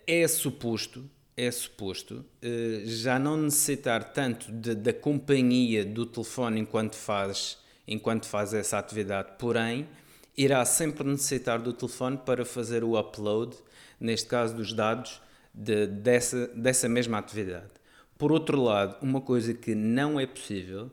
[0.06, 2.24] é suposto, é suposto
[2.84, 9.88] já não necessitar tanto da companhia do telefone enquanto faz enquanto faz essa atividade, porém,
[10.36, 13.56] irá sempre necessitar do telefone para fazer o upload,
[14.00, 15.20] neste caso dos dados,
[15.52, 17.70] de, dessa, dessa mesma atividade.
[18.16, 20.90] Por outro lado, uma coisa que não é possível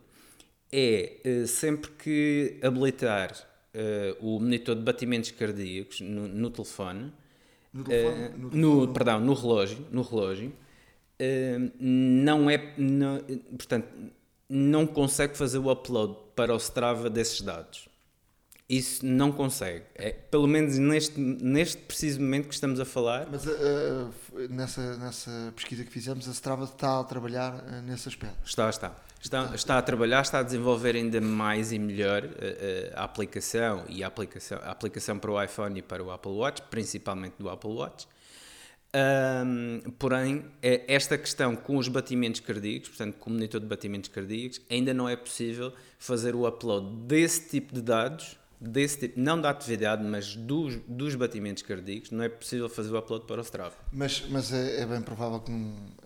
[0.72, 3.32] é eh, sempre que habilitar
[3.74, 7.12] uh, o monitor de batimentos cardíacos no, no telefone,
[7.74, 8.62] no, telefone, uh, no, telefone.
[8.62, 13.20] no, perdão, no relógio, no relógio uh, não é, não,
[13.58, 13.88] portanto,
[14.50, 17.88] não consegue fazer o upload para o Strava desses dados.
[18.68, 19.84] Isso não consegue.
[19.96, 23.28] É, pelo menos neste, neste preciso momento que estamos a falar.
[23.30, 24.12] Mas uh,
[24.48, 28.38] nessa, nessa pesquisa que fizemos, a Strava está a trabalhar uh, nesse aspecto.
[28.46, 28.96] Está, está.
[29.22, 32.30] Está, está a trabalhar, está a desenvolver ainda mais e melhor uh,
[32.94, 36.62] a aplicação e a aplicação, a aplicação para o iPhone e para o Apple Watch,
[36.70, 38.08] principalmente do Apple Watch.
[38.92, 44.10] Um, porém, é esta questão com os batimentos cardíacos, portanto, com o monitor de batimentos
[44.10, 49.40] cardíacos, ainda não é possível fazer o upload desse tipo de dados, desse tipo, não
[49.40, 53.44] da atividade, mas dos, dos batimentos cardíacos, não é possível fazer o upload para o
[53.44, 53.76] Strava.
[53.94, 55.52] Mas, mas é, é bem provável que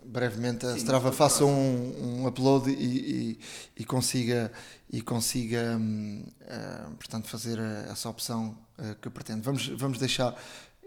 [0.04, 3.38] brevemente a Sim, Strava faça um, um, upload e, e,
[3.78, 4.52] e, consiga,
[4.92, 7.58] e consiga um, uh, ah, portanto, fazer
[7.90, 9.40] essa opção uh, que pretende.
[9.40, 10.36] Vamos, vamos deixar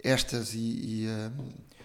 [0.03, 1.76] estas e, e uh,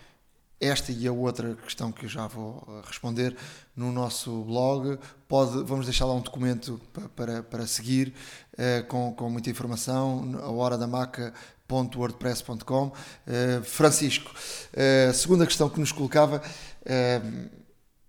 [0.62, 3.36] esta e a outra questão que eu já vou eh, responder
[3.74, 4.96] no nosso blog.
[5.26, 6.80] Pode, vamos deixar lá um documento
[7.16, 8.14] para, para seguir
[8.52, 12.86] uh, com, com muita informação, a hora da maca.wordpress.com.
[12.86, 12.92] Uh,
[13.26, 14.32] eh, Francisco,
[14.76, 16.40] a uh, segunda questão que nos colocava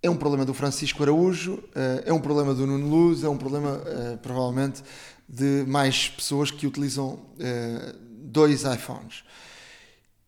[0.02, 1.62] é um problema do Francisco Araújo,
[2.04, 3.80] é um problema do Nuno Luz, é um problema
[4.20, 4.82] provavelmente
[5.26, 7.20] de mais pessoas que utilizam
[8.20, 9.24] dois iPhones.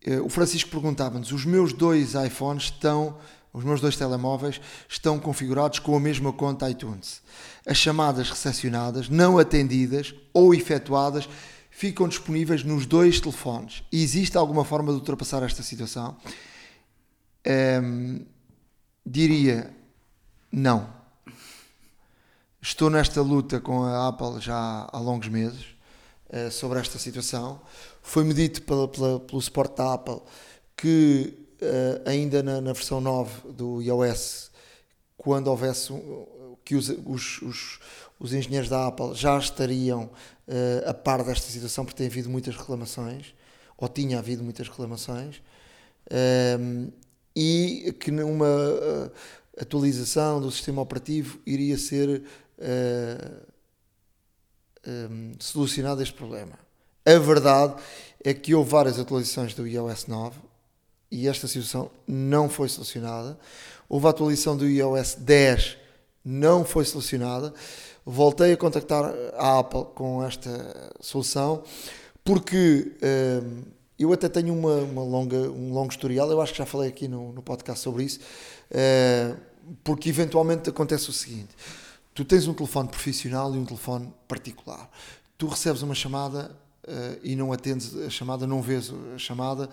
[0.07, 3.17] Eh, o Francisco perguntava-nos: os meus dois iPhones estão,
[3.51, 7.21] os meus dois telemóveis estão configurados com a mesma conta iTunes.
[7.65, 11.27] As chamadas recepcionadas, não atendidas ou efetuadas
[11.69, 13.83] ficam disponíveis nos dois telefones.
[13.91, 16.15] Existe alguma forma de ultrapassar esta situação?
[17.43, 18.21] Ehm,
[19.05, 19.75] diria
[20.49, 20.95] não.
[22.61, 25.76] Estou nesta luta com a Apple já há longos meses
[26.29, 27.61] uh, sobre esta situação.
[28.01, 30.21] Foi-me dito pela, pela, pelo suporte da Apple
[30.75, 34.51] que uh, ainda na, na, versão 9 do iOS,
[35.17, 37.79] quando houvesse um, que os, os, os,
[38.19, 40.03] os, engenheiros da Apple já estariam
[40.47, 43.33] uh, a par desta situação, porque tem havido muitas reclamações,
[43.77, 45.41] ou tinha havido muitas reclamações,
[46.59, 46.91] um, eh,
[47.35, 49.11] e que numa uh,
[49.59, 52.23] atualização do sistema operativo iria ser
[54.87, 56.53] um, solucionado este problema.
[57.05, 57.75] A verdade
[58.23, 60.37] é que houve várias atualizações do iOS 9
[61.11, 63.37] e esta situação não foi solucionada.
[63.89, 65.77] Houve a atualização do iOS 10,
[66.23, 67.53] não foi solucionada.
[68.05, 71.63] Voltei a contactar a Apple com esta solução
[72.23, 73.63] porque hum,
[73.97, 77.07] eu até tenho uma, uma, longa, um longo historial, eu acho que já falei aqui
[77.07, 78.19] no, no podcast sobre isso,
[78.71, 79.37] uh,
[79.83, 81.55] porque eventualmente acontece o seguinte:
[82.17, 84.89] tu tens um telefone profissional e um telefone particular.
[85.37, 86.49] Tu recebes uma chamada
[86.87, 89.69] uh, e não atendes a chamada, não vês a chamada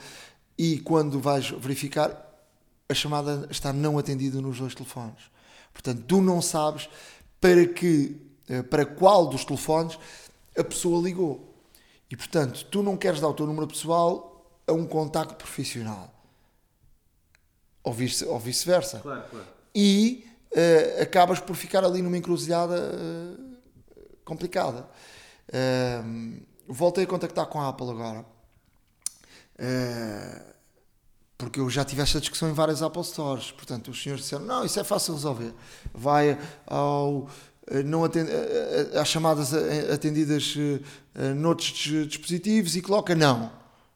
[0.58, 2.20] e quando vais verificar
[2.86, 5.22] a chamada está não atendida nos dois telefones.
[5.72, 6.86] Portanto, tu não sabes
[7.40, 8.14] para que,
[8.50, 9.98] uh, para qual dos telefones
[10.54, 11.50] a pessoa ligou.
[12.10, 16.12] E portanto, tu não queres dar o teu número pessoal a um contacto profissional.
[17.82, 18.98] Ou vice- ou vice-versa.
[18.98, 19.46] Claro, claro.
[19.74, 24.88] e eh, acabas por ficar ali numa encruzilhada eh, complicada.
[25.52, 28.24] Ehm, voltei a contactar com a Apple agora.
[31.36, 33.50] Porque eu já tive esta discussão em várias Apple Stores.
[33.52, 35.54] Portanto, os senhores disseram: não, isso é fácil de resolver.
[35.92, 37.28] Vai ao.
[37.86, 38.30] Não atende,
[39.00, 39.52] às chamadas
[39.92, 40.54] atendidas
[41.36, 43.50] noutros dis- dispositivos e coloca não.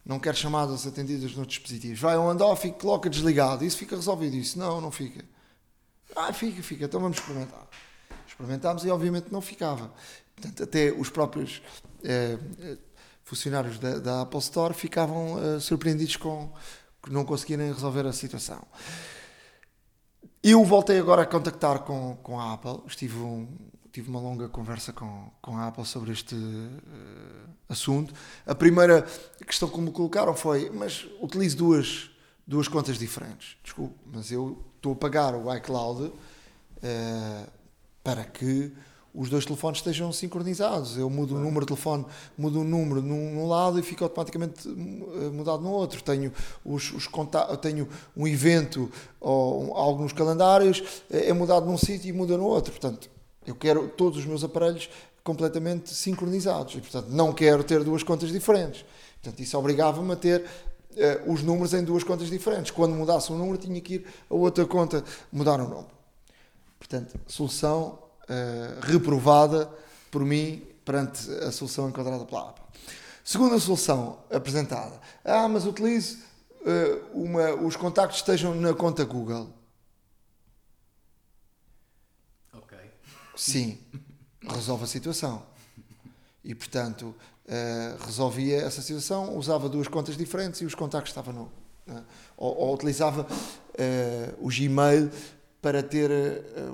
[0.05, 2.01] Não quer chamadas atendidas noutros dispositivos.
[2.01, 3.65] Vai ao handoff e coloca desligado.
[3.65, 4.37] Isso fica resolvido.
[4.37, 5.25] Isso não, não fica.
[6.21, 6.85] Ah, fica, fica.
[6.85, 7.67] Então vamos experimentar.
[8.27, 9.93] Experimentámos e obviamente não ficava.
[10.35, 11.63] Portanto, até os próprios
[12.05, 12.79] eh, eh,
[13.25, 16.53] funcionários da, da Apple Store ficavam eh, surpreendidos com
[17.03, 18.63] que não conseguirem resolver a situação.
[20.43, 22.81] Eu voltei agora a contactar com, com a Apple.
[22.87, 23.49] Estive, um-
[23.93, 28.15] tive uma longa conversa com, com a Apple sobre este eh, assunto.
[28.47, 29.03] A primeira
[29.47, 32.11] questão que me colocaram foi: mas utilizo duas,
[32.47, 33.57] duas contas diferentes.
[33.63, 36.13] Desculpe, mas eu estou a pagar o iCloud
[36.83, 37.45] eh,
[38.03, 38.73] para que
[39.15, 40.97] os dois telefones estejam sincronizados.
[40.97, 42.07] Eu mudo o número de telefone,
[42.37, 46.03] mudo o número num, num lado e fica automaticamente eh, mudado no outro.
[46.03, 46.33] Tenho,
[46.65, 47.09] os, os
[47.61, 48.91] tenho um evento
[49.21, 52.71] ou um- algo nos calendários, eh, é mudado num sítio e muda no outro.
[52.73, 53.11] Portanto,
[53.47, 54.89] eu quero todos os meus aparelhos
[55.25, 58.85] completamente sincronizados e, portanto, não quero ter duas contas diferentes.
[59.21, 60.45] Portanto, isso obrigava-me a ter
[61.27, 62.71] os números em duas contas diferentes.
[62.71, 65.99] Quando mudasse um número, tinha que ir a outra conta mudar o número.
[66.79, 67.99] Portanto, solução
[68.29, 69.71] eh, reprovada
[70.11, 72.65] por mim perante a solução encontrada pela Apple.
[73.25, 75.01] Segunda solução apresentada.
[75.25, 76.23] Ah, mas utilize
[76.65, 79.51] eh, uma, os contactos estejam na conta Google.
[82.53, 82.79] Ok.
[83.35, 83.79] Sim,
[84.47, 85.43] resolve a situação.
[86.45, 87.15] E, portanto,
[87.49, 91.53] eh, resolvia essa situação, usava duas contas diferentes e os contactos estavam no.
[91.87, 92.05] né?
[92.37, 93.27] ou, ou utilizava
[93.77, 95.11] eh, o Gmail
[95.61, 96.11] para ter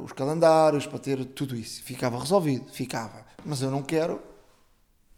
[0.04, 1.82] os calendários, para ter tudo isso.
[1.82, 3.24] Ficava resolvido, ficava.
[3.42, 4.20] Mas eu não quero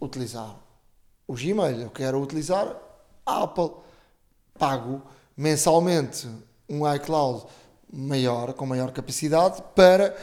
[0.00, 0.56] utilizar
[1.26, 2.76] o Gmail, eu quero utilizar
[3.24, 3.72] a Apple.
[4.56, 5.02] Pago
[5.36, 6.28] mensalmente
[6.68, 7.44] um iCloud
[7.92, 10.16] maior, com maior capacidade, para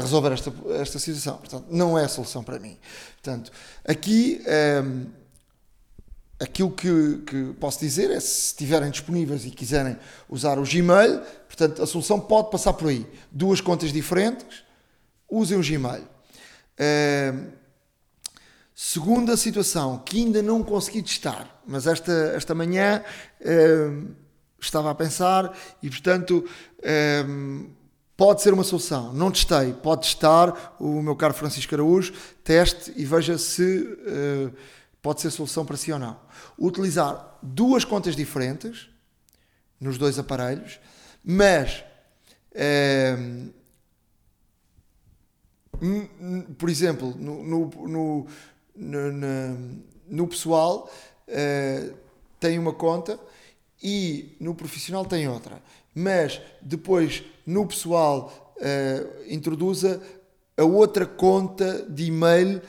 [0.00, 1.38] resolver esta, esta situação.
[1.38, 2.76] Portanto, não é a solução para mim.
[3.14, 3.50] Portanto,
[3.86, 5.06] aqui ehm,
[6.40, 9.96] aquilo que, que posso dizer é se estiverem disponíveis e quiserem
[10.28, 13.06] usar o Gmail, portanto, a solução pode passar por aí.
[13.30, 14.64] Duas contas diferentes,
[15.28, 16.04] usem o Gmail.
[16.78, 17.52] Ehm,
[18.76, 23.04] Segunda situação que ainda não consegui testar, mas esta, esta manhã
[23.40, 24.08] ehm,
[24.60, 26.44] estava a pensar e, portanto,
[28.16, 29.12] pode ser uma solução.
[29.12, 32.12] Não testei, pode testar o meu caro Francisco Araújo,
[32.42, 34.50] teste e veja se eh,
[35.02, 36.18] pode ser solução para si ou não.
[36.58, 38.88] Utilizar duas contas diferentes
[39.80, 40.78] nos dois aparelhos,
[41.24, 41.84] mas
[45.80, 48.26] n- por exemplo, no, no, no,
[48.76, 50.90] no, no pessoal
[51.26, 51.90] eh,
[52.38, 53.18] tem uma conta
[53.82, 55.60] e no profissional tem outra.
[55.94, 60.00] Mas depois no pessoal eh, introduza
[60.56, 62.60] a outra conta de e-mail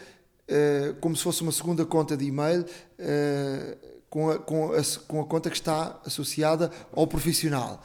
[0.47, 2.65] eh, como se fosse uma segunda conta de e-mail
[2.97, 3.77] eh,
[4.09, 7.81] com, a, com, a, com a conta que está associada ao profissional.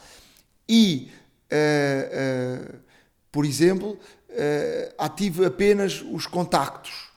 [0.67, 1.09] E,
[3.31, 3.97] por exemplo,
[4.97, 7.09] ative apenas os contactos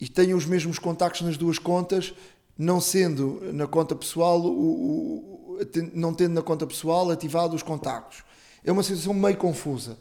[0.00, 2.14] e tenho os mesmos contactos nas duas contas,
[2.58, 5.58] não sendo na conta pessoal, o, o-
[5.92, 8.22] não tendo na conta pessoal ativado os contactos.
[8.64, 9.96] É uma situação meio confusa,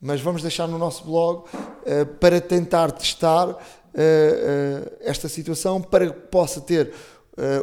[0.00, 1.44] mas vamos deixar no nosso blog
[1.84, 3.56] eh, para tentar testar
[3.94, 6.92] eh, esta situação para que possa ter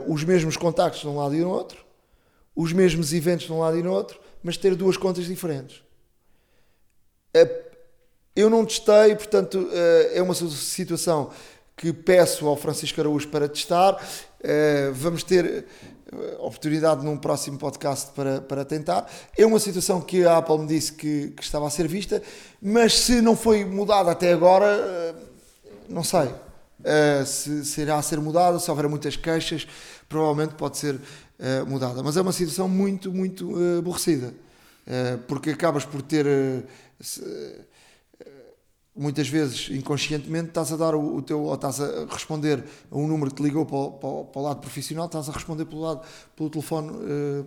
[0.06, 1.84] os mesmos contactos de um lado e do outro,
[2.56, 5.82] os mesmos eventos de um lado e no outro, mas ter duas contas diferentes.
[8.36, 9.68] Eu não testei, portanto,
[10.14, 11.32] é uma situação
[11.76, 13.98] que peço ao Francisco Araújo para testar.
[14.94, 15.66] Vamos ter
[16.40, 19.10] oportunidade num próximo podcast para, para tentar.
[19.38, 22.22] É uma situação que a Apple me disse que, que estava a ser vista,
[22.62, 25.16] mas se não foi mudada até agora, eh,
[25.90, 26.30] não sei.
[26.84, 29.68] Eh, se, se irá ser mudada, se houver muitas queixas,
[30.10, 31.00] provavelmente pode ser
[31.40, 32.04] eh, mudada.
[32.04, 34.34] Mas é uma situação muito, muito eh, aborrecida.
[34.86, 36.62] Eh, porque acabas por ter eh,
[37.00, 37.24] se-
[38.96, 43.08] muitas vezes inconscientemente estás a dar o, o teu ou estás a responder a um
[43.08, 45.66] número que te ligou para o, para o- para o lado profissional, estás a responder
[45.66, 46.02] pelo lado
[46.36, 47.44] pelo telefone eh,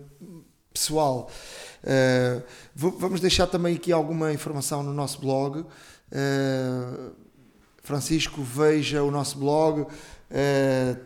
[0.73, 1.29] pessoal.
[2.75, 5.65] V- vamos deixar também aqui alguma informação no nosso blog.
[6.11, 7.09] Eh,
[7.83, 9.87] Francisco, veja o nosso blog, uh,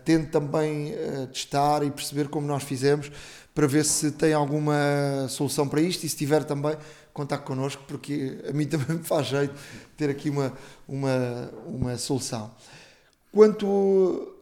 [0.04, 3.12] tente também uh, testar e perceber como nós fizemos
[3.54, 6.76] para ver se tem alguma solução para isto e se tiver também
[7.14, 9.54] contato connosco porque a mim também me faz jeito
[9.98, 10.54] ter aqui uma,
[10.88, 12.54] uma, uma solução.
[13.32, 14.36] Quanto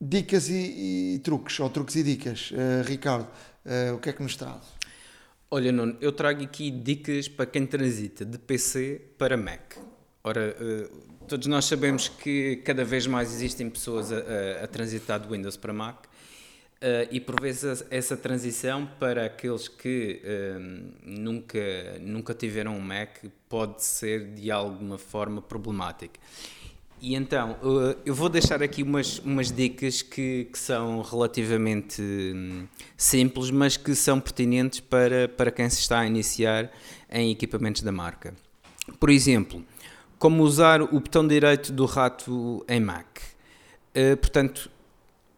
[0.00, 3.28] dicas e, e truques, ou truques e dicas, uh, Ricardo,
[3.94, 4.60] o que é que nos traz?
[5.50, 9.76] Olha, Nuno, eu trago aqui dicas para quem transita de PC para Mac.
[10.22, 10.54] Ora,
[11.26, 15.56] todos nós sabemos que cada vez mais existem pessoas a, a, a transitar de Windows
[15.56, 16.06] para Mac.
[16.84, 21.58] Uh, e por vezes essa transição para aqueles que uh, nunca,
[21.98, 26.20] nunca tiveram um Mac pode ser de alguma forma problemática.
[27.00, 32.66] E então, uh, eu vou deixar aqui umas, umas dicas que, que são relativamente um,
[32.98, 36.70] simples, mas que são pertinentes para, para quem se está a iniciar
[37.10, 38.34] em equipamentos da marca.
[39.00, 39.64] Por exemplo,
[40.18, 43.06] como usar o botão direito do rato em Mac.
[43.96, 44.70] Uh, portanto,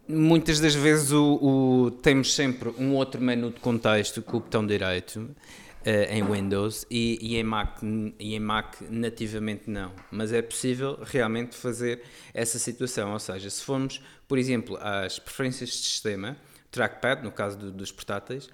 [0.09, 4.67] muitas das vezes o, o, temos sempre um outro menu de contexto com o botão
[4.67, 9.93] direito uh, em Windows e, e, em Mac, e em Mac nativamente não.
[10.11, 12.03] Mas é possível realmente fazer
[12.33, 13.13] essa situação.
[13.13, 16.37] Ou seja, se formos, por exemplo, às preferências de sistema,
[16.71, 18.49] trackpad, no caso do, dos portáteis,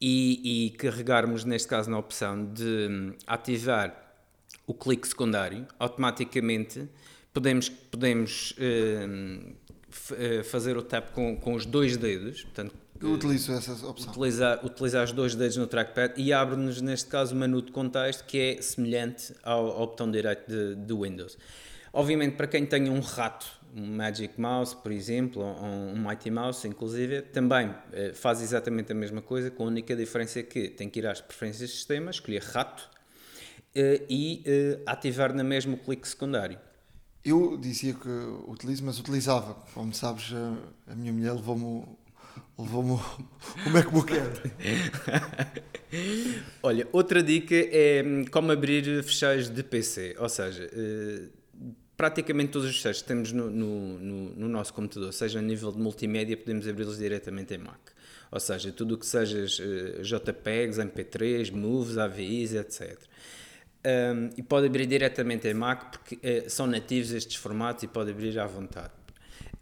[0.00, 4.02] e, e carregarmos, neste caso, na opção de hum, ativar
[4.66, 6.88] o clique secundário, automaticamente
[7.32, 9.54] podemos, podemos uh,
[10.44, 12.42] fazer o tap com, com os dois dedos.
[12.42, 14.10] Portanto, eu utilizo essa opção.
[14.10, 18.24] Utilizar, utilizar os dois dedos no trackpad e abre-nos, neste caso, o menu de contexto
[18.24, 21.36] que é semelhante ao, ao botão direito de, Windows.
[21.92, 26.66] Obviamente, para quem tem um rato, um Magic Mouse, por exemplo, ou um Mighty Mouse,
[26.66, 30.98] inclusive, também uh, faz exatamente a mesma coisa, com a única diferença que tem que
[30.98, 32.96] ir às preferências de sistema, escolher rato
[34.08, 34.42] e
[34.86, 36.58] ativar na mesma o clique secundário.
[37.26, 38.08] Eu dizia que
[38.46, 39.54] utilizo, mas utilizava.
[39.74, 41.84] Como sabes, a, a minha mulher levou-me
[42.56, 44.52] levou-me o MacBook Air.
[46.62, 50.14] Olha, outra dica é hum, como abrir fecheiros de PC.
[50.20, 51.28] Ou seja, uh,
[51.96, 55.72] praticamente todos os fecheiros que temos no, no, no, no, nosso computador, seja a nível
[55.72, 57.90] de multimédia, podemos abri-los diretamente em Mac.
[58.30, 62.96] Ou seja, tudo o que sejas uh, JPEGs, MP3, Moves, AVIs, etc
[63.86, 68.10] um, e pode abrir diretamente em Mac porque uh, são nativos estes formatos e pode
[68.10, 68.90] abrir à vontade.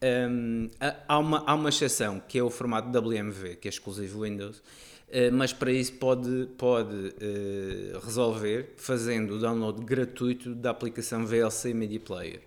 [0.03, 0.71] Um,
[1.07, 5.33] há, uma, há uma exceção que é o formato WMV, que é exclusivo Windows, uh,
[5.33, 12.01] mas para isso pode, pode uh, resolver fazendo o download gratuito da aplicação VLC Media
[12.01, 12.41] Player.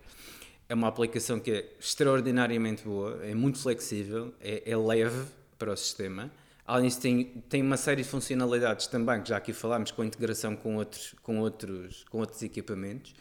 [0.67, 5.25] É uma aplicação que é extraordinariamente boa, é muito flexível, é, é leve
[5.57, 6.31] para o sistema
[6.67, 10.53] Além disso, tem, tem uma série de funcionalidades também, que já aqui falámos, com integração
[10.53, 13.15] com outros, com outros, com outros equipamentos.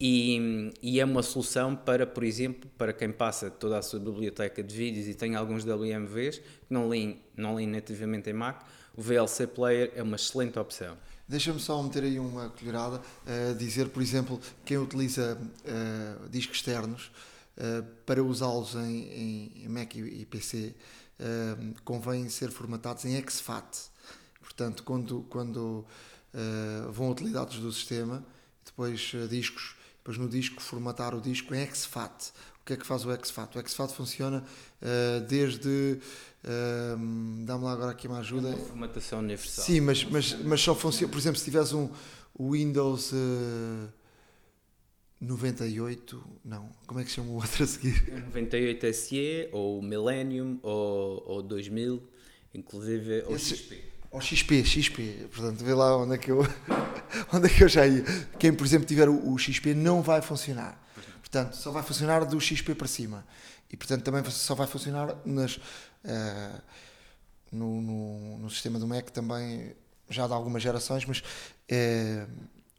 [0.00, 4.62] E, e, é uma solução para, por exemplo, para quem passa toda a sua biblioteca
[4.62, 8.62] de vídeos e tem alguns WMVs que não leem, não nativamente em Mac,
[8.96, 10.96] o VLC Player é uma excelente opção.
[11.28, 17.10] Deixa-me só meter aí uma colherada, uh, dizer, por exemplo, quem utiliza uh, discos externos
[17.56, 20.74] uh, para usá-los em, em, Mac e, e PC,
[21.20, 23.90] uh, convém ser formatados em exFAT.
[24.40, 25.84] Portanto, quando, quando
[26.34, 28.24] uh, vão utilidades do sistema,
[28.64, 32.32] depois uh, discos, depois no disco formatar o disco em exFAT.
[32.60, 33.56] O que é que faz o exFAT?
[33.56, 34.44] O exFAT funciona
[34.82, 36.00] uh, desde.
[37.44, 38.48] Dá-me lá agora aqui uma ajuda.
[38.48, 39.64] É uma formatação universal.
[39.64, 41.12] Sim, mas, mas, mas só funciona.
[41.12, 41.88] Por exemplo, se tiveres um
[42.38, 43.12] Windows.
[45.20, 48.12] 98, não, como é que chama o outro a seguir?
[48.26, 52.02] 98 SE, ou Millennium, ou, ou 2000,
[52.54, 53.84] inclusive, ou Esse, XP.
[54.10, 56.40] Ou XP, XP, portanto, vê lá onde é que eu,
[57.32, 58.04] onde é que eu já ia.
[58.38, 60.82] Quem, por exemplo, tiver o, o XP não vai funcionar.
[61.20, 63.26] Portanto, só vai funcionar do XP para cima.
[63.70, 66.62] E, portanto, também só vai funcionar nas, uh,
[67.50, 69.74] no, no, no, sistema do Mac também
[70.08, 72.30] já de algumas gerações, mas uh,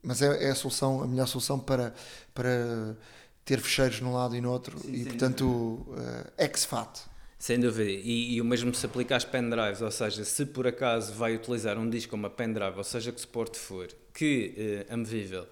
[0.04, 1.94] mas é, é, a solução, a melhor solução para,
[2.34, 2.96] para
[3.44, 7.02] ter fecheiros num lado e no outro Sim, e portanto uh, exFAT.
[7.40, 11.14] Sem dúvida, e, e, o mesmo se aplica às pendrives, ou seja, se por acaso
[11.14, 15.48] vai utilizar um disco como a pendrive, ou seja, que suporte for, que uh, amovível,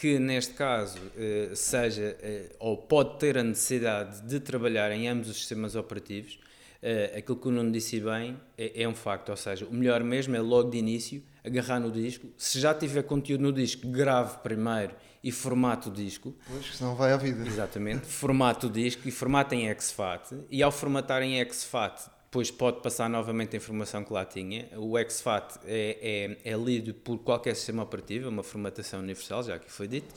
[0.00, 5.28] que neste caso uh, seja uh, ou pode ter a necessidade de trabalhar em ambos
[5.28, 6.40] os sistemas operativos,
[6.82, 10.02] uh, aquilo que o Nuno disse bem é, é, um facto, ou seja, o melhor
[10.02, 14.38] mesmo é logo de início agarrar no disco, se já tiver conteúdo no disco, grave
[14.38, 16.34] primeiro e formate o disco.
[16.48, 17.46] Pois, senão vai à vida.
[17.46, 22.80] Exatamente, formate o disco e formate em exFAT, e ao formatar em exFAT, depois pode
[22.80, 24.68] passar novamente a informação que lá tinha.
[24.76, 29.58] O exFAT é, é, é lido por qualquer sistema operativo, é uma formatação universal, já
[29.58, 30.14] que foi dito,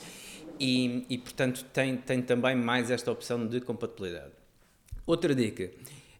[0.59, 4.31] e, e portanto tem, tem também mais esta opção de compatibilidade.
[5.05, 5.71] Outra dica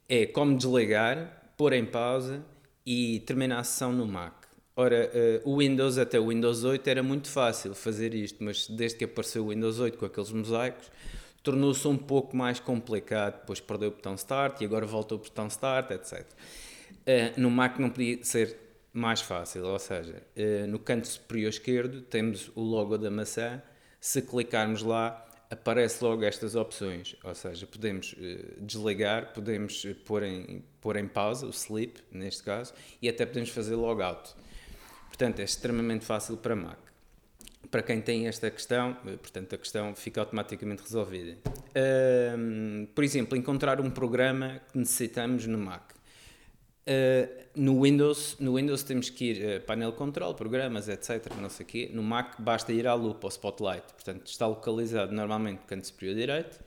[0.09, 2.43] é como desligar, pôr em pausa
[2.85, 4.42] e terminar a sessão no Mac.
[4.75, 5.11] Ora,
[5.45, 9.03] uh, o Windows até o Windows 8 era muito fácil fazer isto, mas desde que
[9.05, 10.89] apareceu o Windows 8 com aqueles mosaicos,
[11.43, 13.41] tornou-se um pouco mais complicado.
[13.41, 16.21] Depois perdeu o botão Start e agora volta o botão Start, etc.
[16.21, 16.25] Uh,
[17.05, 18.57] eh, no Mac não podia ser
[18.91, 23.61] mais fácil, ou seja, uh, no canto superior esquerdo temos o logo da maçã.
[23.99, 30.63] Se clicarmos lá, aparece logo estas opções, ou seja, podemos uh, desligar, podemos pôr em,
[30.81, 34.33] pôr em pausa, o sleep, neste caso, e até podemos fazer logout.
[35.13, 36.79] Portanto, é extremamente fácil para Mac
[37.69, 41.37] para quem tem esta questão, eh, portanto, a questão fica automaticamente resolvida.
[41.69, 45.91] Uh, por exemplo, encontrar um programa que necessitamos no Mac.
[46.85, 51.33] Uh, no, Windows, no Windows temos que ir uh, painel control, programas, etc.
[51.41, 51.89] Não sei quê.
[51.91, 53.85] No Mac basta ir à lupa, ao spotlight.
[53.93, 56.59] Portanto, está localizado normalmente no canto superior direito.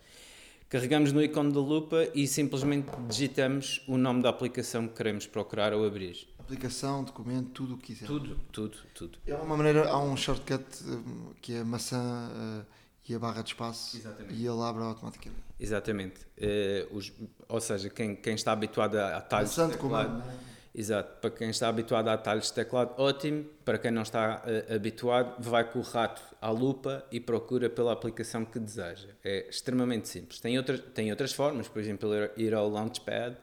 [0.69, 5.73] Carregamos no ícone da lupa e simplesmente digitamos o nome da aplicação que queremos procurar
[5.73, 8.07] ou abrir aplicação, documento, tudo o que quiser.
[8.07, 9.19] Tudo, tudo, tudo.
[9.27, 12.67] É uma maneira, há um shortcut hum, que é maçã uh,
[13.09, 14.35] e a barra de espaço Exatamente.
[14.35, 15.43] e ele abre automaticamente.
[15.59, 16.21] Exatamente.
[16.39, 17.13] Uh, os,
[17.49, 20.57] ou seja, quem, quem está habituado a atalhos de teclado, comando, é?
[20.79, 23.45] Exato, para quem está habituado a atalhos de teclado, ótimo.
[23.65, 27.93] Para quem não está uh, habituado, vai com o rato à lupa e procura pela
[27.93, 29.09] aplicação que deseja.
[29.25, 30.39] É extremamente simples.
[30.39, 33.37] Tem, outra, tem outras formas, por exemplo, ir ao Launchpad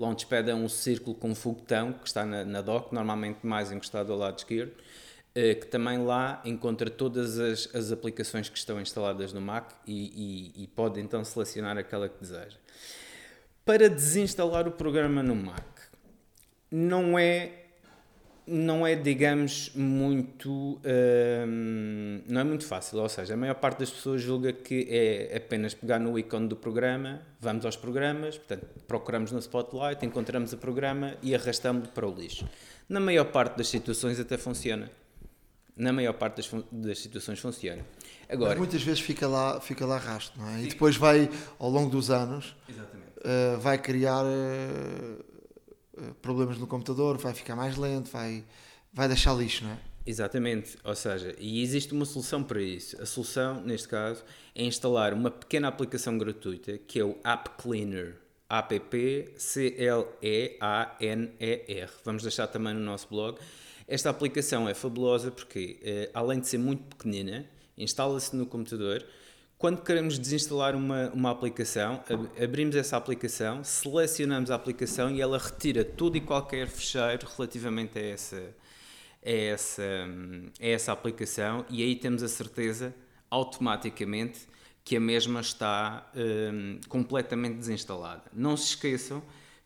[0.00, 4.12] Launchpad é um círculo com um foguetão que está na, na dock, normalmente mais encostado
[4.12, 4.72] ao lado esquerdo,
[5.34, 10.52] eh, que também lá encontra todas as, as aplicações que estão instaladas no Mac e,
[10.56, 12.56] e, e pode então selecionar aquela que deseja.
[13.64, 15.80] Para desinstalar o programa no Mac,
[16.70, 17.59] não é
[18.50, 23.90] não é, digamos, muito hum, não é muito fácil, ou seja, a maior parte das
[23.90, 29.30] pessoas julga que é apenas pegar no ícone do programa, vamos aos programas, portanto, procuramos
[29.30, 32.44] no Spotlight, encontramos o programa e arrastamos para o lixo.
[32.88, 34.90] Na maior parte das situações até funciona.
[35.76, 37.86] Na maior parte das, das situações funciona.
[38.28, 40.62] Agora, Mas muitas vezes fica lá, fica lá rastro, não é?
[40.62, 45.29] E depois vai, ao longo dos anos, uh, vai criar uh,
[46.22, 48.44] problemas no computador, vai ficar mais lento, vai,
[48.92, 49.78] vai deixar lixo, não é?
[50.06, 53.00] Exatamente, ou seja, e existe uma solução para isso.
[53.00, 58.16] A solução, neste caso, é instalar uma pequena aplicação gratuita que é o App Cleaner.
[58.48, 59.40] A-P-P-C-L-E-A-N-E-R.
[62.04, 63.38] Vamos deixar também no nosso blog.
[63.86, 67.48] Esta aplicação é fabulosa porque, eh, além de ser muito pequenina,
[67.78, 69.06] instala-se no computador
[69.60, 75.36] quando queremos desinstalar uma, uma aplicação, ab abrimos essa aplicação, selecionamos a aplicação e ela
[75.36, 78.54] retira tudo e qualquer fecheiro relativamente a essa,
[79.22, 79.82] a essa,
[80.58, 82.94] a essa aplicação e aí temos a certeza
[83.30, 84.48] automaticamente
[84.82, 88.24] que a mesma está um, completamente desinstalada.
[88.32, 89.22] Não se esqueçam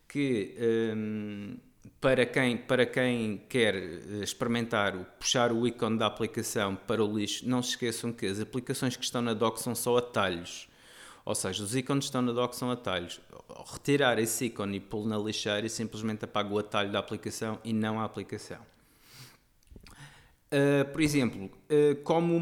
[0.09, 0.57] que
[0.93, 1.55] um,
[2.05, 7.49] para quem, para quem quer eh, experimentar puxar o ícone da aplicação para o lixo,
[7.49, 10.69] não se esqueçam que as aplicações que estão na dock são só atalhos.
[11.25, 13.19] Ou seja, os ícones que estão na dock são atalhos.
[13.73, 17.99] Retirar esse ícone e pô-lo na lixeira simplesmente apaga o atalho da aplicação e não
[17.99, 18.59] a aplicação.
[20.53, 22.39] Uh, por exemplo, uh, como,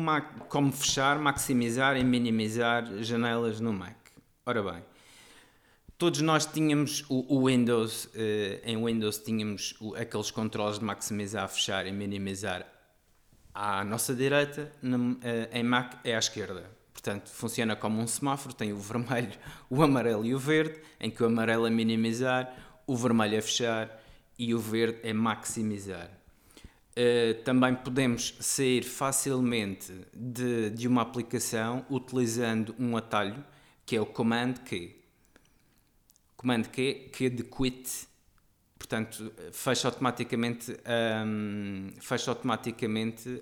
[0.50, 3.96] como fechar, maximizar e minimizar janelas no Mac.
[4.46, 4.84] Ora bem,
[6.04, 8.10] todos nós tínhamos o, o Windows, uh,
[8.66, 12.68] em Windows tínhamos o, aqueles controles de maximizar, fechar e minimizar
[13.54, 15.20] à nossa direita, na, uh,
[15.54, 16.70] em Mac é à esquerda.
[16.92, 19.32] Portanto, funciona como um semáforo, tem o vermelho,
[19.70, 22.54] o amarelo e o verde, em que o amarelo é minimizar,
[22.86, 24.04] o vermelho é fechar
[24.38, 26.10] e o verde é maximizar.
[26.92, 33.42] Uh, também podemos sair facilmente de, de uma aplicação utilizando um atalho
[33.86, 35.02] que é o Command Key
[36.44, 37.90] comando Q, Q de quit,
[38.78, 40.78] portanto, fecha automaticamente,
[41.26, 43.42] um, fecha automaticamente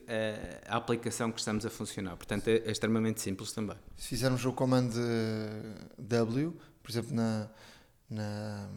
[0.68, 2.16] a, a, aplicação que estamos a funcionar.
[2.16, 3.76] Portanto, é, é, extremamente simples também.
[3.98, 4.94] Se fizermos o comando
[5.98, 7.50] W, por exemplo, na,
[8.08, 8.70] na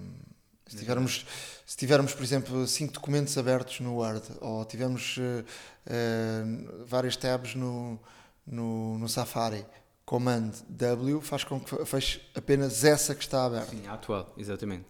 [0.67, 1.27] se tivermos,
[1.67, 5.45] se tivermos, por exemplo, cinco documentos abertos no Word ou tivermos uh,
[5.87, 8.01] uh, várias tabs no,
[8.47, 9.67] no, no Safari,
[10.05, 13.71] Command W faz com que feche apenas essa que está aberta.
[13.71, 14.85] Sim, a atual, exatamente.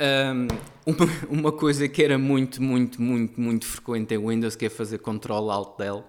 [0.00, 0.48] Um,
[0.84, 4.98] uma, uma, coisa que era muito, muito, muito, muito frequente em Windows, que é fazer
[4.98, 6.04] Ctrl Alt Del.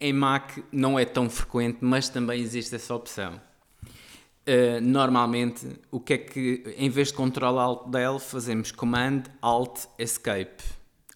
[0.00, 3.40] Em Mac não é tão frequente, mas também existe essa opção.
[4.48, 9.86] Uh, normalmente, o que é que, em vez de Ctrl Alt Del, fazemos Command Alt
[9.98, 10.62] Escape.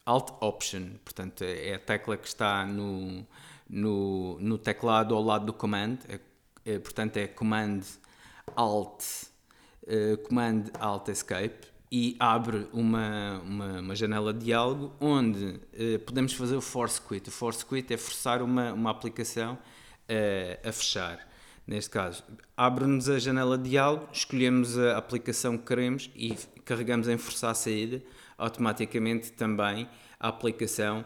[0.05, 3.27] Alt Option, portanto, é a tecla que está no,
[3.70, 6.18] no, no teclado ao lado do Command, é,
[6.64, 7.80] é, portanto é Command
[8.56, 9.05] Alt
[9.84, 16.32] uh, Command Alt Escape e abre uma, uma, uma janela de diálogo onde uh, podemos
[16.32, 17.28] fazer o force quit.
[17.28, 21.28] O force quit é forçar uma, uma aplicação uh, a fechar.
[21.66, 22.24] Neste caso,
[22.56, 26.34] abre-nos a janela de diálogo, escolhemos a aplicação que queremos e
[26.64, 28.02] carregamos em forçar a saída.
[28.36, 29.88] Automaticamente também
[30.18, 31.05] a aplicação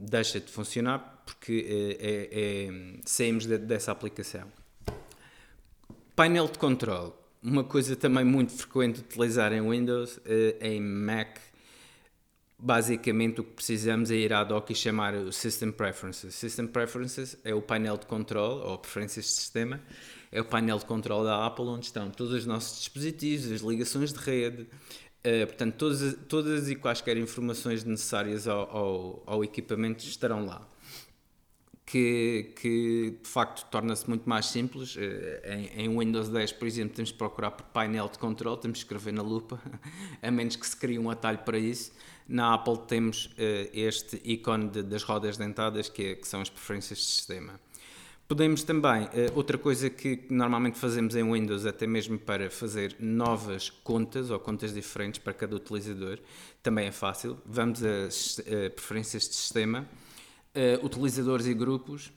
[0.00, 4.50] deixa de funcionar porque é, é, saímos de, dessa aplicação.
[6.16, 7.12] Painel de controle
[7.44, 10.22] uma coisa também muito frequente utilizar em Windows, uh,
[10.62, 11.36] em Mac,
[12.58, 16.34] basicamente o que precisamos é ir à dock e chamar o System Preferences.
[16.34, 19.78] System Preferences é o painel de controle, ou preferências de sistema,
[20.32, 24.10] é o painel de controle da Apple onde estão todos os nossos dispositivos, as ligações
[24.10, 24.66] de rede,
[25.26, 30.66] uh, portanto todas, todas e quaisquer informações necessárias ao, ao, ao equipamento estarão lá
[31.86, 34.96] que, que de facto torna-se muito mais simples.
[34.98, 38.78] Eh, em, em, Windows 10, por exemplo, temos de procurar por painel de controle, temos
[38.78, 39.60] de escrever na lupa,
[40.22, 41.92] a menos que se crie um atalho para isso.
[42.26, 46.48] Na Apple temos uh, este ícone de, das rodas dentadas, que, é, que, são as
[46.48, 47.60] preferências de sistema.
[48.34, 53.70] Podemos também, uh, outra coisa que normalmente fazemos em Windows, até mesmo para fazer novas
[53.70, 56.18] contas ou contas diferentes para cada utilizador,
[56.60, 57.38] também é fácil.
[57.46, 59.86] Vamos a, a preferências de sistema
[60.52, 62.10] uh, utilizadores e grupos,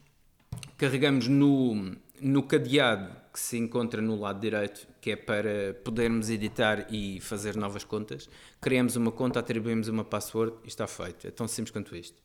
[0.76, 6.92] carregamos no, no cadeado que se encontra no lado direito, que é para podermos editar
[6.92, 8.28] e fazer novas contas.
[8.60, 11.28] Criamos uma conta, atribuímos uma password e está feito.
[11.28, 12.20] É tão simples quanto isto.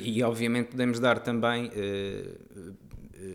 [0.00, 2.74] E obviamente podemos dar também, uh,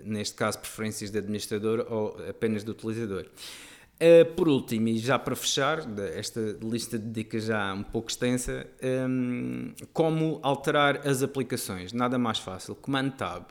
[0.04, 3.26] neste caso, preferências de administrador ou apenas de utilizador.
[3.96, 5.86] Uh, por último, e já para fechar,
[6.18, 8.68] esta lista de dicas já um pouco extensa,
[9.08, 11.94] um, como alterar as aplicações.
[11.94, 12.76] Nada mais fácil.
[12.76, 13.46] Command Tab.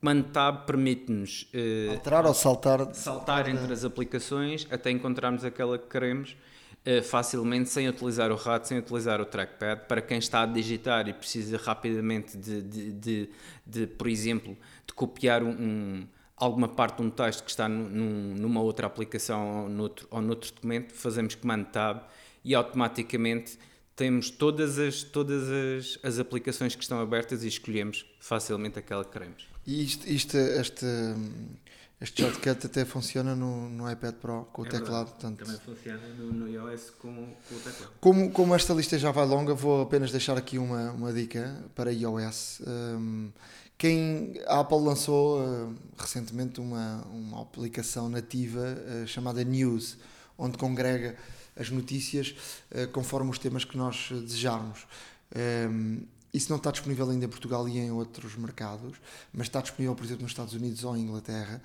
[0.00, 1.50] Command Tab permite-nos
[1.90, 6.36] alterar ou saltar, saltar entre as aplicações até encontrarmos aquela que queremos
[7.02, 9.86] facilmente, sem utilizar o rato, sem utilizar o trackpad.
[9.88, 13.30] Para quem está a digitar e precisa rapidamente de, de, de,
[13.66, 14.56] de por exemplo,
[14.86, 16.06] de copiar um, um
[16.36, 20.52] alguma parte de um texto que está num, numa outra aplicação ou noutro, ou noutro
[20.52, 22.02] documento, fazemos Command Tab
[22.44, 23.58] e automaticamente
[23.96, 29.10] temos todas as, todas as, as aplicações que estão abertas e escolhemos facilmente aquela que
[29.10, 29.48] queremos.
[29.66, 30.86] E isto, isto, este,
[31.98, 35.10] este shortcut até funciona no, no iPad Pro com o é teclado.
[35.12, 37.92] Portanto, Também funciona no, no iOS com, com, o teclado.
[38.00, 41.90] Como, como esta lista já vai longa, vou apenas deixar aqui uma, uma dica para
[41.90, 42.60] iOS.
[42.66, 43.30] Um,
[43.78, 49.96] quem, a Apple lançou uh, recentemente uma, uma aplicação nativa uh, chamada News,
[50.36, 51.16] onde congrega
[51.58, 52.34] as notícias
[52.72, 54.86] uh, conforme os temas que nós desejarmos.
[55.34, 56.06] Um,
[56.36, 58.96] isso não está disponível ainda em Portugal e em outros mercados,
[59.32, 61.60] mas está disponível, por exemplo, nos Estados Unidos ou em Inglaterra.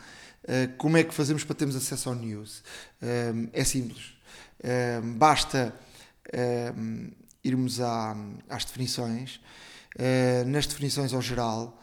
[0.78, 2.64] como é que fazemos para termos acesso ao News?
[3.02, 4.14] Um, é simples.
[5.04, 5.76] Um, basta
[7.44, 7.80] irmos
[8.50, 9.42] às definições.
[10.48, 11.78] nas definições ao geral,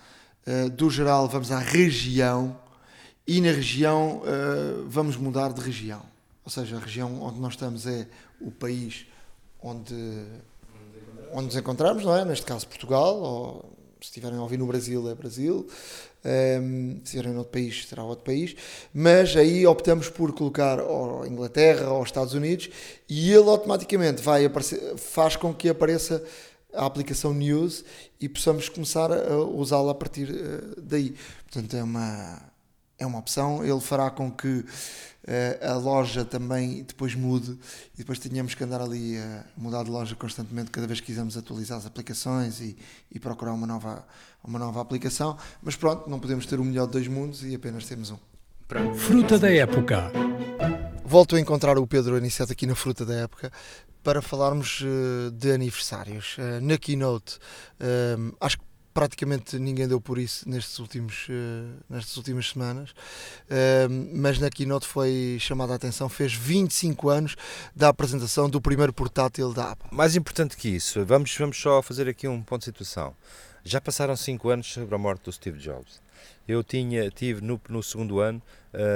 [0.46, 2.58] eh, do geral vamos à região
[3.26, 4.22] e na região
[4.88, 6.02] vamos mudar de região.
[6.44, 8.08] Ou seja, a região onde nós estamos é
[8.40, 9.06] o país
[9.60, 9.94] onde,
[11.32, 12.24] onde nos encontramos, não é?
[12.24, 15.66] Neste caso Portugal, ou se estiverem a ouvir no Brasil é Brasil,
[16.24, 18.54] um, ehm, se estiverem outro país será outro país,
[18.94, 22.70] mas aí optamos por colocar ou Inglaterra ou Estados Unidos
[23.08, 26.22] e ele automaticamente vai aparecer, faz com que apareça
[26.74, 27.84] a aplicação News
[28.20, 31.14] e possamos começar a usá-la a partir eh, daí.
[31.44, 32.42] Portanto, é uma,
[32.98, 33.64] é uma opção.
[33.64, 34.64] Ele fará com que
[35.60, 37.58] a loja também depois mude
[37.94, 41.36] e depois tenhamos que andar ali a mudar de loja constantemente cada vez que quisermos
[41.36, 42.76] atualizar as aplicações e,
[43.12, 44.06] e procurar uma nova,
[44.42, 45.36] uma nova aplicação.
[45.62, 48.18] Mas pronto, não podemos ter o melhor de dois mundos e apenas temos um.
[48.96, 50.12] Fruta da época.
[51.04, 53.50] Volto a encontrar o Pedro Aniceto aqui na Fruta da Época
[54.02, 56.36] para falarmos uh, de aniversários.
[56.36, 57.38] Uh, na Keynote,
[58.40, 58.64] acho que
[58.98, 61.28] praticamente ninguém deu por isso nestes últimos,
[61.88, 62.92] nestas últimas semanas,
[64.12, 67.36] mas na Keynote foi chamada a atenção, fez 25 anos
[67.76, 69.88] da apresentação do primeiro portátil da Apple.
[69.92, 73.14] Mais importante que isso, vamos, vamos só fazer aqui um ponto de situação.
[73.64, 76.00] Já passaram 5 anos sobre a morte do Steve Jobs.
[76.48, 78.40] Eu tinha, tive no, no segundo ano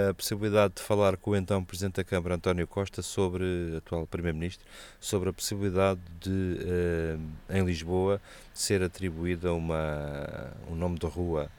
[0.08, 4.66] a possibilidade de falar com o então Presidente da Câmara, António Costa, sobre, atual Primeiro-Ministro,
[4.98, 8.20] sobre a possibilidade de, uh, em Lisboa,
[8.54, 11.50] ser atribuída uma, um nome de rua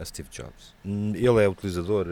[0.00, 0.74] a Steve Jobs.
[0.84, 2.06] Ele é utilizador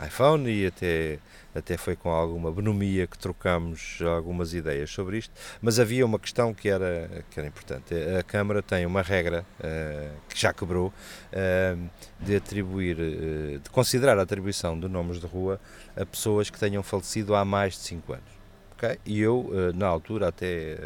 [0.00, 1.18] iPhone e até
[1.58, 6.54] até foi com alguma bonomia que trocamos algumas ideias sobre isto, mas havia uma questão
[6.54, 7.94] que era, que era importante.
[8.18, 14.18] A Câmara tem uma regra uh, que já quebrou uh, de atribuir, uh, de considerar
[14.18, 15.60] a atribuição de nomes de rua
[15.96, 18.38] a pessoas que tenham falecido há mais de 5 anos.
[18.76, 18.98] Okay?
[19.04, 20.78] E eu, na altura, até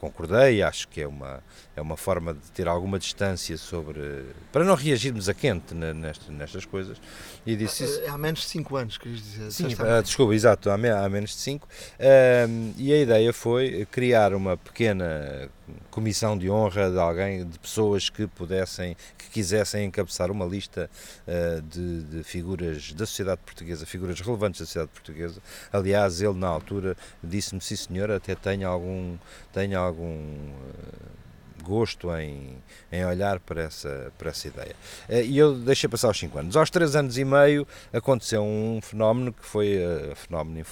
[0.00, 1.44] concordei, acho que é uma,
[1.76, 4.24] é uma forma de ter alguma distância sobre.
[4.50, 6.98] para não reagirmos a quente nestas, nestas coisas.
[7.46, 8.00] E disse isso.
[8.00, 9.50] É, há menos de 5 anos, querias dizer.
[9.50, 11.66] Sim, uh, desculpa, exato, há, há menos de 5.
[11.66, 15.48] Uh, e a ideia foi criar uma pequena
[15.90, 20.90] comissão de honra de alguém, de pessoas que pudessem, que quisessem encabeçar uma lista
[21.26, 25.40] uh, de, de, figuras da sociedade portuguesa, figuras relevantes da sociedade portuguesa.
[25.72, 29.16] Aliás, ele na altura disse-me, sim senhor, até tenho algum,
[29.52, 31.20] tenho algum uh,
[31.62, 32.56] gosto em,
[32.90, 34.74] em olhar para essa, para essa ideia.
[35.08, 36.56] Eh, e eu deixei passar os 5 anos.
[36.56, 40.64] Aos 3 anos e meio aconteceu um fenómeno que foi uh, fenómeno,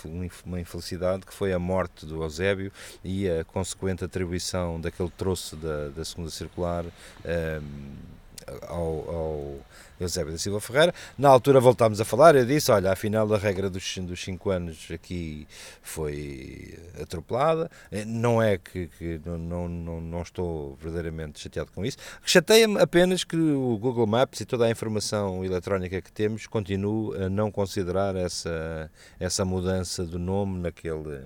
[0.45, 2.73] uma infelicidade, que foi a morte do Eusébio
[3.05, 6.85] e a consequente atribuição daquele troço da, da segunda circular.
[6.85, 8.19] Uh,
[8.67, 9.57] ao, ao
[10.01, 10.95] Eusébio da Silva Ferreira.
[11.17, 15.47] Na altura voltámos a falar, eu disse, olha, afinal a regra dos 5 anos aqui
[15.83, 21.99] foi atropelada, eh, não é que, que não, não, não estou verdadeiramente chateado com isso,
[22.25, 27.29] chateia-me apenas que o Google Maps e toda a informação eletrónica que temos continue a
[27.29, 31.25] não considerar essa, essa mudança do nome naquele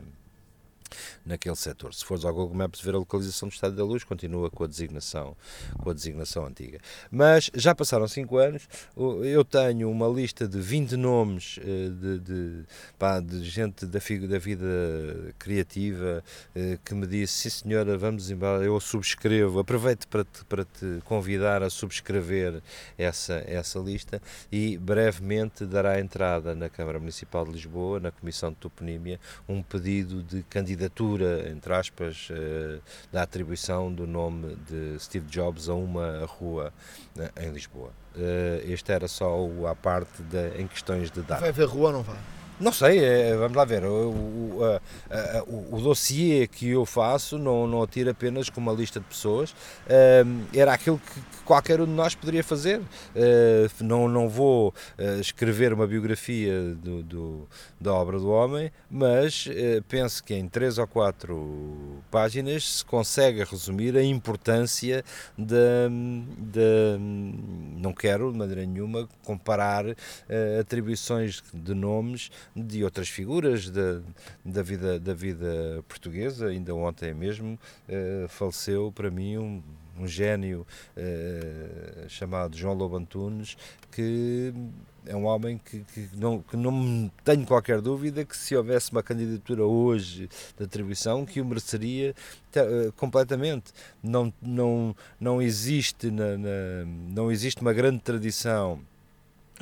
[1.25, 1.95] naquele setor.
[1.95, 4.67] Se fores ao Google Maps ver a localização do Estado da Luz, continua com a
[4.67, 5.37] designação,
[5.79, 6.79] com a designação antiga.
[7.11, 12.65] Mas já passaram 5 anos, eu tenho uma lista de 20 nomes eh, de, de,
[12.99, 13.99] pá, de gente da,
[14.29, 14.67] da vida
[15.39, 16.23] criativa
[16.55, 21.01] eh, que me disse, sim senhora, vamos embora, eu subscrevo, aproveito para te, para te
[21.05, 22.63] convidar a subscrever
[22.99, 24.21] essa, essa lista
[24.51, 30.23] e brevemente dará entrada na Câmara Municipal de Lisboa, na Comissão de Toponímia, um pedido
[30.23, 32.81] de candidatura candidatura, entre aspas, uh,
[33.13, 36.73] da atribuição do nome de Steve Jobs a uma rua
[37.17, 37.91] uh, em Lisboa.
[38.15, 41.41] Uh, este era só o, a parte de, em questões de data.
[41.41, 42.19] Vai haver rua ou não vai?
[42.63, 43.85] Não sei, é, vamos lá ver.
[43.85, 48.73] O, o, a, o, o dossiê que eu faço não, não atira apenas com uma
[48.73, 49.55] lista de pessoas,
[50.55, 52.79] era aquilo que, que, qualquer um de nós poderia fazer.
[52.81, 57.49] Uh, não, não vou uh, escrever uma biografia do, do,
[57.81, 63.45] da obra do homem, mas uh, penso que em três ou quatro páginas se consegue
[63.45, 65.05] resumir a importância
[65.37, 65.89] de,
[66.39, 66.99] de
[67.79, 69.85] não quero de maneira nenhuma comparar
[70.61, 74.01] atribuições de nomes de outras figuras da,
[74.45, 76.49] da, vida, da vida portuguesa.
[76.49, 77.59] Ainda ontem mesmo
[77.89, 79.63] uh, faleceu para mim um,
[79.99, 80.67] um gênio
[80.97, 83.57] uh, chamado João Lobo Antunes,
[83.91, 84.53] que
[85.07, 89.03] é um homem que, que, não, que não tenho qualquer dúvida que se houvesse uma
[89.03, 92.15] candidatura hoje de atribuição que o mereceria
[92.57, 93.73] uh, completamente.
[94.03, 96.49] Não, não, não, existe na, na,
[97.09, 98.81] não existe uma grande tradição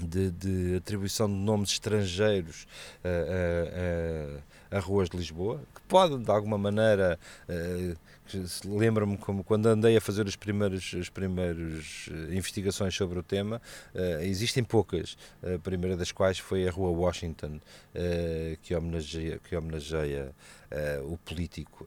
[0.06, 2.66] de, de atribuição de nomes estrangeiros
[3.04, 7.18] a, a, a, ruas de Lisboa, que pode de alguma maneira.
[8.64, 13.60] Lembro-me como quando andei a fazer as primeiras as primeiras eh, investigações sobre o tema
[14.20, 17.58] existem poucas a primeira das quais foi a rua Washington
[18.62, 20.32] que homenageia que homenageia
[21.04, 21.86] o político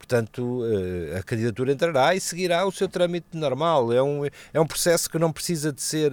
[0.00, 3.92] Portanto, eh, a candidatura entrará e seguirá o seu trâmite normal.
[3.92, 6.10] É um, é um processo que não precisa de ser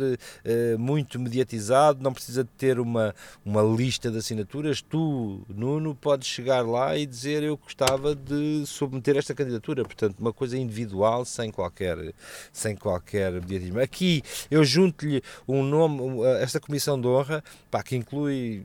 [0.78, 4.82] muito mediatizado, não precisa de ter uma, uma lista de assinaturas.
[4.82, 9.84] Tu, Nuno, podes chegar lá e dizer eu gostava de submeter esta candidatura.
[9.84, 12.14] Portanto, uma coisa individual, sem qualquer,
[12.52, 13.80] sem qualquer mediatismo.
[13.80, 18.64] Aqui eu junto-lhe um nome, esta comissão de honra, pá, que inclui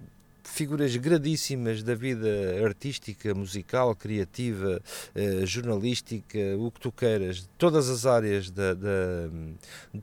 [0.52, 2.28] figuras gradíssimas da vida
[2.62, 4.82] artística, musical, criativa,
[5.14, 9.30] eh, jornalística, o que tu queiras, todas as áreas da, da,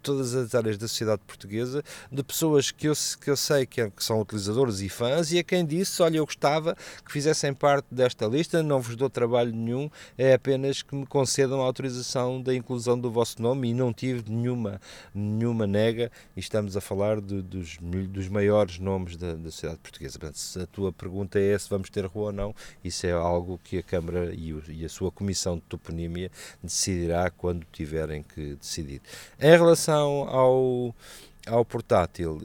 [0.01, 3.89] todas as áreas da sociedade portuguesa, de pessoas que eu, que eu sei que, é,
[3.91, 7.85] que, são utilizadores e fãs e a quem disse, olha, eu gostava que fizessem parte
[7.91, 12.55] desta lista, não vos dou trabalho nenhum, é apenas que me concedam a autorização da
[12.55, 14.81] inclusão do vosso nome e não tive nenhuma,
[15.13, 17.77] nenhuma nega e estamos a falar de, dos,
[18.09, 20.17] dos maiores nomes da, da sociedade portuguesa.
[20.17, 23.59] Portanto, se a tua pergunta é se vamos ter rua ou não, isso é algo
[23.63, 26.31] que a Câmara e, a sua Comissão de Toponímia
[26.63, 29.01] decidirá quando tiverem que decidir.
[29.39, 30.95] Em relação ao
[31.47, 32.39] ao portátil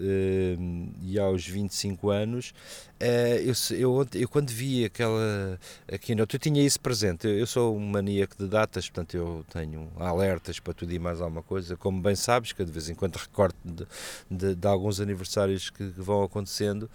[1.03, 2.55] e aos 25 anos,
[3.01, 5.59] eu, eu, eu, quando vi aquela
[6.01, 7.27] keynote, eu tinha isso presente.
[7.27, 11.21] Eu, eu, sou um maníaco de datas, portanto, eu tenho alertas para tudo e mais
[11.21, 11.77] alguma coisa.
[11.77, 13.87] Como bem sabes, que de vez em quando recordo de,
[14.31, 16.89] de, de alguns aniversários que, que vão acontecendo.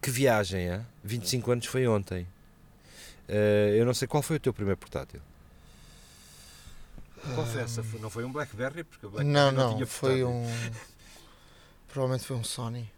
[0.00, 0.82] que viagem, é?
[1.04, 2.26] 25 anos foi ontem.
[3.28, 5.20] Uh, eu não sei qual foi o teu primeiro portátil.
[7.34, 8.84] Confessa, não foi um Blackberry?
[8.84, 10.44] Porque Blackberry não, não, não foi um.
[11.88, 12.90] Provavelmente foi um Sony.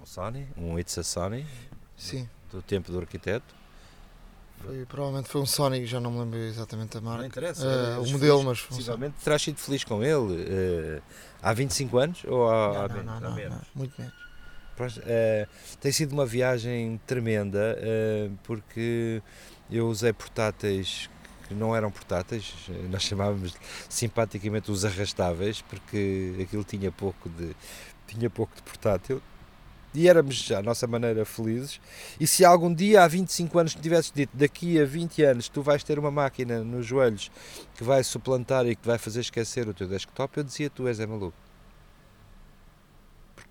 [0.00, 0.48] Um Sony?
[0.56, 1.46] Um It's a Sony?
[1.96, 2.28] Sim.
[2.50, 3.54] Do tempo do arquiteto?
[4.58, 7.20] Foi, provavelmente foi um Sony, já não me lembro exatamente a marca.
[7.20, 7.66] Não interessa.
[7.66, 8.60] Uh, o modelo, mas.
[8.60, 11.02] Possivelmente terás sido feliz com ele uh,
[11.42, 13.54] há 25 anos ou há, não, não, há, não, menos?
[13.54, 14.22] Não, muito menos.
[14.82, 15.46] Uh,
[15.80, 17.76] tem sido uma viagem tremenda
[18.42, 19.22] porque
[19.70, 21.08] eu usei portáteis
[21.52, 22.54] não eram portáteis,
[22.90, 23.54] nós chamávamos
[23.88, 27.54] simpaticamente os arrastáveis, porque aquilo tinha pouco de,
[28.06, 29.22] tinha pouco de portátil.
[29.94, 31.78] E éramos, à nossa maneira, felizes.
[32.18, 35.60] E se algum dia, há 25 anos, me tivesses dito daqui a 20 anos tu
[35.60, 37.30] vais ter uma máquina nos joelhos
[37.74, 40.98] que vai suplantar e que vai fazer esquecer o teu desktop, eu dizia: Tu és
[40.98, 41.51] é maluco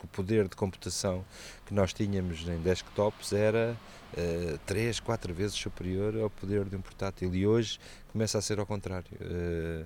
[0.02, 1.24] porque o poder de computação
[1.66, 3.78] que nós tínhamos em desktops era
[4.14, 7.80] uh, 3, 4 vezes superior ao poder de um portátil e hoje
[8.12, 9.12] começa a ser ao contrário.
[9.22, 9.86] Uh,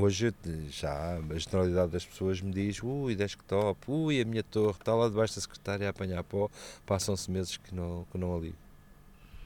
[0.00, 0.32] hoje
[0.70, 5.08] já a generalidade das pessoas me diz ui, desktop, ui, a minha torre está lá
[5.08, 6.48] debaixo da secretária a apanhar pó,
[6.86, 8.54] passam-se meses que não, que não ali.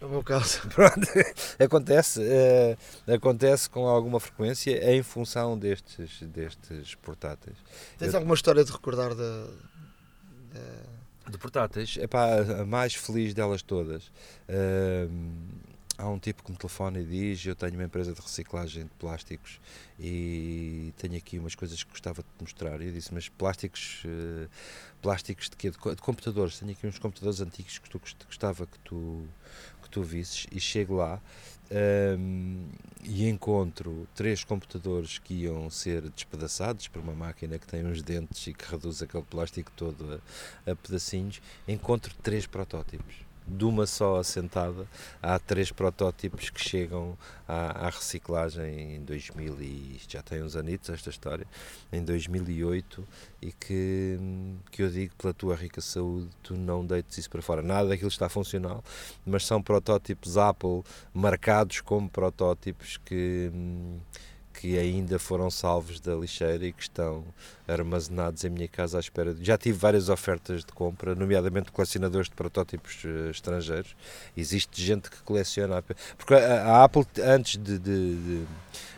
[0.03, 0.61] É o meu caso.
[0.75, 1.07] Pronto,
[1.61, 7.57] acontece, uh, acontece com alguma frequência em função destes, destes portáteis.
[7.99, 9.72] Tens Eu, alguma história de recordar da, de...
[11.31, 11.97] de portáteis?
[11.97, 14.07] Epá, a mais feliz delas todas.
[14.49, 15.11] Uh,
[15.99, 18.91] há um tipo que me telefona e diz: Eu tenho uma empresa de reciclagem de
[18.99, 19.61] plásticos
[19.99, 22.81] e tenho aqui umas coisas que gostava de te mostrar.
[22.81, 24.49] E eu disse: Mas plásticos, uh,
[25.01, 25.71] plásticos de quê?
[25.71, 26.59] De, de, computadores.
[26.59, 29.27] Tenho aqui uns computadores antigos que tu gostava que tu,
[29.93, 30.47] tu visses.
[30.51, 31.21] E chego lá
[32.19, 32.67] um,
[33.05, 38.47] e encontro três computadores que iam ser despedaçados por uma máquina que tem uns dentes
[38.47, 40.21] e que reduz aquele plástico todo
[40.67, 41.41] a, a pedacinhos.
[41.69, 44.87] Encontro três protótipos de uma só assentada,
[45.23, 47.17] há três protótipos que chegam
[47.47, 51.47] à, à, reciclagem em 2000 e já tem uns anitos esta história,
[51.93, 53.07] em 2008
[53.41, 54.19] e que,
[54.71, 57.63] que eu digo pela tua rica saúde, tu não deites isso para fora.
[57.63, 58.83] Nada daquilo está funcional,
[59.27, 60.83] mas são protótipos Apple
[61.13, 63.51] marcados como protótipos que
[64.63, 67.25] que ainda foram salvos da lixeira e que estão
[67.67, 69.35] armazenados em minha casa à espera.
[69.35, 69.45] De...
[69.45, 73.97] Já tive várias ofertas de compra, nomeadamente colecionadores de protótipos uh, estrangeiros.
[74.37, 75.83] Existe gente que coleciona.
[76.17, 78.47] Porque a, Apple, antes de, de, de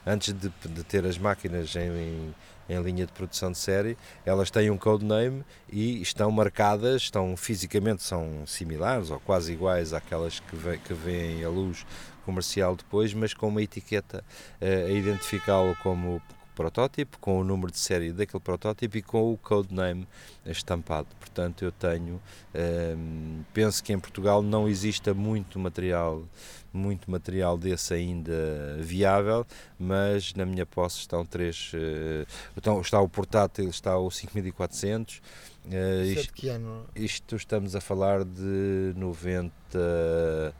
[0.04, 2.34] antes de, de, ter as máquinas em, em
[2.68, 8.02] em linha de produção de série, elas têm um codename e estão marcadas, estão fisicamente
[8.02, 11.84] são similares ou quase iguais àquelas que, vê, que a luz
[12.24, 14.24] comercial depois, mas com uma etiqueta
[14.60, 16.20] uh, a identificá-lo como
[16.54, 20.06] protótipo, com o número de série daquele protótipo e com o codename
[20.46, 21.08] estampado.
[21.18, 22.20] Portanto, eu tenho,
[22.54, 26.24] ehm, penso que em Portugal não exista muito material,
[26.72, 29.46] muito material desse ainda viável,
[29.78, 32.26] mas na minha posse estão três, uh,
[32.56, 36.86] então, está o portátil, está o 5400, uh, isto, que ano?
[36.94, 40.54] isto estamos a falar de 90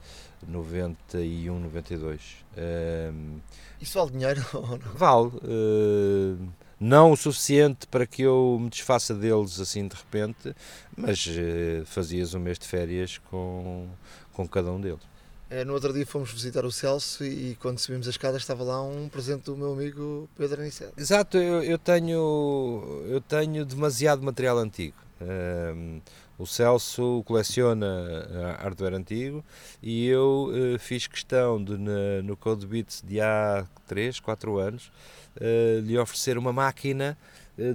[0.47, 2.21] 91, 92.
[2.57, 3.39] Um,
[3.81, 4.93] Isso vale dinheiro ou não?
[4.93, 5.31] Vale.
[5.43, 6.47] Uh,
[6.79, 10.55] não o suficiente para que eu me desfaça deles assim de repente,
[10.95, 13.87] mas uh, fazias um mês de férias com,
[14.33, 15.15] com cada um deles.
[15.49, 18.81] É, no outro dia fomos visitar o Celso e quando subimos a escada estava lá
[18.81, 20.93] um presente do meu amigo Pedro Aniceto.
[20.97, 24.97] Exato, eu, eu, tenho, eu tenho demasiado material antigo.
[25.21, 26.01] Um,
[26.37, 27.85] o Celso coleciona
[28.29, 29.43] eh, hardware antigo
[29.81, 34.91] e eu uh, fiz questão de, na, no CodeBeats de há 3, 4 anos,
[35.37, 37.17] uh, lhe oferecer uma máquina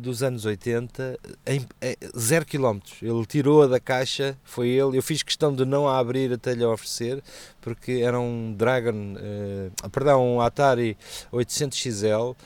[0.02, 2.80] dos anos 80 em, em 0 km.
[3.00, 4.98] Ele tirou-a da caixa, foi ele.
[4.98, 7.22] Eu fiz questão de não a abrir até lhe oferecer,
[7.62, 9.14] porque era um Dragon,
[9.90, 10.98] perdão, um Atari
[11.32, 12.36] 800XL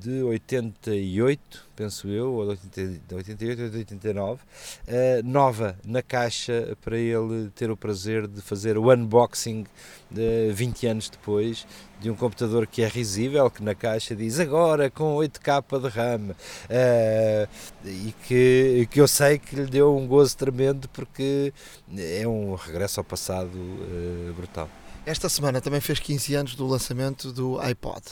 [0.00, 4.46] de 88 penso eu, ou de 88 ou de 89, uh,
[4.88, 9.64] eh, nova na caixa para ele ter o prazer de fazer o unboxing
[10.10, 11.64] de 20 anos depois
[12.00, 16.30] de um computador que é risível, que na caixa diz agora com 8K de RAM
[16.30, 17.48] uh,
[17.84, 21.52] e que, que eu sei que lhe deu um gozo tremendo porque
[21.96, 24.68] é um regresso ao passado uh, brutal.
[25.08, 28.02] Esta semana também fez 15 anos do lançamento do iPod.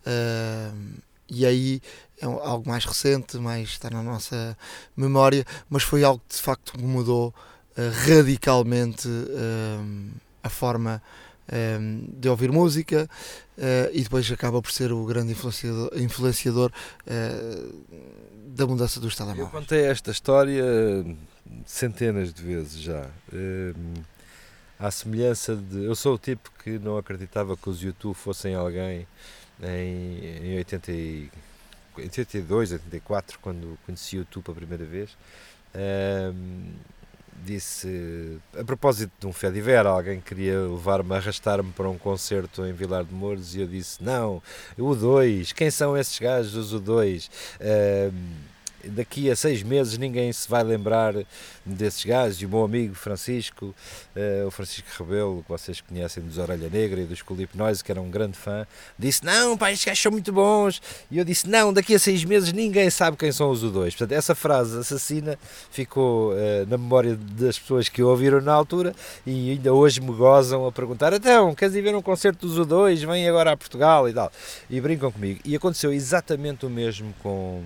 [0.00, 1.80] Uh, e aí
[2.20, 4.58] é algo mais recente, mais está na nossa
[4.96, 10.10] memória, mas foi algo que de facto mudou uh, radicalmente uh,
[10.42, 11.00] a forma
[12.20, 13.10] de ouvir música
[13.92, 16.70] e depois acaba por ser o grande influenciador, influenciador
[18.54, 19.48] da mudança dos telemóveis.
[19.48, 20.64] Eu contei esta história
[21.66, 23.04] centenas de vezes já.
[24.80, 25.84] À semelhança de.
[25.84, 29.06] Eu sou o tipo que não acreditava que os YouTube fossem alguém
[29.62, 31.30] em, em 80 e,
[31.96, 35.10] 82, 84, quando conheci o YouTube a primeira vez.
[35.74, 36.72] Um,
[37.44, 43.04] disse, a propósito de um Fediver, alguém queria levar-me, arrastar-me para um concerto em Vilar
[43.04, 44.42] de Mouros e eu disse, não,
[44.76, 47.30] o 2, quem são esses gajos, o 2?
[47.60, 51.14] Um, daqui a seis meses ninguém se vai lembrar
[51.64, 52.40] desses gajos.
[52.40, 53.74] E o meu amigo Francisco,
[54.16, 57.90] uh, o Francisco Rebelo, que vocês conhecem dos Orelha Negra e dos Colip Noise, que
[57.90, 58.66] era um grande fã,
[58.98, 60.80] disse: Não, pá, estes gajos são muito bons.
[61.10, 63.90] E eu disse: Não, daqui a seis meses ninguém sabe quem são os U2.
[63.90, 65.38] Portanto, essa frase assassina
[65.70, 68.94] ficou uh, na memória das pessoas que ouviram na altura
[69.26, 73.06] e ainda hoje me gozam a perguntar: Então, queres ir ver um concerto dos U2?
[73.06, 74.32] Vem agora a Portugal e tal.
[74.68, 75.40] E brincam comigo.
[75.44, 77.62] E aconteceu exatamente o mesmo com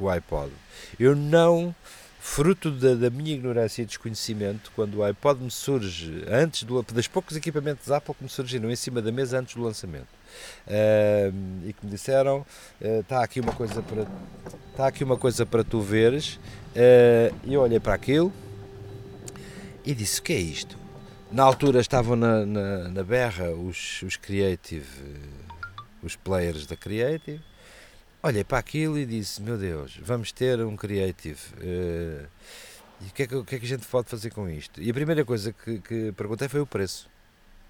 [0.00, 0.52] o iPod.
[0.98, 1.74] Eu não,
[2.20, 7.06] fruto da, da, minha ignorância e desconhecimento, quando o iPod me surge, antes do, das
[7.06, 10.08] poucos equipamentos Apple que me surgiram em cima da mesa antes do lançamento,
[10.66, 12.44] uh, e que me disseram,
[12.80, 14.06] está uh, aqui uma coisa para
[14.70, 18.32] está aqui uma coisa para tu veres, uh, eu olhei para aquilo
[19.84, 20.76] e disse, o que é isto?
[21.32, 24.86] Na altura estavam na, na, na berra os, os Creative,
[26.02, 27.40] os players da Creative,
[28.22, 31.40] olhei para aquilo e disse: Meu Deus, vamos ter um Creative.
[31.56, 32.26] Uh,
[33.00, 34.82] e o que, é que, o que, é que, a gente pode fazer com isto?
[34.82, 37.08] E a primeira coisa que, que perguntei foi o preço.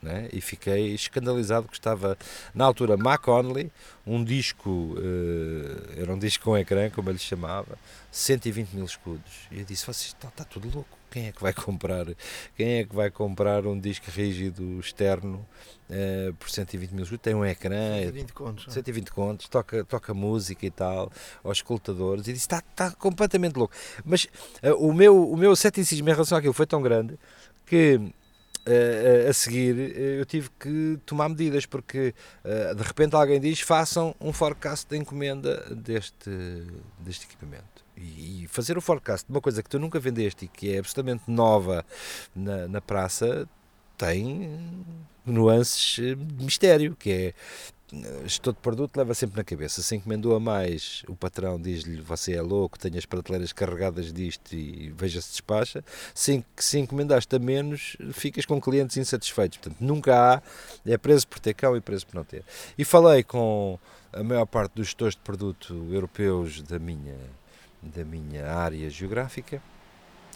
[0.00, 0.28] Né?
[0.32, 2.16] E fiquei escandalizado que estava,
[2.54, 3.70] na altura, Mac Only,
[4.06, 7.76] um disco, uh, era um disco com ecrã, como ele chamava,
[8.10, 9.48] 120 mil escudos.
[9.50, 12.06] E eu disse: Está, está tudo louco quem é que vai comprar?
[12.56, 15.46] Quem é que vai comprar um disco rígido externo
[15.88, 20.70] uh, por 120 mil tem um ecrã 120 contos, 120 contos toca, toca música e
[20.70, 21.10] tal
[21.42, 23.74] aos escutadores e disse está, está completamente louco.
[24.04, 24.24] Mas
[24.62, 27.18] uh, o, meu, o meu ceticismo em relação àquilo foi tão grande
[27.66, 28.00] que
[28.66, 32.14] Uh, a seguir eu tive que tomar medidas porque
[32.76, 36.28] de repente alguém diz façam um forecast de encomenda deste,
[36.98, 40.74] deste equipamento e, fazer o forecast de uma coisa que tu nunca vendeste e que
[40.74, 41.84] é absolutamente nova
[42.34, 43.48] na, na praça
[43.96, 44.84] tem
[45.26, 47.34] nuances eh, de mistério, que é
[48.24, 49.82] gestor de produto leva sempre na cabeça.
[49.82, 54.54] Se encomendou a mais, o patrão diz-lhe: Você é louco, tem as prateleiras carregadas disto
[54.54, 55.84] e veja-se despacha.
[56.14, 59.58] Se, se encomendaste a menos, ficas com clientes insatisfeitos.
[59.58, 60.42] Portanto, nunca há,
[60.86, 62.44] é preso por ter cão e preso por não ter.
[62.76, 63.78] E falei com
[64.12, 67.16] a maior parte dos gestores de produto europeus da minha
[67.82, 69.62] da minha área geográfica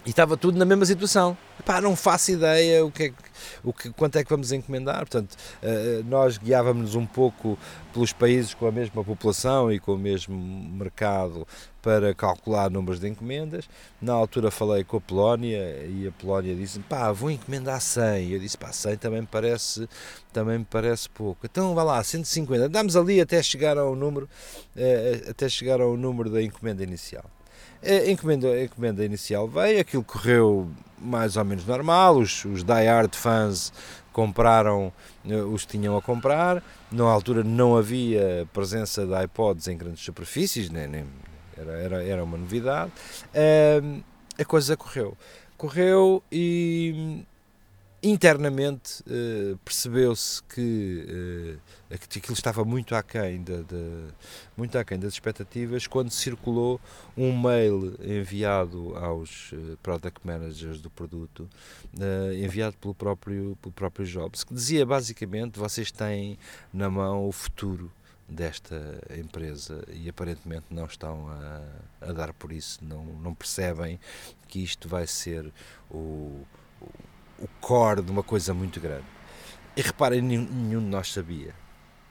[0.05, 1.37] e estava tudo na mesma situação.
[1.59, 3.15] Epá, não faço ideia o que, é que,
[3.63, 4.99] o que quanto é que vamos encomendar.
[4.99, 7.57] Portanto, uh, nós guiávamos um pouco
[7.93, 11.47] pelos países com a mesma população e com o mesmo mercado
[11.83, 13.69] para calcular números de encomendas.
[14.01, 18.31] Na altura falei com a Polónia e a Polónia disse: pá, vou encomendar 100.
[18.31, 19.87] Eu disse: pá, 100 também me parece,
[20.31, 21.45] também me parece pouco.
[21.45, 22.69] Então vá lá, 150.
[22.69, 24.29] Damos ali até chegar ao número,
[24.75, 27.25] uh, até chegar ao número da encomenda inicial.
[27.83, 33.13] A encomenda, a encomenda inicial veio, aquilo correu mais ou menos normal, os, os die-hard
[33.13, 33.73] fãs
[34.13, 34.93] compraram
[35.27, 40.69] eh, os tinham a comprar, na altura não havia presença de iPods em grandes superfícies,
[40.69, 41.05] nem, nem
[41.63, 42.91] era, era, era uma novidade,
[43.29, 44.03] uh,
[44.37, 45.17] a coisa correu.
[45.57, 47.23] Correu e
[48.03, 51.57] internamente uh, percebeu-se que,
[51.89, 54.07] uh, aquilo estava muito aquém, de, de,
[54.57, 56.81] muito aquém das expectativas quando circulou
[57.15, 61.49] um mail enviado aos uh, product managers do produto,
[62.37, 66.37] enviado pelo próprio, pelo próprio Jobs, que dizia basicamente vocês têm
[66.73, 67.89] na mão o futuro
[68.33, 73.99] desta empresa e aparentemente não estão a, a dar por isso, não, não percebem
[74.47, 75.51] que isto vai ser
[75.89, 76.45] o,
[77.39, 79.05] o core de uma coisa muito grande.
[79.75, 81.55] E reparem, nenhum, nenhum de nós sabia,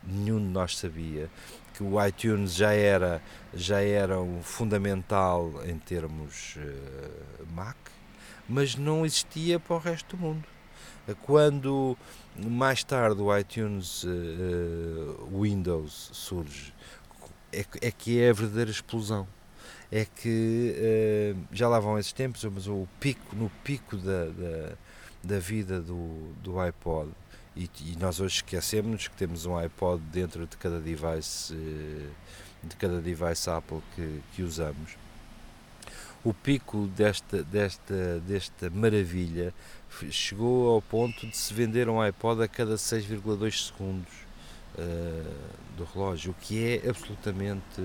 [0.02, 1.30] nenhum de nós sabia
[1.74, 3.22] que o iTunes já era,
[3.54, 7.76] já era um fundamental em termos uh, Mac,
[8.48, 10.44] mas não existia para o resto do mundo.
[11.22, 11.96] Quando
[12.36, 16.74] mais tarde o iTunes uh, Windows surge,
[17.52, 19.26] é, é que é a verdadeira explosão
[19.90, 20.74] é que
[21.36, 24.72] uh, já lá vão esses tempos, mas o pico, no pico da, da,
[25.22, 27.10] da vida do, do iPod
[27.54, 31.54] e, e nós hoje esquecemos que temos um iPod dentro de cada device,
[32.62, 35.01] de cada device Apple que, que usamos.
[36.24, 39.52] O pico desta, desta, desta maravilha
[40.08, 44.12] chegou ao ponto de se vender um iPod a cada 6,2 segundos
[44.78, 47.82] uh, do relógio, o que é absolutamente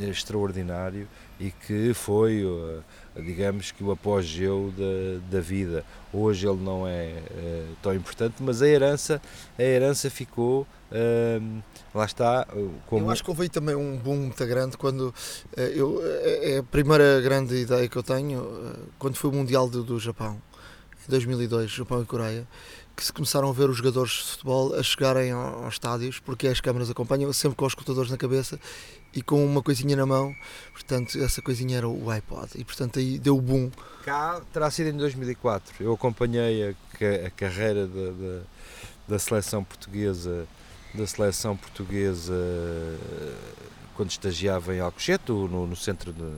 [0.00, 1.08] extraordinário
[1.38, 2.82] e que foi, uh,
[3.16, 5.84] digamos que, o apogeu da, da vida.
[6.12, 9.20] Hoje ele não é uh, tão importante, mas a herança,
[9.58, 10.66] a herança ficou.
[10.92, 11.62] Uh,
[11.94, 12.46] lá está.
[12.86, 13.06] Como...
[13.06, 15.12] Eu acho que houve também um boom muito grande quando
[15.56, 18.46] eu, é a primeira grande ideia que eu tenho
[18.98, 20.40] quando foi o Mundial do, do Japão,
[21.06, 22.46] em 2002, Japão e Coreia
[22.96, 26.60] que se começaram a ver os jogadores de futebol a chegarem aos estádios, porque as
[26.60, 28.58] câmaras acompanham sempre com os escutadores na cabeça
[29.12, 30.34] e com uma coisinha na mão,
[30.72, 32.50] portanto essa coisinha era o iPod.
[32.54, 33.70] E portanto aí deu o boom.
[34.04, 38.40] Cá terá sido em 2004, eu acompanhei a, a carreira da, da,
[39.08, 40.46] da, seleção portuguesa,
[40.94, 42.34] da seleção portuguesa
[43.96, 46.32] quando estagiava em Alcochete, no, no centro de,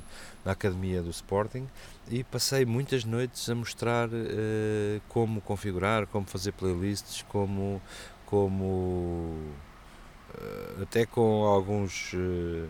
[0.44, 1.66] na academia do Sporting
[2.08, 7.80] e passei muitas noites a mostrar uh, como configurar, como fazer playlists, como,
[8.26, 9.34] como
[10.34, 12.68] eh, até com alguns eh,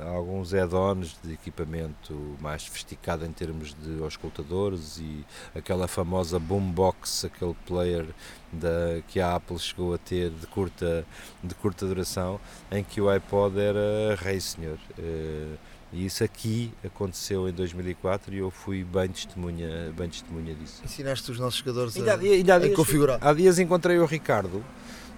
[0.00, 5.24] alguns add-ons de equipamento mais sofisticado em termos de auscultadores e
[5.54, 8.06] aquela famosa boombox, aquele player
[8.52, 11.06] da, que a Apple chegou a ter de curta,
[11.42, 12.38] de curta duração,
[12.70, 14.78] em que o iPod era rei senhor.
[14.98, 15.56] Eh,
[15.92, 20.82] e isso aqui aconteceu em 2004 e eu fui bem testemunha, bem testemunha disso.
[20.84, 23.18] Ensinaste os nossos jogadores a, a, a configurar.
[23.20, 24.62] Há dias encontrei o Ricardo,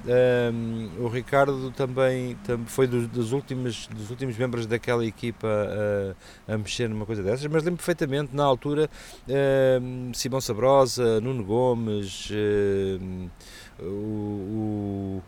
[0.05, 5.47] um, o Ricardo também, também foi dos, dos, últimos, dos últimos membros daquela equipa
[6.49, 8.89] a, a mexer numa coisa dessas, mas lembro perfeitamente na altura
[9.83, 12.31] um, Simão Sabrosa, Nuno Gomes,
[13.01, 13.29] um,
[13.81, 15.23] o, o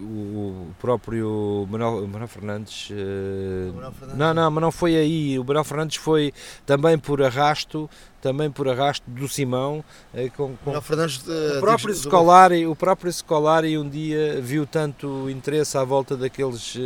[0.00, 5.38] o próprio Manuel, Manuel Fernandes, uh, Manuel Fernandes, não, não, mas não foi aí.
[5.38, 6.32] O Manuel Fernandes foi
[6.64, 7.88] também por arrasto,
[8.20, 9.84] também por arrasto do Simão.
[10.12, 15.28] Uh, com, com Fernandes, uh, o próprio Scolari, o próprio Scolari um dia viu tanto
[15.30, 16.76] interesse à volta daqueles,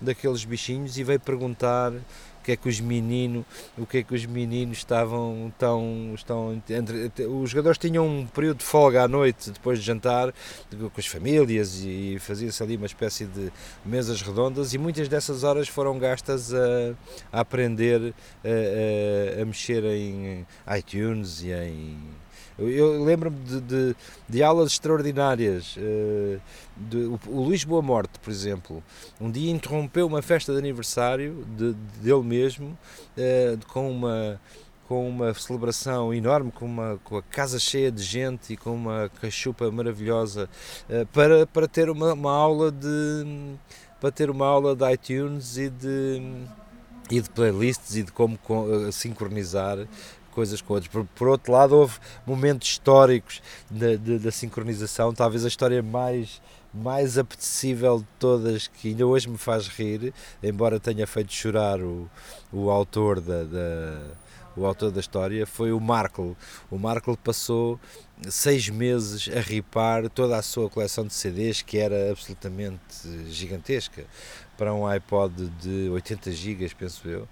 [0.00, 1.92] daqueles bichinhos e veio perguntar
[2.48, 3.44] que é que os meninos,
[3.76, 8.58] o que é que os meninos estavam tão, estão entre, os jogadores tinham um período
[8.58, 10.32] de folga à noite depois de jantar
[10.70, 13.52] com as famílias e fazia-se ali uma espécie de
[13.84, 16.94] mesas redondas e muitas dessas horas foram gastas a,
[17.30, 21.98] a aprender a, a, a mexer em iTunes e em
[22.58, 23.96] eu, eu lembro-me de, de,
[24.28, 25.76] de, aulas extraordinárias.
[25.76, 26.40] Uh,
[26.76, 28.82] de, o, o, Luís Boa Morte, por exemplo,
[29.20, 31.72] um dia interrompeu uma festa de aniversário de,
[32.02, 32.76] dele mesmo
[33.16, 34.40] uh, com uma
[34.88, 39.10] com uma celebração enorme, com, uma, com a casa cheia de gente e com uma
[39.20, 40.48] cachupa maravilhosa
[40.88, 43.56] uh, para, para ter uma, uma aula de
[44.00, 46.22] para ter uma aula de iTunes e de
[47.10, 48.38] e de playlists e de como
[48.92, 49.78] sincronizar
[50.32, 50.90] coisas com outras.
[50.90, 56.40] Por, por outro lado, houve momentos históricos da, da sincronização, talvez a história mais
[56.72, 62.08] mais apetecível de todas, que ainda hoje me faz rir, embora tenha feito chorar o,
[62.52, 64.00] o autor da, da
[64.58, 66.36] o autor da história, foi o Markle.
[66.70, 67.78] O Markle passou
[68.28, 72.80] seis meses a ripar toda a sua coleção de CDs, que era absolutamente
[73.28, 74.04] gigantesca,
[74.56, 77.28] para um iPod de 80 GB, penso eu.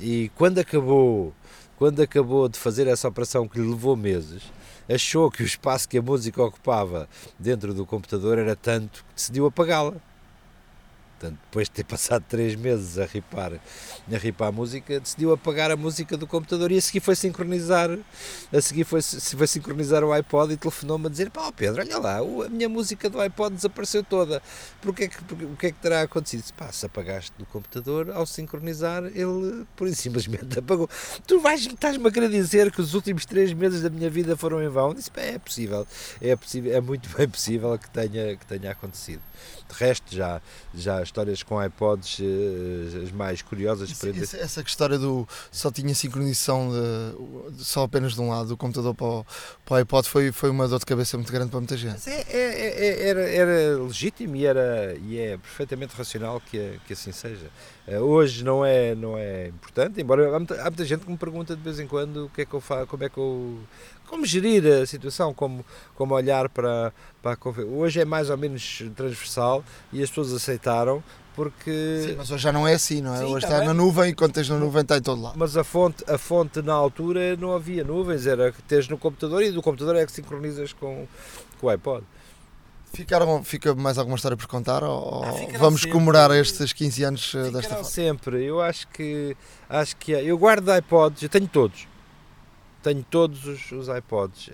[0.00, 1.34] E quando acabou
[1.80, 4.42] quando acabou de fazer essa operação que lhe levou meses,
[4.86, 7.08] achou que o espaço que a música ocupava
[7.38, 9.94] dentro do computador era tanto que decidiu apagá-la.
[11.20, 13.52] Portanto, depois de ter passado três meses a ripar,
[14.10, 17.90] a ripar a música, decidiu apagar a música do computador e a seguir foi sincronizar,
[18.50, 22.18] a seguir foi, foi sincronizar o iPod e telefonou-me a dizer, pá Pedro, olha lá,
[22.20, 24.42] a minha música do iPod desapareceu toda,
[24.80, 26.40] porque é que, porque, o que é que terá acontecido?
[26.40, 30.88] Disse, pá, se apagaste do computador, ao sincronizar, ele por simplesmente apagou.
[31.26, 34.62] Tu vais, estás-me a querer dizer que os últimos três meses da minha vida foram
[34.62, 34.94] em vão?
[34.94, 35.86] Disse, pá, é possível,
[36.18, 39.20] é possível, é muito bem possível que tenha, que tenha acontecido.
[39.68, 40.40] De resto, já,
[40.74, 43.90] já histórias com iPods uh, as mais curiosas.
[43.90, 48.56] Isso, essa, essa história do só tinha sincronização de, só apenas de um lado, do
[48.56, 49.26] computador para o,
[49.64, 52.08] para o iPod, foi, foi uma dor de cabeça muito grande para muita gente.
[52.08, 56.92] É, é, é, é, era, era legítimo e, era, e é perfeitamente racional que, que
[56.92, 57.50] assim seja.
[57.88, 61.18] Uh, hoje não é, não é importante, embora há muita, há muita gente que me
[61.18, 63.58] pergunta de vez em quando o que é que eu faço, como é que eu
[64.10, 65.64] como gerir a situação, como,
[65.94, 66.92] como olhar para,
[67.22, 71.02] para a Hoje é mais ou menos transversal e as pessoas aceitaram
[71.34, 72.02] porque.
[72.06, 73.18] Sim, mas hoje já não é assim, não é?
[73.18, 75.38] Sim, hoje está na nuvem e quando tens na nuvem está em todo lado.
[75.38, 79.42] Mas a fonte, a fonte na altura não havia nuvens, era que tens no computador
[79.44, 81.06] e do computador é que sincronizas com,
[81.60, 82.04] com o iPod.
[82.92, 85.92] Ficaram, fica mais alguma história por contar ou Ah, vamos sempre.
[85.92, 87.84] comemorar estes 15 anos eh, desta forma?
[87.84, 88.44] sempre.
[88.44, 89.36] Eu acho que
[89.68, 90.24] acho que é.
[90.24, 91.86] Eu guardo iPods, eu tenho todos.
[92.82, 94.50] Tenho todos os, os iPods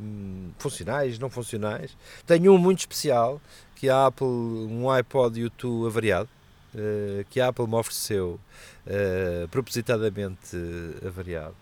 [0.00, 1.96] hum, funcionais, não funcionais.
[2.26, 3.40] Tenho um muito especial
[3.76, 6.28] que a Apple, um iPod U2 avariado,
[6.74, 8.38] eh, que a Apple me ofereceu
[8.86, 10.56] eh, propositadamente
[11.06, 11.54] avariado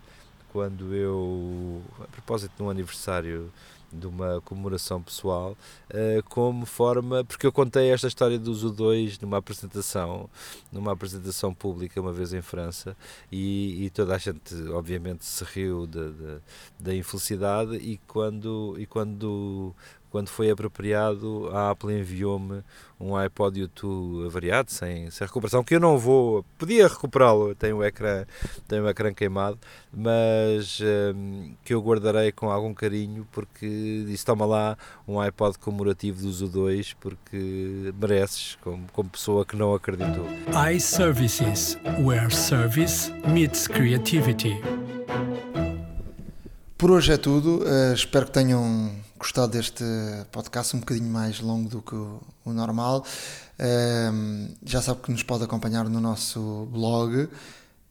[0.53, 3.53] quando eu, a propósito de um aniversário
[3.93, 5.57] de uma comemoração pessoal,
[5.89, 10.29] eh, como forma, porque eu contei esta história do U2 numa apresentação,
[10.71, 12.97] numa apresentação pública uma vez em França
[13.33, 16.11] e, e toda a gente obviamente se riu da,
[16.79, 19.75] da infelicidade e quando, e quando,
[20.11, 22.63] quando foi apropriado a Apple enviou-me
[23.01, 27.85] um iPod U2 avariado, sem, sem recuperação, que eu não vou, podia recuperá-lo, tem o
[27.85, 28.25] ecrã,
[28.67, 29.59] tem o ecrã queimado,
[29.93, 30.81] mas
[31.15, 34.77] hum, que eu guardarei com algum carinho porque disse, toma lá
[35.07, 40.27] um iPod comemorativo do U2 porque mereces, como, como pessoa que não acreditou.
[40.75, 44.61] iServices, where service meets creativity.
[46.77, 47.63] Por hoje é tudo.
[47.67, 49.85] eh, espero que tenham gostado deste
[50.31, 53.05] podcast, um bocadinho mais longo do que o, o normal.
[53.59, 57.29] Ehm, já sabe que nos pode acompanhar no nosso blog,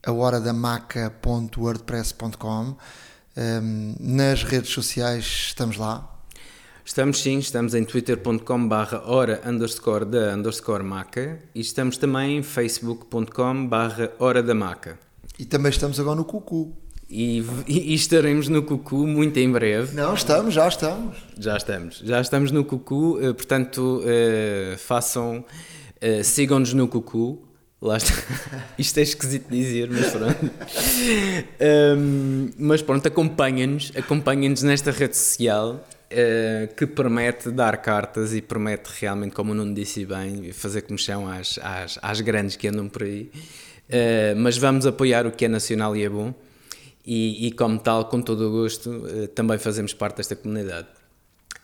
[0.06, 2.76] ahoradamaca.wordpress.com.
[3.36, 6.14] Ehm, nas redes sociais estamos lá.
[6.86, 12.44] Estamos sim, estamos em twitter.com barra hora underscore da underscore maca e estamos também em
[12.44, 14.98] facebook.com barra hora da maca.
[15.38, 16.87] E também estamos agora no Cucu.
[17.10, 19.96] E, e estaremos no Cucu muito em breve.
[19.96, 21.16] Não, estamos, já estamos.
[21.40, 25.46] Já estamos, já estamos no Cucu, eh, portanto eh, façam,
[26.02, 27.44] eh, sigam-nos no Cucu.
[27.82, 28.14] Lá está.
[28.78, 30.52] Isto é esquisito dizer, mas pronto.
[31.62, 38.90] Ahm, mas pronto, acompanhem-nos, acompanhem-nos nesta rede social eh, que promete dar cartas e promete
[39.00, 43.04] realmente, como o Nuno disse bem, fazer comichão às, às, às grandes que andam por
[43.04, 43.32] aí.
[44.36, 46.34] Mas vamos apoiar o que é nacional e é bom.
[47.10, 50.90] E, e como tal, com todo o gosto, eh, também fazemos parte desta comunidade.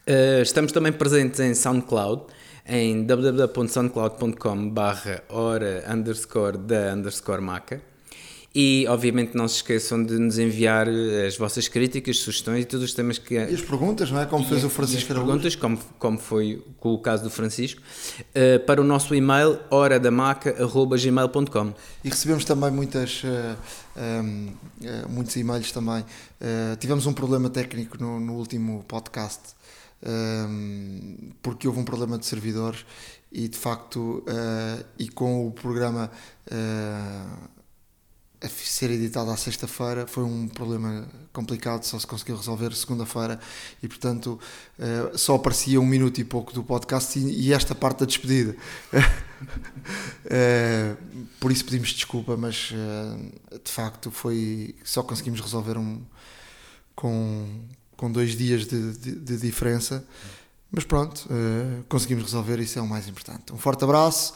[0.08, 2.24] Uh, estamos também presentes em SoundCloud,
[2.66, 7.82] em www.soundcloud.com barra hora underscore da underscore maca.
[8.56, 12.86] E, obviamente, não se esqueçam de nos enviar eh, as vossas críticas, sugestões e todos
[12.86, 13.34] os temas que...
[13.34, 14.28] E as perguntas, não é?
[14.28, 15.32] Como fez o Francisco as Araújo.
[15.32, 21.74] perguntas, como, como foi com o caso do Francisco, uh, para o nosso e-mail horadamaca.gmail.com
[22.04, 23.56] E recebemos também muitas, eh,
[23.98, 24.50] ehm,
[24.84, 26.06] eh, muitos e-mails também.
[26.80, 29.42] Tivemos um problema técnico no, no último podcast,
[30.06, 32.86] ehm, porque houve um problema de servidores
[33.32, 34.24] e de facto,
[35.00, 36.12] e com o programa
[38.44, 43.40] a ser editado à sexta-feira foi um problema complicado, só se conseguiu resolver segunda-feira
[43.82, 44.40] e portanto
[44.78, 48.56] eh, só aparecia um minuto e pouco do podcast e, esta parte da despedida.
[50.26, 50.96] Eh,
[51.38, 56.02] por isso pedimos desculpa, mas eh, de facto foi só conseguimos resolver um
[56.96, 57.46] com,
[57.98, 60.06] com dois dias de, de- de diferença.
[60.72, 61.28] Mas pronto,
[61.88, 63.54] conseguimos resolver, isso é o mais importante.
[63.54, 64.34] Um forte abraço,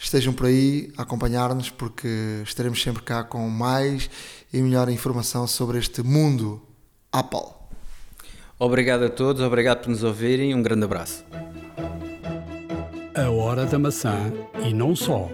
[0.00, 4.10] estejam por aí a acompanhar-nos, porque estaremos sempre cá com mais
[4.52, 6.60] e melhor informação sobre este mundo
[7.12, 7.52] Apple.
[8.58, 11.24] Obrigado a todos, obrigado por nos ouvirem, um grande abraço.
[13.14, 14.32] A hora da maçã
[14.64, 15.28] e não só.